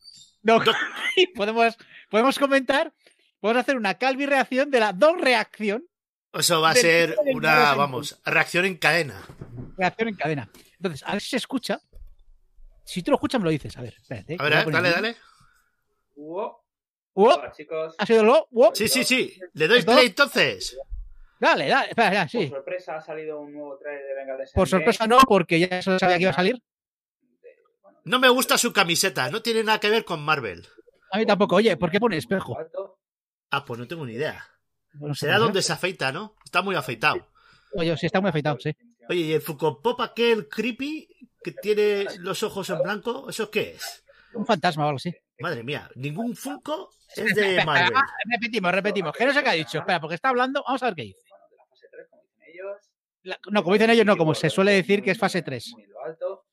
Y 1.16 1.26
podemos, 1.28 1.76
podemos 2.10 2.38
comentar, 2.38 2.92
podemos 3.40 3.60
hacer 3.62 3.76
una 3.76 3.94
calvi 3.94 4.26
reacción 4.26 4.70
de 4.70 4.80
la 4.80 4.92
Doc 4.92 5.18
reacción, 5.20 5.84
Eso 6.32 6.60
va 6.60 6.70
a 6.70 6.74
ser 6.74 7.16
de 7.16 7.34
una, 7.34 7.74
vamos, 7.74 8.20
reacción 8.24 8.64
en 8.66 8.76
cadena. 8.76 9.22
reacción 9.76 10.08
en 10.08 10.16
cadena. 10.16 10.50
Entonces, 10.78 11.02
a 11.06 11.12
ver 11.12 11.20
si 11.22 11.30
se 11.30 11.36
escucha. 11.38 11.80
Si 12.84 13.02
tú 13.02 13.10
lo 13.10 13.16
escuchas, 13.16 13.40
me 13.40 13.44
lo 13.46 13.50
dices. 13.50 13.76
A 13.78 13.82
ver, 13.82 13.94
espérate. 14.00 14.36
A 14.38 14.42
ver, 14.44 14.52
dale, 14.70 14.88
aquí. 14.88 14.94
dale. 14.94 15.16
Uop, 16.16 16.56
Hola, 17.14 17.52
chicos. 17.52 17.94
ha 17.98 18.06
sido 18.06 18.22
lo. 18.22 18.46
uop. 18.50 18.74
Sí, 18.76 18.88
sí, 18.88 19.04
sí. 19.04 19.38
Le 19.54 19.66
doy 19.68 19.82
play 19.82 20.06
entonces. 20.06 20.78
Dale, 21.40 21.68
dale, 21.68 21.88
espera, 21.90 22.26
ya, 22.26 22.26
Por 22.26 22.48
sorpresa 22.48 22.96
ha 22.96 23.00
salido 23.00 23.40
un 23.40 23.52
nuevo 23.52 23.76
trailer 23.78 24.06
de 24.06 24.14
Vengadores 24.14 24.52
Por 24.52 24.66
Endgame. 24.66 24.84
sorpresa 24.84 25.06
no, 25.06 25.18
porque 25.26 25.60
ya 25.60 25.82
se 25.82 25.98
sabía 25.98 26.16
que 26.16 26.22
iba 26.22 26.30
a 26.30 26.34
salir. 26.34 26.62
No 28.06 28.20
me 28.20 28.28
gusta 28.28 28.56
su 28.56 28.72
camiseta, 28.72 29.28
no 29.30 29.42
tiene 29.42 29.64
nada 29.64 29.80
que 29.80 29.90
ver 29.90 30.04
con 30.04 30.22
Marvel. 30.22 30.64
A 31.10 31.18
mí 31.18 31.26
tampoco. 31.26 31.56
Oye, 31.56 31.76
¿por 31.76 31.90
qué 31.90 31.98
pone 31.98 32.16
espejo? 32.16 32.56
Ah, 33.50 33.64
pues 33.64 33.80
no 33.80 33.88
tengo 33.88 34.06
ni 34.06 34.12
idea. 34.12 34.44
No 34.94 35.12
sé 35.12 35.26
Será 35.26 35.38
donde 35.38 35.60
se 35.60 35.72
afeita, 35.72 36.12
¿no? 36.12 36.36
Está 36.44 36.62
muy 36.62 36.76
afeitado. 36.76 37.26
Oye, 37.72 37.96
sí, 37.96 38.06
está 38.06 38.20
muy 38.20 38.30
afeitado, 38.30 38.58
sí. 38.60 38.70
Oye, 39.08 39.20
¿y 39.20 39.32
el 39.32 39.40
Funko 39.42 39.82
Pop 39.82 40.00
aquel 40.00 40.48
creepy 40.48 41.08
que 41.42 41.50
tiene 41.50 42.06
los 42.20 42.44
ojos 42.44 42.70
en 42.70 42.80
blanco? 42.80 43.28
¿Eso 43.28 43.50
qué 43.50 43.72
es? 43.72 44.04
Un 44.34 44.46
fantasma 44.46 44.84
o 44.84 44.88
algo 44.88 44.96
así. 44.98 45.12
Madre 45.40 45.64
mía, 45.64 45.90
ningún 45.96 46.36
Funko 46.36 46.90
es 47.14 47.34
de 47.34 47.64
Marvel. 47.64 47.92
ah, 47.96 48.06
repetimos, 48.30 48.72
repetimos. 48.72 49.16
¿Qué 49.16 49.26
no 49.26 49.32
sé 49.32 49.42
qué 49.42 49.48
ha 49.50 49.52
dicho? 49.54 49.78
Espera, 49.78 50.00
porque 50.00 50.14
está 50.14 50.28
hablando. 50.28 50.62
Vamos 50.64 50.82
a 50.82 50.86
ver 50.86 50.94
qué 50.94 51.02
dice. 51.02 51.20
La- 53.24 53.38
no, 53.50 53.64
como 53.64 53.74
dicen 53.74 53.90
ellos, 53.90 54.06
no, 54.06 54.16
como 54.16 54.32
se 54.34 54.48
suele 54.48 54.70
decir 54.72 55.02
que 55.02 55.10
es 55.10 55.18
fase 55.18 55.42
3. 55.42 55.72
Muy 55.72 55.82
en 55.82 55.90
lo 55.90 56.04
alto. 56.04 56.44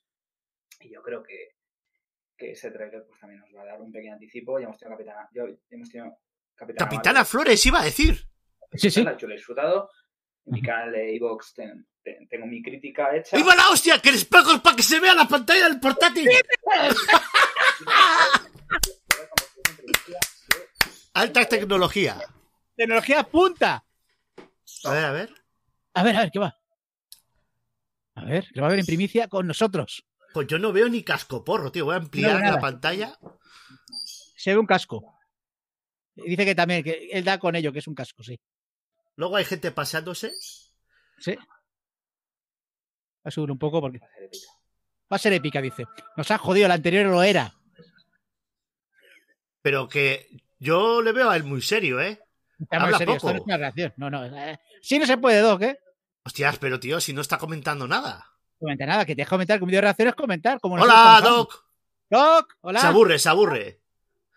Y 0.82 0.92
yo 0.92 1.02
creo 1.04 1.24
que, 1.24 1.43
que 2.44 2.52
ese 2.52 2.72
trailer 2.72 3.06
pues, 3.08 3.20
también 3.20 3.40
nos 3.42 3.50
va 3.56 3.62
a 3.62 3.66
dar 3.66 3.82
un 3.82 3.92
pequeño 3.92 4.14
anticipo. 4.14 4.60
Ya 4.60 4.66
hemos 4.66 4.78
tenido 4.78 4.98
Capitana. 4.98 5.30
yo- 5.34 5.46
hemos 5.70 5.90
tenido 5.90 6.18
Capitana, 6.56 6.90
Capitana 6.90 7.20
Marvel. 7.20 7.26
Flores 7.32 7.66
iba 7.66 7.80
a 7.82 7.84
decir. 7.86 8.28
Sí, 8.74 8.92
sí. 8.92 9.04
Yo 9.18 9.28
lo 9.28 9.34
he 9.34 9.38
disfrutado. 9.38 9.90
En 10.46 10.54
mi 10.54 10.62
canal 10.62 10.92
de 10.92 11.16
Evox 11.16 11.54
ten- 11.54 11.88
ten- 12.04 12.28
tengo 12.28 12.46
mi 12.46 12.62
crítica 12.62 13.16
hecha. 13.16 13.38
¡Viva 13.38 13.56
la 13.56 13.70
hostia! 13.70 14.00
¡Que 14.00 14.10
el 14.10 14.16
espejo 14.16 14.52
es 14.56 14.60
para 14.62 14.76
que 14.76 14.84
se 14.84 15.00
vea 15.00 15.14
la 15.14 15.26
pantalla 15.28 15.70
del 15.70 15.80
portátil! 15.80 16.28
Alta 21.14 21.46
tecnología. 21.46 22.20
Tecnología 22.76 23.24
punta. 23.24 23.86
A 24.86 24.92
ver, 24.92 25.06
a 25.06 25.12
ver. 25.12 25.30
A 25.94 26.04
ver, 26.04 26.16
a 26.16 26.20
ver, 26.22 26.32
¿qué 26.32 26.40
va? 26.40 26.58
A 28.16 28.26
ver, 28.26 28.44
que 28.46 28.56
lo 28.56 28.62
va 28.64 28.68
a 28.68 28.72
ver 28.72 28.80
en 28.80 28.86
primicia 28.86 29.28
con 29.28 29.46
nosotros. 29.48 30.06
Pues 30.34 30.48
yo 30.48 30.58
no 30.60 30.72
veo 30.74 30.90
ni 30.90 31.04
cascoporro, 31.04 31.72
tío. 31.72 31.86
Voy 31.86 31.94
a 31.96 31.98
ampliar 31.98 32.42
No 32.42 32.52
la 32.52 32.60
pantalla. 32.60 33.18
Se 34.36 34.52
ve 34.52 34.58
un 34.58 34.66
casco. 34.66 35.18
Dice 36.16 36.46
que 36.46 36.56
también, 36.56 36.84
que 36.84 37.10
él 37.12 37.24
da 37.24 37.38
con 37.40 37.56
ello, 37.56 37.72
que 37.72 37.80
es 37.80 37.88
un 37.88 37.96
casco, 37.96 38.24
sí. 38.24 38.40
Luego 39.16 39.36
hay 39.36 39.46
gente 39.46 39.72
paseándose. 39.72 40.32
Sí. 41.20 41.36
Va 41.36 43.30
a 43.30 43.32
subir 43.32 43.52
un 43.52 43.60
poco 43.60 43.80
porque. 43.80 44.00
Va 44.00 45.16
a 45.16 45.20
ser 45.20 45.34
épica, 45.34 45.62
dice. 45.62 45.86
Nos 46.18 46.30
ha 46.32 46.38
jodido, 46.38 46.68
la 46.68 46.74
anterior 46.74 47.06
lo 47.06 47.24
era. 47.24 47.54
Pero 49.62 49.88
que 49.88 50.28
yo 50.60 51.02
le 51.02 51.12
veo 51.14 51.30
a 51.30 51.36
él 51.36 51.44
muy 51.44 51.62
serio, 51.62 52.02
¿eh? 52.02 52.20
Está 52.60 52.80
muy 52.80 52.86
Habla 52.88 52.98
serio, 52.98 53.16
esto 53.16 53.28
poco. 53.28 53.34
no 53.34 53.40
es 53.40 53.46
una 53.46 53.58
reacción. 53.58 53.94
No, 53.98 54.10
no. 54.10 54.26
eh, 54.26 54.60
Sí, 54.82 55.00
no 55.00 55.06
se 55.06 55.18
puede, 55.18 55.40
Doc, 55.40 55.62
¿eh? 55.62 55.80
Hostias, 56.26 56.58
pero 56.60 56.80
tío, 56.80 57.00
si 57.00 57.14
no 57.14 57.22
está 57.22 57.38
comentando 57.38 57.88
nada. 57.88 58.33
Comenta 58.64 58.86
nada, 58.86 59.06
que 59.06 59.14
te 59.16 59.22
deja 59.22 59.30
comentar, 59.30 59.58
que 59.58 59.64
un 59.64 59.68
vídeo 59.68 59.78
de 59.80 59.82
reacción 59.82 60.08
es 60.08 60.16
comentar. 60.16 60.60
Como 60.62 60.76
Hola. 60.76 61.20
Doc. 61.22 61.66
Doc, 62.10 62.54
hola. 62.62 62.80
Se 62.80 62.88
aburre, 62.88 63.20
se 63.20 63.30
aburre. 63.30 63.82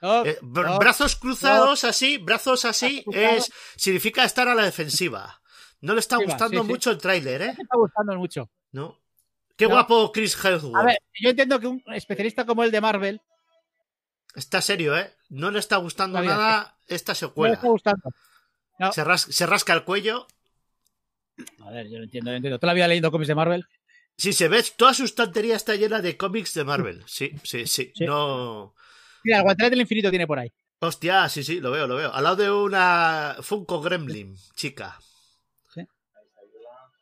Doc, 0.01 0.27
Eh, 0.27 0.39
br- 0.43 0.67
Doc, 0.69 0.81
brazos 0.81 1.15
cruzados 1.17 1.85
así, 1.85 2.19
brazos 2.19 2.65
así, 2.65 3.05
es 3.13 3.51
significa 3.77 4.25
estar 4.25 4.49
a 4.49 4.55
la 4.55 4.65
defensiva. 4.65 5.41
No 5.81 5.95
le 5.95 6.01
está 6.01 6.17
gustando 6.17 6.61
sí, 6.61 6.67
sí. 6.67 6.73
mucho 6.73 6.91
el 6.91 6.99
tráiler, 6.99 7.43
¿eh? 7.43 7.55
Me 7.57 7.63
está 7.63 7.77
gustando 7.77 8.17
mucho. 8.17 8.51
¿No? 8.73 8.99
Qué 9.57 9.67
No. 9.67 9.71
guapo 9.75 10.11
Chris 10.13 10.37
A 10.45 10.49
Hemsworth. 10.51 10.85
ver, 10.87 10.99
yo 11.21 11.31
entiendo 11.31 11.61
que 11.61 11.67
un 11.67 11.83
especialista 11.95 12.45
como 12.45 12.65
el 12.65 12.71
de 12.71 12.81
Marvel 12.81 13.21
Está 14.35 14.61
serio, 14.61 14.99
¿eh? 14.99 15.15
No 15.31 15.51
le 15.51 15.59
está 15.61 15.77
gustando 15.79 16.21
nada 16.21 16.77
esta 16.89 17.13
no 17.13 17.15
le 17.15 17.19
secuela. 17.21 17.55
está 17.55 17.69
gustando. 17.69 18.11
No. 18.79 18.93
Se, 18.93 19.03
ras- 19.03 19.23
se 19.31 19.47
rasca 19.47 19.73
el 19.73 19.85
cuello. 19.85 20.27
A 21.65 21.71
ver, 21.71 21.89
yo 21.89 21.99
lo 21.99 22.05
entiendo, 22.05 22.31
lo 22.31 22.37
entiendo. 22.37 22.59
Toda 22.59 22.73
la 22.73 22.75
vida 22.75 22.89
leyendo 22.89 23.11
cómics 23.11 23.29
de 23.29 23.35
Marvel. 23.35 23.67
Sí, 24.19 24.33
se 24.33 24.49
ve, 24.49 24.65
toda 24.77 24.95
su 24.95 25.05
estantería 25.05 25.57
está 25.57 25.75
llena 25.75 26.01
de 26.01 26.17
cómics 26.17 26.55
de 26.55 26.65
Marvel. 26.65 27.05
Sí, 27.07 27.33
sí, 27.43 27.67
sí. 27.67 27.93
Sí. 27.95 28.05
No. 28.07 28.75
Mira, 29.25 29.39
el 29.39 29.43
guantelete 29.43 29.71
del 29.71 29.81
infinito 29.83 30.11
tiene 30.11 30.27
por 30.27 30.39
ahí. 30.39 30.53
Hostia, 30.79 31.29
sí, 31.29 31.43
sí, 31.43 31.61
lo 31.61 31.71
veo, 31.71 31.87
lo 31.87 31.97
veo. 31.97 32.13
Al 32.13 32.25
lado 32.25 32.37
de 32.37 32.51
una 32.51 33.37
Funko 33.41 33.81
Gremlin, 33.81 34.37
chica. 34.55 34.99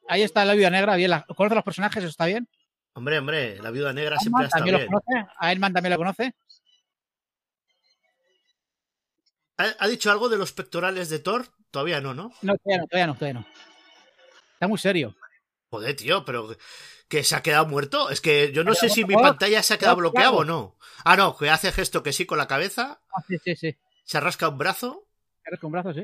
Ahí 0.07 0.22
está 0.22 0.44
la 0.44 0.55
viuda 0.55 0.70
negra, 0.70 0.96
bien. 0.96 1.11
La... 1.11 1.22
¿Conoce 1.22 1.55
los 1.55 1.64
personajes? 1.64 2.03
¿Eso 2.03 2.11
está 2.11 2.27
bien? 2.27 2.48
Hombre, 2.92 3.18
hombre, 3.18 3.59
la 3.61 3.70
viuda 3.70 3.92
negra 3.92 4.18
siempre 4.18 4.48
lo 4.55 4.64
bien. 4.64 4.87
conoce. 4.87 5.27
A 5.38 5.50
Elman 5.53 5.72
también 5.72 5.92
lo 5.92 5.98
conoce. 5.98 6.35
¿Ha, 9.57 9.74
ha 9.79 9.88
dicho 9.88 10.11
algo 10.11 10.29
de 10.29 10.37
los 10.37 10.53
pectorales 10.53 11.09
de 11.09 11.20
Thor? 11.20 11.46
Todavía 11.70 12.00
no, 12.00 12.12
¿no? 12.12 12.33
No, 12.42 12.57
todavía 12.59 12.79
no, 12.83 12.87
todavía 12.87 13.07
no, 13.07 13.14
todavía 13.14 13.40
no. 13.40 13.46
Está 14.53 14.68
muy 14.68 14.79
serio. 14.79 15.16
Joder, 15.75 15.97
tío, 15.97 16.25
pero 16.25 16.57
que 17.09 17.25
se 17.25 17.35
ha 17.35 17.43
quedado 17.43 17.67
muerto. 17.67 18.11
Es 18.11 18.21
que 18.21 18.53
yo 18.53 18.63
no 18.65 18.73
Pero, 18.73 18.81
sé 18.81 18.89
si 18.91 19.05
mi 19.05 19.15
pantalla 19.15 19.63
se 19.63 19.75
ha 19.75 19.79
quedado 19.79 19.97
claro. 20.13 20.37
o 20.37 20.45
no. 20.45 20.77
Ah, 21.05 21.17
no, 21.17 21.37
que 21.37 21.51
hace 21.51 21.73
gesto 21.73 22.03
que 22.03 22.13
sí 22.13 22.27
con 22.27 22.39
la 22.39 22.47
cabeza, 22.47 23.01
Ah, 23.13 23.23
sí, 23.29 23.37
sí, 23.45 23.57
sí. 23.57 23.77
se 24.05 24.21
rasca 24.21 24.49
un 24.49 24.59
brazo. 24.59 25.07
Eres 25.45 25.59
con 25.61 25.73
brazos, 25.73 25.97
sí. 25.97 26.03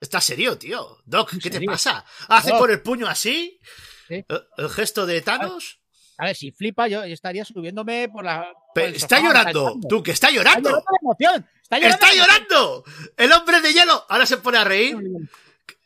Está 0.00 0.20
serio, 0.20 0.56
tío. 0.56 0.98
Doc, 1.04 1.30
¿qué 1.42 1.50
te 1.50 1.60
pasa? 1.60 2.04
¿Hace 2.28 2.50
Doc. 2.50 2.58
con 2.60 2.70
el 2.70 2.80
puño 2.80 3.06
así? 3.06 3.60
Sí. 4.08 4.24
¿El, 4.56 4.70
gesto 4.70 5.04
de 5.06 5.20
Thanos? 5.20 5.78
A 6.16 6.24
ver, 6.24 6.36
si 6.36 6.50
flipa, 6.50 6.88
yo 6.88 7.02
estaría 7.04 7.44
subiéndome 7.44 8.08
por 8.08 8.24
la. 8.24 8.52
por 8.74 8.82
está 8.84 9.20
llorando. 9.20 9.78
Tú, 9.88 10.02
que 10.02 10.12
está 10.12 10.28
Está 10.28 10.38
llorando. 10.38 10.70
llorando 10.70 10.86
de 10.90 10.98
emoción. 11.02 11.50
Está 11.62 11.78
llorando. 11.78 12.06
¡Está 12.06 12.14
llorando! 12.16 12.84
¡El 13.16 13.32
hombre 13.32 13.60
de 13.60 13.72
hielo! 13.72 14.04
Ahora 14.08 14.26
se 14.26 14.38
pone 14.38 14.58
a 14.58 14.64
reír. 14.64 14.96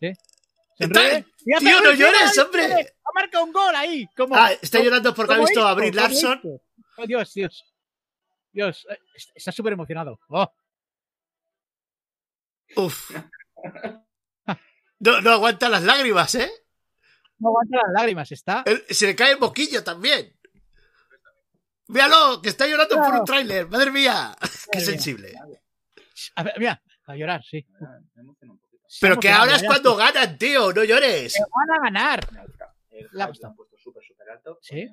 Sí. 0.01 0.13
Tío, 0.77 1.81
no 1.83 1.93
llores, 1.93 2.39
hombre. 2.39 2.65
Ha 3.05 3.13
marcado 3.15 3.45
un 3.45 3.53
gol 3.53 3.75
ahí. 3.77 4.07
Como, 4.17 4.35
Ah, 4.37 4.51
está 4.61 4.81
llorando 4.81 5.15
porque 5.15 5.35
ha 5.35 5.39
visto 5.39 5.61
a 5.67 5.71
esto, 5.71 5.77
Brie 5.77 5.93
Larson. 5.93 6.41
Oh, 6.97 7.07
Dios, 7.07 7.33
Dios. 7.35 7.65
Dios, 8.53 8.87
eh, 8.91 8.99
está 9.35 9.53
súper 9.53 9.73
emocionado. 9.73 10.19
Oh, 10.29 10.53
Uf. 12.77 13.11
No, 15.01 15.21
no 15.21 15.31
aguanta 15.33 15.69
las 15.69 15.83
lágrimas, 15.83 16.35
¿eh? 16.37 16.51
no 17.39 17.49
aguanta 17.51 17.77
las 17.85 17.93
lágrimas. 17.93 18.33
Está. 18.33 18.65
Se 18.89 19.07
le 19.07 19.15
cae 19.17 19.33
el 19.33 19.39
boquillo 19.39 19.85
también. 19.85 20.39
Míralo, 21.89 22.41
que 22.41 22.49
está 22.49 22.67
llorando 22.67 22.97
por 22.97 23.15
un 23.15 23.25
tráiler. 23.25 23.69
Madre 23.69 23.91
mía. 23.91 24.35
Qué 24.73 24.79
mía. 24.79 24.87
sensible. 24.87 25.35
A 26.37 26.43
ver, 26.43 26.55
mira, 26.59 26.83
a 27.07 27.17
llorar, 27.17 27.43
sí. 27.45 27.67
Se 28.15 28.21
Pero 29.01 29.19
que 29.19 29.29
ahora 29.31 29.57
es 29.57 29.63
cuando 29.63 29.97
ganan, 29.97 30.39
tío. 30.39 30.73
No 30.73 30.85
llores. 30.85 31.33
Se 31.33 31.41
van 31.41 31.71
a 31.79 31.83
ganar. 31.85 32.21
El 32.91 33.09
La- 33.13 33.33
súper, 33.35 34.03
súper 34.05 34.31
alto. 34.31 34.59
Sí. 34.63 34.89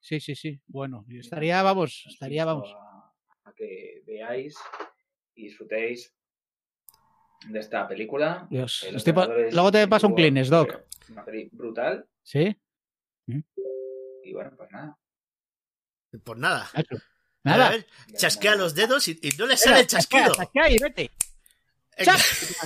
Sí, 0.00 0.18
sí, 0.20 0.34
sí. 0.34 0.60
Bueno, 0.66 1.06
estaría, 1.08 1.62
vamos, 1.62 2.04
estaría, 2.08 2.44
vamos. 2.44 2.74
A, 3.44 3.52
que 3.54 4.02
veáis 4.04 4.56
y 5.36 5.44
disfrutéis 5.44 6.12
de 7.48 7.58
esta 7.60 7.86
película. 7.86 8.46
Dios, 8.50 8.84
luego 9.52 9.70
te 9.70 9.86
paso 9.86 10.08
un 10.08 10.14
War, 10.14 10.46
Doc. 10.48 10.80
Una 11.08 11.24
peli 11.24 11.48
brutal. 11.52 12.06
¿Sí? 12.22 12.56
Y 14.24 14.32
bueno, 14.32 14.52
pues 14.56 14.70
nada. 14.72 14.98
Pues 16.24 16.38
nada. 16.38 16.68
Nada. 17.44 17.70
ver, 17.70 17.86
chasquea 18.16 18.54
los 18.54 18.74
dedos 18.74 19.08
y, 19.08 19.18
y 19.22 19.30
no 19.38 19.46
le 19.46 19.56
sale 19.56 19.80
el 19.80 19.86
chasquea, 19.86 20.26
chasquido. 20.26 20.34
chasquea 20.44 20.70
y 20.70 20.78
vete. 20.78 21.10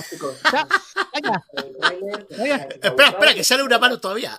Chicos, 0.09 0.41
chas, 0.49 0.67
venga. 1.13 1.45
Espera, 2.81 3.09
espera, 3.09 3.33
que 3.33 3.43
sale 3.43 3.63
una 3.63 3.77
mano 3.79 3.99
todavía. 3.99 4.37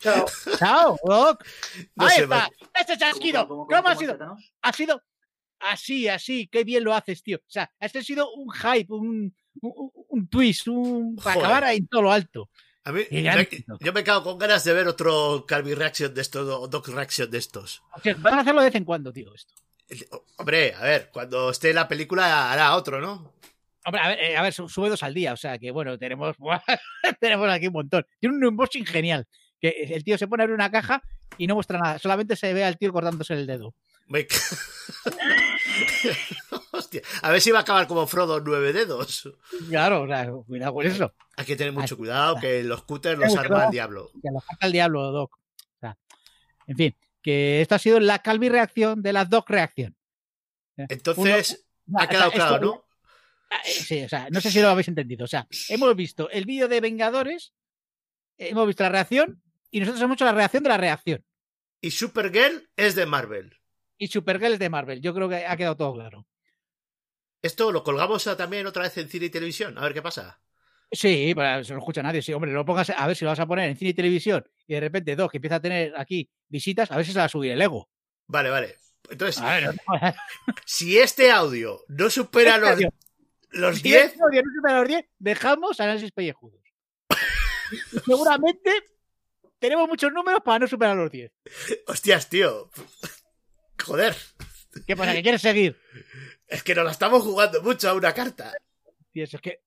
Chao. 0.00 0.26
Chao, 0.58 0.98
Doc. 1.04 1.44
No 1.94 2.06
Ahí 2.06 2.22
está. 2.22 2.48
Ese 2.80 2.98
chasquido. 2.98 3.46
¿Cómo, 3.48 3.66
cómo, 3.66 3.68
¿Cómo, 3.68 3.82
cómo, 3.82 3.88
ha 3.88 3.96
sido? 3.96 4.36
Ha 4.62 4.72
sido 4.72 5.02
así, 5.60 6.08
así. 6.08 6.48
Qué 6.48 6.64
bien 6.64 6.84
lo 6.84 6.94
haces, 6.94 7.22
tío. 7.22 7.38
O 7.38 7.50
sea, 7.50 7.70
este 7.80 7.98
ha 8.00 8.02
sido 8.02 8.30
un 8.32 8.50
hype, 8.52 8.92
un, 8.92 9.34
un, 9.60 9.90
un 10.08 10.28
twist, 10.28 10.68
un 10.68 11.16
para 11.16 11.34
Joder. 11.34 11.46
acabar 11.46 11.64
ahí 11.64 11.76
en 11.78 11.88
todo 11.88 12.02
lo 12.02 12.12
alto. 12.12 12.50
A 12.86 12.92
mí, 12.92 13.02
ya 13.10 13.36
me- 13.36 13.48
yo 13.80 13.92
me 13.94 14.04
cago 14.04 14.22
con 14.24 14.38
ganas 14.38 14.62
de 14.64 14.74
ver 14.74 14.86
otro 14.88 15.46
Calvi 15.48 15.72
Reaction 15.74 16.12
de 16.12 16.20
estos, 16.20 16.46
o 16.48 16.68
Doc 16.68 16.88
Reaction 16.88 17.30
de 17.30 17.38
estos. 17.38 17.82
O 17.96 18.00
sea, 18.00 18.14
van 18.18 18.34
a 18.34 18.40
hacerlo 18.42 18.60
de 18.60 18.66
vez 18.68 18.74
en 18.74 18.84
cuando, 18.84 19.10
tío, 19.12 19.34
esto. 19.34 19.54
Hombre, 20.36 20.74
a 20.74 20.82
ver, 20.82 21.10
cuando 21.12 21.50
esté 21.50 21.72
la 21.74 21.86
película 21.88 22.50
hará 22.52 22.74
otro, 22.76 23.00
¿no? 23.00 23.34
Hombre, 23.86 24.00
a 24.00 24.08
ver, 24.08 24.18
eh, 24.20 24.36
a 24.36 24.42
ver, 24.42 24.52
su- 24.52 24.68
sube 24.68 24.88
dos 24.88 25.02
al 25.02 25.12
día, 25.14 25.32
o 25.32 25.36
sea 25.36 25.58
que 25.58 25.70
bueno, 25.70 25.98
tenemos, 25.98 26.36
tenemos 27.20 27.48
aquí 27.50 27.66
un 27.66 27.74
montón. 27.74 28.06
Tiene 28.18 28.36
un 28.36 28.44
unboxing 28.44 28.86
genial. 28.86 29.26
Que 29.60 29.68
el 29.90 30.02
tío 30.04 30.18
se 30.18 30.26
pone 30.26 30.42
a 30.42 30.44
abrir 30.44 30.54
una 30.54 30.70
caja 30.70 31.02
y 31.38 31.46
no 31.46 31.54
muestra 31.54 31.78
nada, 31.78 31.98
solamente 31.98 32.36
se 32.36 32.52
ve 32.52 32.64
al 32.64 32.76
tío 32.78 32.92
cortándose 32.92 33.34
el 33.34 33.46
dedo. 33.46 33.74
Me 34.06 34.26
Hostia, 36.72 37.02
a 37.22 37.30
ver 37.30 37.40
si 37.40 37.50
va 37.50 37.58
a 37.60 37.62
acabar 37.62 37.86
como 37.86 38.06
Frodo 38.06 38.40
nueve 38.40 38.72
dedos. 38.72 39.30
Claro, 39.68 40.02
o 40.02 40.06
sea, 40.06 40.30
cuidado 40.46 40.74
con 40.74 40.86
eso. 40.86 41.14
Hay 41.36 41.44
que 41.44 41.56
tener 41.56 41.72
mucho 41.72 41.96
cuidado 41.96 42.36
que 42.40 42.62
los 42.64 42.82
cutters 42.82 43.18
los 43.18 43.36
arma 43.36 43.64
el 43.66 43.70
diablo. 43.70 44.10
Que 44.22 44.30
lo 44.32 44.40
saca 44.40 44.66
el 44.66 44.72
diablo, 44.72 45.10
Doc. 45.12 45.36
O 45.36 45.80
sea, 45.80 45.96
en 46.66 46.76
fin, 46.76 46.96
que 47.24 47.62
esto 47.62 47.74
ha 47.74 47.78
sido 47.78 47.98
la 48.00 48.20
Calvi 48.20 48.50
reacción 48.50 49.02
de 49.02 49.14
la 49.14 49.24
Doc 49.24 49.48
reacción. 49.48 49.96
Entonces, 50.76 51.64
Uno- 51.86 52.00
ha 52.00 52.06
quedado 52.08 52.28
o 52.28 52.32
sea, 52.32 52.36
claro, 52.38 52.54
esto- 52.56 52.66
¿no? 52.66 53.58
eh, 53.64 53.70
sí, 53.70 54.02
o 54.04 54.08
sea, 54.08 54.28
no 54.30 54.40
sé 54.42 54.50
si 54.50 54.60
lo 54.60 54.68
habéis 54.68 54.88
entendido. 54.88 55.24
O 55.24 55.28
sea, 55.28 55.46
hemos 55.70 55.96
visto 55.96 56.28
el 56.30 56.44
vídeo 56.44 56.68
de 56.68 56.80
Vengadores, 56.82 57.54
hemos 58.36 58.66
visto 58.66 58.82
la 58.82 58.90
reacción 58.90 59.42
y 59.70 59.80
nosotros 59.80 60.02
hemos 60.02 60.16
hecho 60.16 60.26
la 60.26 60.32
reacción 60.32 60.62
de 60.62 60.68
la 60.68 60.76
reacción. 60.76 61.24
Y 61.80 61.90
Supergirl 61.92 62.68
es 62.76 62.94
de 62.94 63.06
Marvel. 63.06 63.58
Y 63.96 64.08
Supergirl 64.08 64.52
es 64.54 64.58
de 64.58 64.68
Marvel. 64.70 65.00
Yo 65.00 65.14
creo 65.14 65.28
que 65.28 65.46
ha 65.46 65.56
quedado 65.56 65.76
todo 65.76 65.94
claro. 65.94 66.26
Esto 67.40 67.72
lo 67.72 67.82
colgamos 67.84 68.24
también 68.36 68.66
otra 68.66 68.82
vez 68.82 68.96
en 68.98 69.08
cine 69.08 69.26
y 69.26 69.30
televisión. 69.30 69.78
A 69.78 69.82
ver 69.82 69.94
qué 69.94 70.02
pasa. 70.02 70.40
Sí, 70.94 71.32
pero 71.34 71.64
se 71.64 71.72
lo 71.72 71.78
escucha 71.80 72.02
nadie. 72.02 72.22
Sí, 72.22 72.32
hombre, 72.32 72.52
lo 72.52 72.64
pongas 72.64 72.90
a 72.90 73.06
ver 73.06 73.16
si 73.16 73.24
lo 73.24 73.30
vas 73.30 73.40
a 73.40 73.46
poner 73.46 73.68
en 73.70 73.76
cine 73.76 73.90
y 73.90 73.94
televisión 73.94 74.44
y 74.66 74.74
de 74.74 74.80
repente 74.80 75.16
dos 75.16 75.30
que 75.30 75.38
empieza 75.38 75.56
a 75.56 75.60
tener 75.60 75.92
aquí 75.96 76.30
visitas, 76.48 76.90
a 76.90 76.96
ver 76.96 77.04
si 77.04 77.12
se 77.12 77.18
va 77.18 77.24
a 77.24 77.28
subir 77.28 77.52
el 77.52 77.60
ego. 77.62 77.88
Vale, 78.26 78.50
vale. 78.50 78.76
Entonces, 79.10 79.42
A 79.42 79.54
ver, 79.56 79.74
si 80.64 80.98
este 80.98 81.30
audio 81.30 81.80
no 81.88 82.08
supera 82.08 82.56
los, 82.56 82.70
Este 82.70 82.84
audio. 82.86 82.94
los 83.50 83.76
si 83.76 83.82
10, 83.82 84.04
este 84.04 84.22
audio 84.22 84.42
no 84.42 84.50
supera 84.54 84.78
los 84.80 84.88
10, 84.88 85.04
dejamos 85.18 85.80
análisis 85.80 86.10
pellejudos. 86.12 86.60
Seguramente 88.04 88.70
tenemos 89.58 89.88
muchos 89.88 90.12
números 90.12 90.40
para 90.44 90.60
no 90.60 90.66
superar 90.66 90.96
los 90.96 91.10
10. 91.10 91.32
hostias, 91.86 92.28
tío. 92.28 92.70
Joder, 93.84 94.14
¿Qué 94.86 94.96
pasa? 94.96 95.12
¿Que 95.12 95.22
quieres 95.22 95.42
seguir? 95.42 95.76
es 96.46 96.62
que 96.62 96.74
nos 96.74 96.84
la 96.84 96.90
estamos 96.92 97.22
jugando 97.22 97.62
mucho 97.62 97.88
a 97.90 97.94
una 97.94 98.12
carta. 98.12 98.52
Tío, 99.12 99.24
eso 99.24 99.36
es 99.36 99.42
que. 99.42 99.60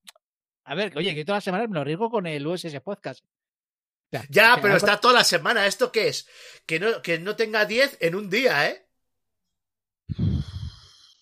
A 0.68 0.76
ver, 0.76 0.98
oye, 0.98 1.16
que 1.16 1.24
todas 1.24 1.38
las 1.38 1.44
semanas 1.46 1.70
me 1.70 1.76
lo 1.76 1.84
riego 1.86 2.10
con 2.10 2.28
el 2.28 2.46
USS 2.46 2.82
Podcast. 2.82 3.24
O 3.24 4.10
sea, 4.12 4.26
Ya, 4.30 4.60
pero 4.62 4.76
está 4.76 5.00
toda 5.00 5.14
la 5.14 5.24
semana. 5.24 5.66
¿Esto 5.66 5.94
qué 5.94 6.10
es? 6.10 6.28
Que 6.66 6.78
no, 6.78 7.02
que 7.02 7.20
no 7.20 7.38
tenga 7.38 7.66
10 7.66 7.98
en 8.02 8.16
un 8.16 8.30
día, 8.30 8.70
¿eh? 8.70 8.86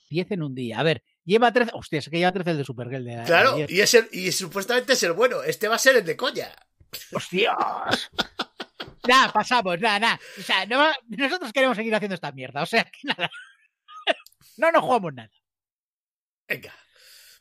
10 0.09 0.31
en 0.31 0.41
un 0.41 0.55
día. 0.55 0.79
A 0.79 0.83
ver, 0.83 1.03
lleva 1.23 1.53
13. 1.53 1.71
Hostia, 1.75 1.99
es 1.99 2.09
que 2.09 2.17
lleva 2.17 2.31
13 2.31 2.51
el 2.51 2.57
de 2.57 2.63
Supergirl. 2.63 3.05
De, 3.05 3.23
Claro, 3.23 3.57
y, 3.67 3.81
es 3.81 3.93
el, 3.93 4.09
y 4.11 4.31
supuestamente 4.31 4.93
es 4.93 5.03
el 5.03 5.13
bueno. 5.13 5.43
Este 5.43 5.67
va 5.67 5.75
a 5.75 5.79
ser 5.79 5.95
el 5.97 6.05
de 6.05 6.17
coña. 6.17 6.51
¡Hostias! 7.11 8.11
Nada, 9.07 9.31
pasamos, 9.31 9.79
nada, 9.79 9.99
nada. 9.99 10.19
O 10.39 10.41
sea, 10.41 10.65
no 10.65 10.91
nosotros 11.09 11.53
queremos 11.53 11.77
seguir 11.77 11.93
haciendo 11.93 12.15
esta 12.15 12.31
mierda. 12.31 12.63
O 12.63 12.65
sea, 12.65 12.83
que 12.85 13.07
nada. 13.07 13.29
No 14.57 14.71
nos 14.71 14.81
jugamos 14.83 15.13
nada. 15.13 15.29
Venga, 16.47 16.73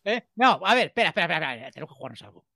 ¿eh? 0.04 0.28
No, 0.36 0.60
a 0.64 0.74
ver, 0.74 0.86
espera, 0.88 1.08
espera, 1.08 1.26
espera, 1.26 1.54
espera, 1.54 1.70
tenemos 1.70 1.90
que 1.90 1.96
jugarnos 1.96 2.22
algo. 2.22 2.46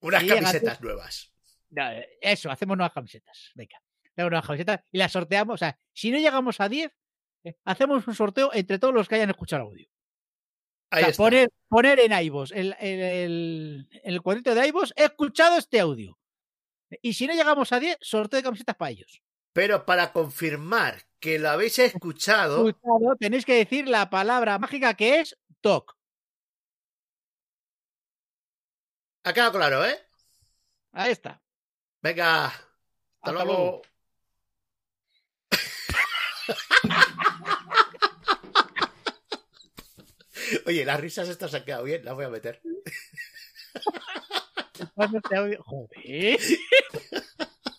unas 0.00 0.22
Y 0.22 0.28
camisetas 0.28 0.80
nuevas. 0.80 1.32
No, 1.70 1.82
eso, 2.20 2.50
hacemos 2.50 2.76
nuevas 2.76 2.92
camisetas. 2.92 3.50
Venga, 3.54 3.80
hacemos 4.04 4.30
nuevas 4.30 4.46
camisetas 4.46 4.80
y 4.92 4.98
las 4.98 5.12
sorteamos. 5.12 5.54
O 5.54 5.58
sea, 5.58 5.78
si 5.92 6.10
no 6.10 6.18
llegamos 6.18 6.60
a 6.60 6.68
10, 6.68 6.92
eh, 7.44 7.56
hacemos 7.64 8.06
un 8.06 8.14
sorteo 8.14 8.50
entre 8.54 8.78
todos 8.78 8.94
los 8.94 9.08
que 9.08 9.16
hayan 9.16 9.30
escuchado 9.30 9.62
el 9.62 9.68
audio. 9.68 9.88
O 9.88 9.92
Ahí 10.90 11.02
sea, 11.02 11.10
está. 11.10 11.22
poner, 11.22 11.50
poner 11.68 11.98
en 12.00 12.12
iVoox, 12.12 12.52
el, 12.52 12.76
el, 12.78 13.00
el, 13.00 13.88
el 14.04 14.22
cuadrito 14.22 14.54
de 14.54 14.68
iVoox, 14.68 14.92
he 14.96 15.04
escuchado 15.04 15.58
este 15.58 15.80
audio. 15.80 16.18
Y 17.02 17.14
si 17.14 17.26
no 17.26 17.34
llegamos 17.34 17.72
a 17.72 17.80
10, 17.80 17.98
sorteo 18.00 18.38
de 18.38 18.44
camisetas 18.44 18.76
para 18.76 18.92
ellos. 18.92 19.20
Pero 19.52 19.84
para 19.84 20.12
confirmar 20.12 21.02
que 21.18 21.38
lo 21.40 21.48
habéis 21.50 21.78
escuchado, 21.80 22.68
Escuchado, 22.68 23.16
tenéis 23.18 23.44
que 23.44 23.54
decir 23.54 23.88
la 23.88 24.10
palabra 24.10 24.58
mágica 24.58 24.94
que 24.94 25.20
es 25.20 25.36
TOC. 25.60 25.95
Ha 29.26 29.32
quedado 29.32 29.52
claro, 29.52 29.84
¿eh? 29.84 29.98
Ahí 30.92 31.10
está. 31.10 31.42
Venga, 32.00 32.46
hasta, 32.46 32.62
Hasta 33.22 33.32
luego. 33.32 33.52
luego. 33.52 33.82
Oye, 40.66 40.84
las 40.84 41.00
risas 41.00 41.28
estas 41.28 41.54
han 41.54 41.64
quedado 41.64 41.82
bien, 41.84 42.04
las 42.04 42.14
voy 42.14 42.26
a 42.26 42.28
meter. 42.28 42.60
Joder. 45.58 46.38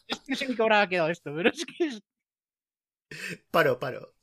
Es 0.08 0.20
que 0.20 0.32
no 0.32 0.36
sé 0.38 0.48
ni 0.48 0.56
cómo 0.56 0.74
habrá 0.74 0.88
quedado 0.88 1.10
esto, 1.10 1.34
pero 1.36 1.50
es 1.50 1.66
que 1.66 1.88
es 1.88 2.00
Paro, 3.52 3.78
paro. 3.80 4.14